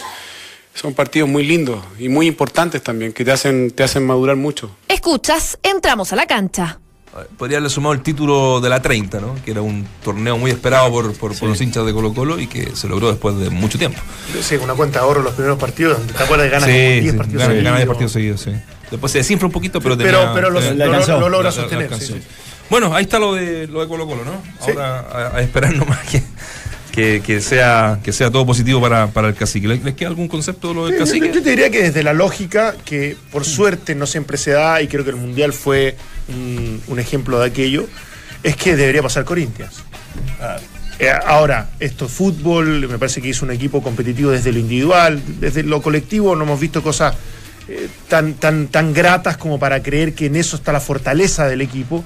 Son 0.74 0.93
partidos 0.93 1.28
muy 1.30 1.43
lindos 1.45 1.84
y 1.99 2.07
muy 2.09 2.28
importantes 2.28 2.82
también, 2.82 3.11
que 3.13 3.26
te 3.26 3.32
hacen, 3.32 3.72
te 3.72 3.84
hacen 3.84 4.05
madurar 4.05 4.36
mucho. 4.38 4.76
Escuchas, 4.88 5.59
entramos 5.63 6.13
a 6.13 6.15
la 6.15 6.26
cancha. 6.26 6.80
Podría 7.38 7.57
haberle 7.57 7.69
sumado 7.69 7.91
el 7.93 8.01
título 8.01 8.61
de 8.61 8.69
la 8.69 8.82
30, 8.82 9.19
¿no? 9.19 9.36
Que 9.43 9.51
era 9.51 9.61
un 9.61 9.86
torneo 10.01 10.38
muy 10.38 10.49
esperado 10.49 10.89
por, 10.89 11.11
por, 11.17 11.38
por 11.38 11.49
los 11.49 11.59
hinchas 11.59 11.86
de 11.86 11.91
Colo 11.91 12.13
Colo 12.13 12.39
y 12.39 12.47
que 12.47 12.74
se 12.74 12.88
logró 12.88 13.09
después 13.11 13.38
de 13.38 13.49
mucho 13.49 13.78
tiempo. 13.78 13.99
Sí, 14.41 14.55
una 14.55 14.76
cuenta 14.76 14.99
de 14.99 15.05
ahorro 15.05 15.22
los 15.22 15.34
primeros 15.34 15.59
partidos, 15.59 15.97
donde 15.97 16.13
te 16.13 16.24
acuerdas 16.24 16.45
de 16.45 16.49
ganas 16.51 16.69
Sí, 16.69 16.72
como 16.72 17.01
10 17.01 17.11
sí, 17.11 17.17
partidos 17.17 17.39
gana, 17.41 17.45
seguidos. 17.51 17.63
gana 17.65 17.78
10 17.78 17.88
partidos 17.88 18.11
seguidos, 18.13 18.41
sí. 18.41 18.51
Después 18.89 19.11
se 19.11 19.17
desinfla 19.17 19.47
un 19.47 19.51
poquito, 19.51 19.82
pero 19.82 19.97
Pero- 19.97 20.19
tenía- 20.19 20.34
pero 20.34 20.49
lo- 20.51 20.59
tenía- 20.61 20.86
lo- 20.86 20.91
lo 20.93 20.99
logra 21.30 21.30
Lo- 21.30 21.41
lo 21.43 21.51
sostener, 21.51 21.93
sí, 21.99 22.05
sí. 22.07 22.22
Bueno, 22.69 22.95
ahí 22.95 23.03
está 23.03 23.19
lo 23.19 23.34
de, 23.34 23.67
lo 23.67 23.82
de 23.82 23.88
Colo 23.89 24.07
Colo, 24.07 24.24
¿no? 24.24 24.41
Sí. 24.65 24.72
Ahora 24.72 25.01
a, 25.01 25.36
a 25.36 25.41
esperar 25.41 25.76
nomás 25.76 25.99
que, 26.09 26.24
que, 26.91 27.21
que 27.25 27.41
sea, 27.41 27.99
que 28.03 28.11
sea 28.11 28.29
todo 28.29 28.45
positivo 28.45 28.81
para, 28.81 29.07
para 29.07 29.29
el 29.29 29.35
cacique. 29.35 29.67
¿Les, 29.67 29.83
les 29.83 29.95
queda 29.95 30.09
algún 30.09 30.27
concepto 30.27 30.69
de 30.69 30.73
lo 30.73 30.85
del 30.85 30.95
yo, 30.95 30.99
cacique? 30.99 31.31
yo 31.33 31.41
te 31.41 31.49
diría 31.49 31.69
que 31.69 31.83
desde 31.83 32.03
la 32.03 32.13
lógica, 32.13 32.75
que 32.85 33.15
por 33.31 33.45
suerte 33.45 33.95
no 33.95 34.05
siempre 34.05 34.37
se 34.37 34.51
da, 34.51 34.81
y 34.81 34.87
creo 34.87 35.03
que 35.03 35.11
el 35.11 35.15
Mundial 35.15 35.53
fue 35.53 35.95
un, 36.27 36.81
un 36.87 36.99
ejemplo 36.99 37.39
de 37.39 37.47
aquello, 37.47 37.87
es 38.43 38.55
que 38.55 38.75
debería 38.75 39.01
pasar 39.01 39.23
Corinthians. 39.23 39.83
Ah, 40.39 40.57
eh, 40.99 41.09
ahora, 41.09 41.71
esto 41.79 42.05
es 42.05 42.11
fútbol, 42.11 42.87
me 42.87 42.99
parece 42.99 43.21
que 43.21 43.29
es 43.31 43.41
un 43.41 43.49
equipo 43.49 43.81
competitivo 43.81 44.29
desde 44.29 44.51
lo 44.51 44.59
individual, 44.59 45.19
desde 45.39 45.63
lo 45.63 45.81
colectivo 45.81 46.35
no 46.35 46.43
hemos 46.43 46.59
visto 46.59 46.83
cosas 46.83 47.15
eh, 47.67 47.87
tan, 48.07 48.35
tan, 48.35 48.67
tan 48.67 48.93
gratas 48.93 49.37
como 49.37 49.57
para 49.57 49.81
creer 49.81 50.13
que 50.13 50.27
en 50.27 50.35
eso 50.35 50.55
está 50.55 50.71
la 50.71 50.79
fortaleza 50.79 51.47
del 51.47 51.61
equipo. 51.61 52.03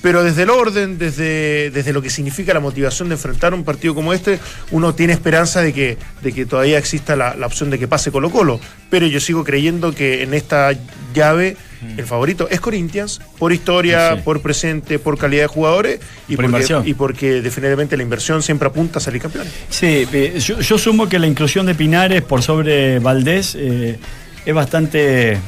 Pero 0.00 0.22
desde 0.22 0.44
el 0.44 0.50
orden, 0.50 0.96
desde, 0.96 1.70
desde 1.70 1.92
lo 1.92 2.00
que 2.00 2.08
significa 2.10 2.54
la 2.54 2.60
motivación 2.60 3.08
de 3.08 3.16
enfrentar 3.16 3.52
un 3.52 3.64
partido 3.64 3.94
como 3.96 4.12
este, 4.12 4.38
uno 4.70 4.94
tiene 4.94 5.12
esperanza 5.12 5.60
de 5.60 5.72
que, 5.72 5.98
de 6.22 6.32
que 6.32 6.46
todavía 6.46 6.78
exista 6.78 7.16
la, 7.16 7.34
la 7.34 7.46
opción 7.46 7.68
de 7.68 7.78
que 7.80 7.88
pase 7.88 8.12
Colo 8.12 8.30
Colo. 8.30 8.60
Pero 8.90 9.06
yo 9.08 9.18
sigo 9.18 9.42
creyendo 9.42 9.92
que 9.92 10.22
en 10.22 10.34
esta 10.34 10.70
llave 11.14 11.56
el 11.96 12.04
favorito 12.06 12.48
es 12.50 12.60
Corinthians, 12.60 13.20
por 13.38 13.52
historia, 13.52 14.14
Sí. 14.16 14.22
por 14.24 14.40
presente, 14.42 14.98
por 14.98 15.16
calidad 15.18 15.42
de 15.42 15.46
jugadores 15.48 16.00
y 16.28 16.34
Por 16.34 16.44
porque, 16.44 16.46
inversión. 16.46 16.82
y 16.88 16.94
porque 16.94 17.40
definitivamente 17.40 17.96
la 17.96 18.02
inversión 18.02 18.42
siempre 18.42 18.66
apunta 18.68 18.98
a 18.98 19.02
salir 19.02 19.20
campeones. 19.22 19.52
Sí, 19.68 20.06
eh, 20.12 20.38
yo, 20.40 20.60
yo 20.60 20.78
sumo 20.78 21.08
que 21.08 21.18
la 21.20 21.26
inclusión 21.28 21.66
de 21.66 21.74
Pinares 21.76 22.22
por 22.22 22.42
sobre 22.42 22.98
Valdés 23.00 23.56
eh, 23.58 23.96
es 24.44 24.54
bastante. 24.54 25.38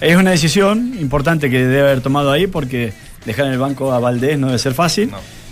Es 0.00 0.16
una 0.16 0.30
decisión 0.32 0.94
importante 1.00 1.48
que 1.48 1.58
debe 1.58 1.80
haber 1.80 2.00
tomado 2.02 2.32
ahí 2.32 2.46
porque 2.46 2.92
dejar 3.24 3.46
en 3.46 3.52
el 3.52 3.58
banco 3.58 3.92
a 3.92 3.98
Valdés 3.98 4.38
no 4.38 4.48
debe 4.48 4.58
ser 4.58 4.74
fácil. 4.74 5.10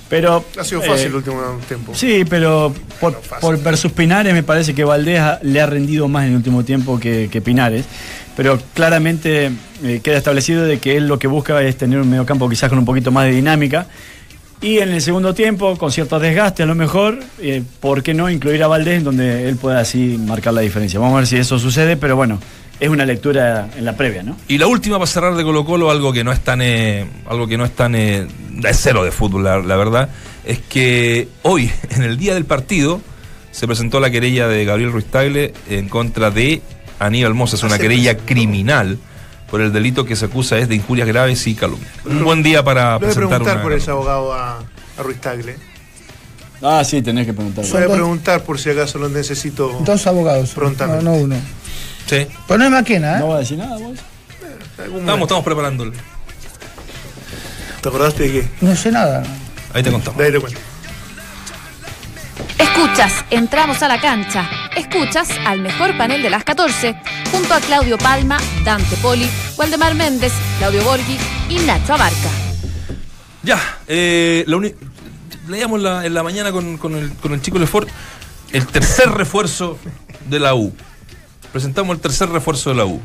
Pero. 0.08 0.44
Ha 0.58 0.64
sido 0.64 0.80
fácil 0.82 1.04
eh, 1.04 1.08
el 1.08 1.14
último 1.14 1.40
tiempo. 1.68 1.92
Sí, 1.94 2.24
pero 2.28 2.74
por, 3.00 3.14
por 3.40 3.62
versus 3.62 3.92
Pinares 3.92 4.32
me 4.34 4.42
parece 4.42 4.74
que 4.74 4.82
Valdés 4.82 5.20
ha- 5.20 5.38
le 5.42 5.60
ha 5.60 5.66
rendido 5.66 6.08
más 6.08 6.24
en 6.24 6.30
el 6.30 6.36
último 6.36 6.64
tiempo 6.64 6.98
que, 6.98 7.28
que 7.30 7.40
Pinares. 7.40 7.84
Pero 8.36 8.58
claramente 8.74 9.50
eh, 9.84 10.00
queda 10.02 10.16
establecido 10.16 10.64
de 10.64 10.78
que 10.78 10.96
él 10.96 11.06
lo 11.06 11.18
que 11.18 11.26
busca 11.28 11.60
es 11.62 11.76
tener 11.76 12.00
un 12.00 12.08
mediocampo 12.10 12.48
quizás 12.48 12.68
con 12.68 12.78
un 12.78 12.84
poquito 12.84 13.10
más 13.12 13.26
de 13.26 13.32
dinámica. 13.32 13.86
Y 14.62 14.78
en 14.78 14.90
el 14.90 15.00
segundo 15.00 15.32
tiempo, 15.32 15.76
con 15.78 15.90
cierto 15.90 16.18
desgaste 16.18 16.64
a 16.64 16.66
lo 16.66 16.74
mejor, 16.74 17.18
eh, 17.40 17.62
¿por 17.80 18.02
qué 18.02 18.12
no 18.12 18.28
incluir 18.28 18.62
a 18.62 18.66
Valdés 18.66 18.98
en 18.98 19.04
donde 19.04 19.48
él 19.48 19.56
pueda 19.56 19.80
así 19.80 20.18
marcar 20.26 20.52
la 20.54 20.60
diferencia? 20.60 20.98
Vamos 21.00 21.14
a 21.14 21.18
ver 21.20 21.26
si 21.28 21.36
eso 21.36 21.58
sucede, 21.58 21.96
pero 21.96 22.14
bueno, 22.16 22.38
es 22.80 22.88
una 22.88 23.04
lectura 23.04 23.68
en 23.76 23.84
la 23.84 23.94
previa, 23.96 24.22
¿no? 24.22 24.36
Y 24.48 24.58
la 24.58 24.66
última 24.66 24.98
para 24.98 25.06
cerrar 25.06 25.34
de 25.36 25.44
Colo 25.44 25.64
Colo, 25.64 25.90
algo 25.90 26.12
que 26.12 26.24
no 26.24 26.32
es 26.32 26.40
tan, 26.40 26.62
eh, 26.62 27.06
algo 27.28 27.46
que 27.46 27.58
no 27.58 27.64
es 27.64 27.72
tan 27.76 27.94
eh, 27.94 28.26
de 28.50 28.74
cero 28.74 29.04
de 29.04 29.12
fútbol, 29.12 29.44
la, 29.44 29.58
la 29.58 29.76
verdad, 29.76 30.08
es 30.44 30.58
que 30.60 31.28
hoy, 31.42 31.70
en 31.90 32.02
el 32.02 32.16
día 32.16 32.34
del 32.34 32.46
partido, 32.46 33.00
se 33.50 33.66
presentó 33.66 34.00
la 34.00 34.10
querella 34.10 34.48
de 34.48 34.64
Gabriel 34.64 34.92
Ruiz 34.92 35.06
Tagle 35.06 35.52
en 35.68 35.88
contra 35.88 36.30
de 36.30 36.62
Aníbal 36.98 37.34
Mosa. 37.34 37.56
Es 37.56 37.62
una 37.62 37.78
querella 37.78 38.12
presentó. 38.12 38.26
criminal 38.34 38.98
por 39.50 39.60
el 39.60 39.72
delito 39.72 40.04
que 40.04 40.14
se 40.16 40.26
acusa 40.26 40.56
es 40.58 40.68
de 40.68 40.76
injurias 40.76 41.08
graves 41.08 41.46
y 41.46 41.54
calumnia. 41.54 41.88
Un 42.04 42.24
buen 42.24 42.42
día 42.42 42.62
para 42.62 42.96
voy 42.96 43.08
a 43.08 43.10
presentar 43.10 43.28
preguntar 43.28 43.54
una... 43.56 43.62
por 43.62 43.72
ese 43.72 43.90
abogado 43.90 44.32
a, 44.32 44.58
a 44.58 45.02
Ruiz 45.02 45.20
Tagle. 45.20 45.56
Ah, 46.62 46.84
sí, 46.84 47.02
tenés 47.02 47.26
que 47.26 47.32
preguntar. 47.32 47.64
Voy 47.66 47.82
a 47.82 47.88
preguntar 47.88 48.42
por 48.44 48.58
si 48.58 48.70
acaso 48.70 48.98
lo 48.98 49.08
necesito 49.08 49.80
Dos 49.84 50.06
abogados. 50.06 50.50
prontamente. 50.50 51.02
No, 51.04 51.12
no 51.12 51.16
uno. 51.16 51.36
Sí. 52.06 52.26
Pero 52.46 52.58
no 52.58 52.64
es 52.64 52.70
Maquena, 52.70 53.16
¿eh? 53.16 53.20
No 53.20 53.28
va 53.28 53.36
a 53.36 53.38
decir 53.40 53.58
nada, 53.58 53.76
vos. 53.78 53.98
Estamos, 54.78 55.20
estamos 55.22 55.44
preparándolo. 55.44 55.92
¿Te 57.80 57.88
acordaste 57.88 58.22
de 58.24 58.32
qué? 58.32 58.48
No 58.60 58.74
sé 58.76 58.90
nada. 58.90 59.22
Ahí 59.72 59.82
te 59.82 59.90
contamos. 59.90 60.18
De 60.18 60.24
ahí 60.26 60.32
te 60.32 60.40
cuento. 60.40 60.60
Escuchas, 62.58 63.12
entramos 63.30 63.82
a 63.82 63.88
la 63.88 64.00
cancha. 64.00 64.48
Escuchas 64.76 65.28
al 65.46 65.60
mejor 65.60 65.96
panel 65.96 66.22
de 66.22 66.30
las 66.30 66.44
14, 66.44 66.94
junto 67.30 67.54
a 67.54 67.60
Claudio 67.60 67.96
Palma, 67.98 68.38
Dante 68.64 68.96
Poli, 68.96 69.28
Waldemar 69.56 69.94
Méndez, 69.94 70.32
Claudio 70.58 70.82
Borghi 70.84 71.18
y 71.48 71.58
Nacho 71.60 71.94
Abarca. 71.94 72.28
Ya, 73.42 73.58
eh, 73.86 74.44
la 74.46 74.56
uni- 74.56 74.74
leíamos 75.48 75.78
en 75.78 75.84
la, 75.84 76.04
en 76.06 76.14
la 76.14 76.22
mañana 76.22 76.52
con, 76.52 76.76
con 76.76 76.94
el, 76.96 77.12
con 77.14 77.32
el 77.32 77.40
chico 77.40 77.58
Lefort 77.58 77.88
el 78.52 78.66
tercer 78.66 79.10
refuerzo 79.10 79.78
de 80.28 80.38
la 80.40 80.54
U. 80.54 80.74
Presentamos 81.52 81.94
el 81.96 82.00
tercer 82.00 82.28
refuerzo 82.28 82.70
de 82.70 82.76
la 82.76 82.84
U. 82.86 83.00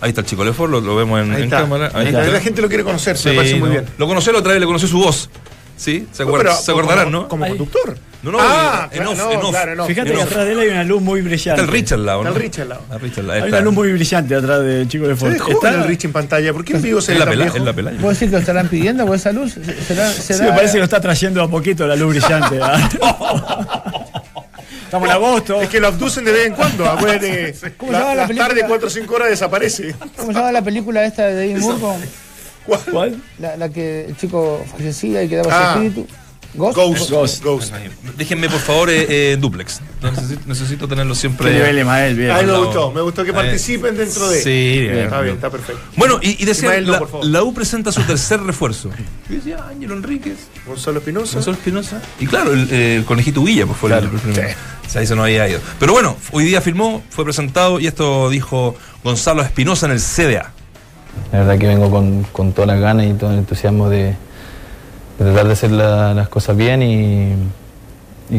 Ahí 0.00 0.10
está 0.10 0.20
el 0.20 0.26
chico 0.26 0.44
Lefort, 0.44 0.70
lo, 0.70 0.80
lo 0.80 0.94
vemos 0.96 1.20
en, 1.20 1.30
Ahí 1.32 1.38
en 1.38 1.44
está. 1.44 1.60
cámara. 1.60 1.90
Ahí 1.92 2.06
está. 2.06 2.24
La 2.24 2.40
gente 2.40 2.62
lo 2.62 2.68
quiere 2.68 2.84
conocer, 2.84 3.16
me 3.24 3.32
parece 3.34 3.54
muy 3.56 3.68
no. 3.68 3.72
bien. 3.74 3.86
Lo 3.98 4.06
conoció 4.06 4.32
la 4.32 4.38
otra 4.38 4.52
vez, 4.52 4.60
le 4.60 4.66
conoció 4.66 4.88
su 4.88 4.98
voz. 4.98 5.28
¿Sí? 5.76 6.06
¿Se, 6.12 6.24
acuer- 6.24 6.38
Pero, 6.38 6.56
se 6.56 6.70
acordarán, 6.72 7.04
como- 7.04 7.22
no? 7.22 7.28
Como 7.28 7.46
conductor. 7.48 7.96
No, 8.20 8.32
no, 8.32 8.38
Ah, 8.40 8.88
en 8.90 8.96
claro, 8.96 9.12
off, 9.12 9.18
no, 9.18 9.30
en 9.30 9.38
off. 9.38 9.50
claro, 9.50 9.74
no. 9.76 9.86
Fíjate 9.86 10.08
En 10.08 10.16
que 10.16 10.22
off. 10.22 10.28
atrás 10.28 10.46
de 10.46 10.52
él 10.52 10.58
hay 10.58 10.68
una 10.70 10.82
luz 10.82 11.00
muy 11.00 11.20
brillante. 11.22 11.60
Está 11.60 11.62
el 11.62 11.68
Rich 11.68 11.92
al 11.92 12.04
lado, 12.04 12.18
Está 12.22 12.30
¿no? 12.30 12.36
el 12.36 12.42
Rich 12.42 12.58
al 12.58 12.68
lado. 12.68 12.80
Está 12.82 12.94
el 12.96 13.00
Rich 13.00 13.18
al 13.18 13.26
lado, 13.28 13.32
ahí 13.36 13.42
Hay 13.42 13.48
está. 13.48 13.56
una 13.58 13.64
luz 13.64 13.74
muy 13.74 13.92
brillante 13.92 14.34
atrás 14.34 14.60
del 14.64 14.88
chico 14.88 15.06
de 15.06 15.14
Ford. 15.14 15.38
joven 15.38 15.74
el 15.74 15.84
Rich 15.84 16.04
en 16.06 16.12
pantalla. 16.12 16.52
¿Por 16.52 16.64
qué 16.64 16.72
en 16.72 16.82
vivo 16.82 17.00
se 17.00 17.12
la 17.14 17.18
es 17.32 17.60
la 17.62 17.72
pelaya. 17.72 17.96
¿Puedo 17.98 18.08
decir 18.10 18.28
que 18.28 18.32
lo 18.34 18.38
estarán 18.40 18.66
pidiendo 18.66 19.06
por 19.06 19.14
esa 19.14 19.30
luz? 19.30 19.54
¿Será, 19.86 20.12
Sí, 20.12 20.32
me 20.42 20.48
parece 20.48 20.72
que 20.72 20.78
lo 20.78 20.84
está 20.84 21.00
trayendo 21.00 21.40
a 21.44 21.48
poquito 21.48 21.86
la 21.86 21.94
luz 21.94 22.10
brillante. 22.10 22.58
¿ah? 24.88 24.96
Estamos 24.96 25.08
en 25.08 25.14
agosto. 25.14 25.60
Es 25.62 25.68
que 25.68 25.80
lo 25.80 25.88
abducen 25.88 26.24
de 26.24 26.32
vez 26.32 26.46
en 26.46 26.54
cuando. 26.54 26.84
Acuérdate 26.86 27.54
que 27.60 27.70
¿Cómo 27.76 27.92
la- 27.92 28.26
tardes, 28.26 28.64
4 28.66 28.86
o 28.86 28.90
5 28.90 29.14
horas 29.14 29.28
desaparece. 29.30 29.94
¿Cómo 30.16 30.32
se 30.32 30.38
llama 30.38 30.52
la 30.52 30.62
película 30.62 31.04
esta 31.04 31.26
de 31.26 31.34
David 31.48 31.62
con- 31.80 32.00
¿Cuál? 32.92 33.22
La, 33.38 33.56
la 33.56 33.68
que 33.70 34.04
el 34.06 34.16
chico 34.16 34.62
fallecía 34.70 35.22
y 35.22 35.28
quedaba 35.28 35.48
Ah. 35.50 35.74
su 35.74 35.82
espíritu. 35.84 36.12
Ghost. 36.54 36.76
Ghost. 36.76 37.10
Ghost. 37.10 37.44
Ghost. 37.44 37.74
Déjenme, 38.16 38.48
por 38.48 38.60
favor, 38.60 38.88
eh, 38.90 39.06
eh, 39.32 39.36
duplex. 39.38 39.80
Necesito, 40.02 40.40
necesito 40.46 40.88
tenerlo 40.88 41.14
siempre. 41.14 41.48
Qué 41.50 41.54
nivel, 41.58 41.78
Ismael, 41.78 42.16
bien. 42.16 42.30
A 42.30 42.38
mí 42.38 42.46
me 42.46 42.52
No. 42.52 42.64
gustó. 42.64 42.90
Me 42.90 43.00
gustó 43.02 43.22
que 43.24 43.30
Eh, 43.30 43.34
participen 43.34 43.96
dentro 43.96 44.28
de. 44.28 44.42
Sí, 44.42 44.80
bien, 44.80 44.96
Está 45.04 45.16
bien, 45.16 45.24
bien. 45.24 45.34
está 45.36 45.50
perfecto. 45.50 45.80
Bueno, 45.96 46.18
y, 46.22 46.42
y 46.42 46.44
decía, 46.46 46.78
Ismael, 46.78 46.86
no, 46.86 47.22
la, 47.22 47.42
U 47.42 47.52
presenta 47.54 47.92
su 47.92 48.00
tercer 48.02 48.40
refuerzo. 48.42 48.90
Yo 49.28 49.36
decía, 49.36 49.64
Ángelo 49.68 49.94
Enríquez, 49.94 50.38
Gonzalo 50.66 50.98
Espinosa. 50.98 51.34
Gonzalo 51.34 51.56
Espinosa. 51.56 52.02
Y 52.18 52.26
claro, 52.26 52.52
el, 52.52 52.68
eh, 52.72 52.96
el 52.96 53.04
conejito 53.04 53.42
Villa 53.42 53.66
pues, 53.66 53.78
fue 53.78 53.90
el- 53.92 54.04
el, 54.04 54.08
primero. 54.08 54.48
O 54.86 54.90
sea, 54.90 55.00
ahí 55.02 55.06
se 55.06 55.14
nos 55.14 55.24
había 55.24 55.46
ido. 55.48 55.60
Pero 55.78 55.92
bueno, 55.92 56.16
hoy 56.32 56.44
día 56.44 56.62
filmó, 56.62 57.02
fue 57.10 57.24
presentado 57.24 57.78
y 57.78 57.86
esto 57.86 58.30
dijo 58.30 58.74
Gonzalo 59.04 59.42
Espinosa 59.42 59.84
en 59.86 59.92
el 59.92 60.00
CDA. 60.00 60.52
La 61.30 61.40
verdad 61.40 61.58
que 61.58 61.66
vengo 61.66 61.90
con, 61.90 62.22
con 62.32 62.52
todas 62.52 62.68
las 62.68 62.80
ganas 62.80 63.04
y 63.06 63.12
todo 63.12 63.30
el 63.32 63.38
entusiasmo 63.38 63.90
de, 63.90 64.16
tratar 65.18 65.46
de 65.46 65.52
hacer 65.52 65.70
la- 65.72 66.14
las 66.14 66.28
cosas 66.28 66.56
bien 66.56 66.82
y, 66.82 67.34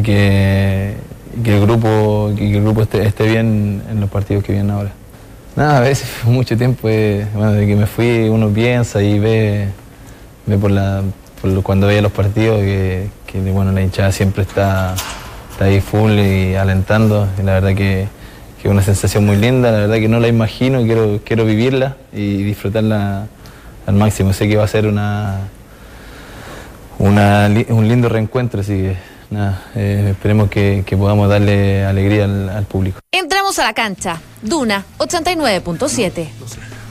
que, 0.02 0.94
el 1.44 1.60
grupo, 1.60 2.32
que 2.36 2.56
el 2.56 2.62
grupo 2.62 2.82
esté, 2.82 3.06
esté 3.06 3.26
bien 3.26 3.82
en 3.90 4.00
los 4.00 4.10
partidos 4.10 4.42
que 4.44 4.52
vienen 4.52 4.70
ahora. 4.70 4.92
Nada, 5.56 5.78
a 5.78 5.80
veces 5.80 6.08
mucho 6.24 6.56
tiempo, 6.56 6.88
eh, 6.88 7.26
bueno, 7.34 7.52
desde 7.52 7.66
que 7.66 7.76
me 7.76 7.86
fui 7.86 8.28
uno 8.28 8.48
piensa 8.48 9.02
y 9.02 9.18
ve, 9.18 9.68
ve 10.46 10.58
por 10.58 10.70
la, 10.70 11.02
cuando 11.62 11.86
veía 11.86 12.02
los 12.02 12.12
partidos 12.12 12.60
que, 12.60 13.08
que, 13.26 13.40
bueno, 13.50 13.72
la 13.72 13.82
hinchada 13.82 14.12
siempre 14.12 14.42
está, 14.42 14.94
está 15.50 15.64
ahí 15.66 15.80
full 15.80 16.12
y 16.18 16.54
alentando. 16.54 17.26
Y 17.38 17.42
la 17.42 17.54
verdad 17.54 17.70
que, 17.70 18.06
que 18.62 18.68
es 18.68 18.70
una 18.70 18.82
sensación 18.82 19.26
muy 19.26 19.36
linda, 19.36 19.70
la 19.72 19.78
verdad 19.80 19.96
que 19.96 20.08
no 20.08 20.20
la 20.20 20.28
imagino, 20.28 20.82
quiero, 20.82 21.20
quiero 21.24 21.44
vivirla 21.44 21.96
y 22.12 22.42
disfrutarla 22.42 23.26
al 23.86 23.94
máximo. 23.94 24.32
Sé 24.32 24.48
que 24.48 24.56
va 24.56 24.64
a 24.64 24.68
ser 24.68 24.86
una, 24.86 25.48
una 27.00 27.50
un 27.68 27.88
lindo 27.88 28.08
reencuentro, 28.08 28.60
así 28.60 28.74
que 28.74 28.96
nada, 29.30 29.64
eh, 29.74 30.08
esperemos 30.12 30.50
que, 30.50 30.82
que 30.86 30.96
podamos 30.96 31.28
darle 31.28 31.84
alegría 31.84 32.24
al, 32.24 32.48
al 32.48 32.64
público. 32.66 33.00
Entramos 33.10 33.58
a 33.58 33.64
la 33.64 33.72
cancha. 33.74 34.20
Duna 34.42 34.84
89.7. 34.98 36.26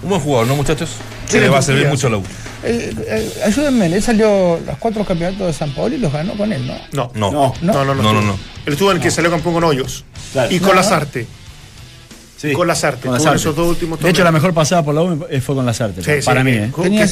Un 0.03 0.10
buen 0.10 0.22
jugador, 0.22 0.47
¿no, 0.47 0.55
muchachos? 0.55 0.89
que 1.30 1.39
le 1.39 1.49
va 1.49 1.60
a 1.60 1.62
servir 1.62 1.88
mucho 1.88 2.07
a 2.07 2.10
la 2.10 2.18
U. 2.18 2.24
Eh, 2.64 2.91
eh, 3.07 3.34
ayúdenme, 3.45 3.86
él 3.86 4.01
salió 4.01 4.60
los 4.66 4.78
cuatro 4.80 5.05
campeonatos 5.05 5.45
de 5.45 5.53
San 5.53 5.72
Paolo 5.76 5.95
y 5.95 5.99
los 5.99 6.12
ganó 6.12 6.36
con 6.36 6.51
él, 6.51 6.66
¿no? 6.66 6.74
No. 6.91 7.12
No. 7.14 7.32
No, 7.32 7.53
no, 7.62 7.62
no. 7.62 7.84
No, 7.84 7.93
no, 7.93 8.01
estuvo. 8.01 8.22
no. 8.22 8.39
Él 8.66 8.74
estuvo 8.74 8.91
en 8.91 8.97
el 8.97 9.03
que 9.03 9.12
salió 9.12 9.30
campeón 9.30 9.53
con 9.53 9.64
Hoyos. 9.64 10.05
Claro. 10.34 10.51
Y 10.51 10.60
con 10.60 10.70
No. 10.70 10.76
Lazarte. 10.76 11.28
Sí. 12.36 12.51
Con 12.53 12.68
Lazarte. 12.68 13.07
Con 13.07 13.16
Estuvo 13.16 13.32
en 13.32 13.36
Lazarte. 13.36 13.38
esos 13.38 13.55
dos 13.55 13.68
últimos 13.68 13.99
De 13.99 14.10
hecho, 14.10 14.24
la 14.24 14.32
mejor 14.32 14.53
pasada 14.53 14.82
por 14.84 14.95
la 14.95 15.03
U 15.03 15.28
fue 15.41 15.55
con 15.55 15.66
las 15.66 15.80
artes. 15.82 16.03
Sí, 16.03 16.12
sí, 16.20 16.26
para 16.26 16.43
mí, 16.43 16.51
¿eh? 16.51 16.72
Tenía 16.82 17.05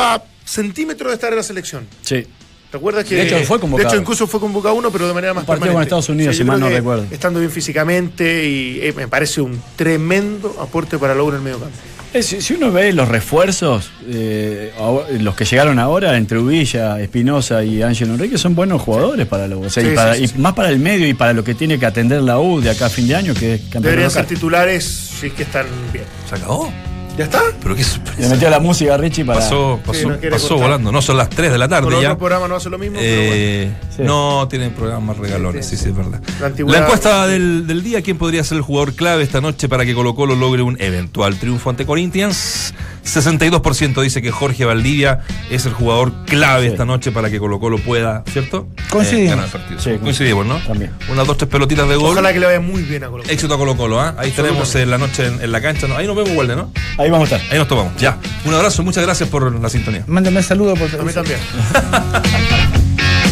a 0.00 0.22
centímetros 0.44 1.10
de 1.10 1.14
estar 1.14 1.30
en 1.30 1.36
la 1.36 1.42
selección. 1.42 1.86
Sí. 2.02 2.26
¿Recuerdas 2.72 3.04
que 3.04 3.16
De 3.16 3.22
hecho, 3.26 3.38
fue 3.44 3.60
convocado. 3.60 3.86
De 3.90 3.94
hecho, 3.94 4.00
incluso 4.00 4.26
fue 4.26 4.40
convocado 4.40 4.74
uno, 4.74 4.90
pero 4.90 5.06
de 5.06 5.12
manera 5.12 5.34
más 5.34 5.42
Un 5.42 5.46
partido 5.46 5.74
con. 5.74 5.82
Estados 5.82 6.08
Unidos, 6.08 6.34
si 6.36 6.42
mal 6.42 6.58
no 6.58 6.70
recuerdo. 6.70 7.04
Estando 7.10 7.38
bien 7.38 7.50
físicamente 7.50 8.48
y 8.48 8.80
eh, 8.80 8.94
me 8.96 9.08
parece 9.08 9.42
un 9.42 9.60
tremendo 9.76 10.56
aporte 10.58 10.96
para 10.98 11.14
la 11.14 11.22
U 11.22 11.28
en 11.28 11.34
el 11.36 11.42
medio 11.42 11.58
campo. 11.60 11.74
Eh, 12.14 12.22
Si, 12.22 12.40
si 12.40 12.54
uno 12.54 12.72
ve 12.72 12.92
los 12.94 13.08
refuerzos, 13.08 13.90
eh, 14.08 14.72
ahora- 14.78 15.06
los 15.18 15.34
que 15.34 15.44
llegaron 15.44 15.78
ahora, 15.78 16.16
entre 16.16 16.38
Uvilla, 16.38 16.98
Espinosa 17.00 17.62
y 17.62 17.82
Ángel 17.82 18.08
Enrique, 18.08 18.38
son 18.38 18.54
buenos 18.54 18.80
jugadores 18.80 19.26
para 19.26 19.46
la 19.48 19.56
U. 19.58 19.64
O 19.64 19.70
sea, 19.70 19.82
y, 19.82 19.90
Sí, 19.90 19.94
para- 19.94 20.14
sí, 20.14 20.28
sí, 20.28 20.34
y 20.36 20.40
más 20.40 20.54
para 20.54 20.70
el 20.70 20.78
medio 20.78 21.06
y 21.06 21.12
para 21.14 21.34
lo 21.34 21.44
que 21.44 21.54
tiene 21.54 21.78
que 21.78 21.84
atender 21.86 22.22
la 22.22 22.38
U 22.38 22.60
de 22.62 22.70
acá 22.70 22.86
a 22.86 22.90
fin 22.90 23.06
de 23.06 23.16
año, 23.16 23.34
que 23.34 23.54
es 23.54 23.60
campeón 23.62 23.82
Deberían 23.84 24.10
ser 24.10 24.24
titulares 24.26 24.84
si 25.20 25.26
es 25.26 25.32
que 25.34 25.42
están 25.42 25.66
bien. 25.92 26.04
¿Se 26.28 26.34
acabó? 26.36 26.72
¿Ya 27.18 27.24
está? 27.24 27.42
Pero 27.62 27.74
qué 27.74 27.82
Le 27.82 27.86
sorpresa. 27.86 28.28
metió 28.30 28.48
la 28.48 28.58
música 28.58 28.94
a 28.94 28.96
Richie 28.96 29.22
para. 29.24 29.40
Pasó, 29.40 29.78
pasó, 29.84 30.08
no 30.08 30.14
quiere 30.18 30.30
pasó 30.30 30.56
volando. 30.56 30.90
No 30.90 31.02
son 31.02 31.18
las 31.18 31.28
3 31.28 31.52
de 31.52 31.58
la 31.58 31.68
tarde 31.68 31.90
Con 31.90 32.00
ya. 32.00 32.08
otro 32.12 32.18
programa 32.18 32.48
no 32.48 32.56
hace 32.56 32.70
lo 32.70 32.78
mismo, 32.78 32.96
Eh, 33.00 33.70
Sí. 33.94 34.02
No, 34.02 34.48
tienen 34.48 34.70
programas 34.72 35.04
más 35.04 35.18
regalones, 35.18 35.66
sí, 35.66 35.76
sí, 35.76 35.90
es 35.90 35.94
verdad. 35.94 36.22
La 36.40 36.48
La, 36.48 36.78
encuesta 36.78 37.26
del, 37.26 37.66
del 37.66 37.82
día, 37.82 38.00
¿quién 38.00 38.16
podría 38.16 38.42
ser 38.42 38.56
el 38.56 38.62
jugador 38.62 38.94
clave 38.94 39.22
esta 39.22 39.42
noche 39.42 39.68
para 39.68 39.84
que 39.84 39.92
Colo 39.94 40.14
Colo 40.14 40.34
logre 40.34 40.62
un 40.62 40.80
eventual 40.80 41.36
triunfo 41.38 41.68
ante 41.68 41.84
Corinthians? 41.84 42.72
62% 43.04 44.00
dice 44.02 44.22
que 44.22 44.30
Jorge 44.30 44.64
Valdivia 44.64 45.20
es 45.50 45.66
el 45.66 45.72
jugador 45.72 46.12
clave 46.26 46.66
Sí. 46.66 46.72
esta 46.72 46.84
noche 46.84 47.10
para 47.12 47.30
que 47.30 47.38
Colo 47.38 47.58
Colo 47.58 47.78
pueda, 47.78 48.22
¿cierto? 48.32 48.68
Coincidimos. 48.90 49.26
Eh, 49.26 49.30
ganar 49.30 49.44
el 49.46 49.50
partido. 49.50 49.80
Sí, 49.80 49.90
Coincidimos, 50.00 50.46
¿no? 50.46 50.58
También. 50.58 50.92
Unas 51.10 51.26
dos, 51.26 51.36
tres 51.36 51.50
pelotitas 51.50 51.88
de 51.88 51.96
gol. 51.96 52.12
Ojalá 52.12 52.32
que 52.32 52.40
le 52.40 52.46
vaya 52.46 52.60
muy 52.60 52.82
bien 52.82 53.04
a 53.04 53.08
Colo 53.08 53.22
Colo. 53.22 53.32
Éxito 53.34 53.54
a 53.54 53.58
Colo 53.58 53.76
Colo, 53.76 54.00
¿ah? 54.00 54.14
Ahí 54.18 54.30
estaremos 54.30 54.74
en 54.76 54.90
la 54.90 54.98
noche 54.98 55.26
en, 55.26 55.42
en 55.42 55.52
la 55.52 55.60
cancha. 55.60 55.86
¿no? 55.88 55.96
Ahí 55.96 56.06
nos 56.06 56.16
vemos, 56.16 56.32
Walde, 56.36 56.54
¿no? 56.56 56.70
Ahí 56.98 57.10
vamos 57.10 57.30
a 57.32 57.36
estar. 57.36 57.52
Ahí 57.52 57.58
nos 57.58 57.68
tomamos. 57.68 57.94
Ya. 58.00 58.18
Un 58.44 58.54
abrazo, 58.54 58.82
muchas 58.82 59.02
gracias 59.04 59.28
por 59.28 59.52
la 59.60 59.68
sintonía. 59.68 60.04
Mándame 60.06 60.42
saludos 60.42 60.78
por 60.78 61.00
A 61.00 61.02
mí 61.04 61.12
también. 61.12 61.38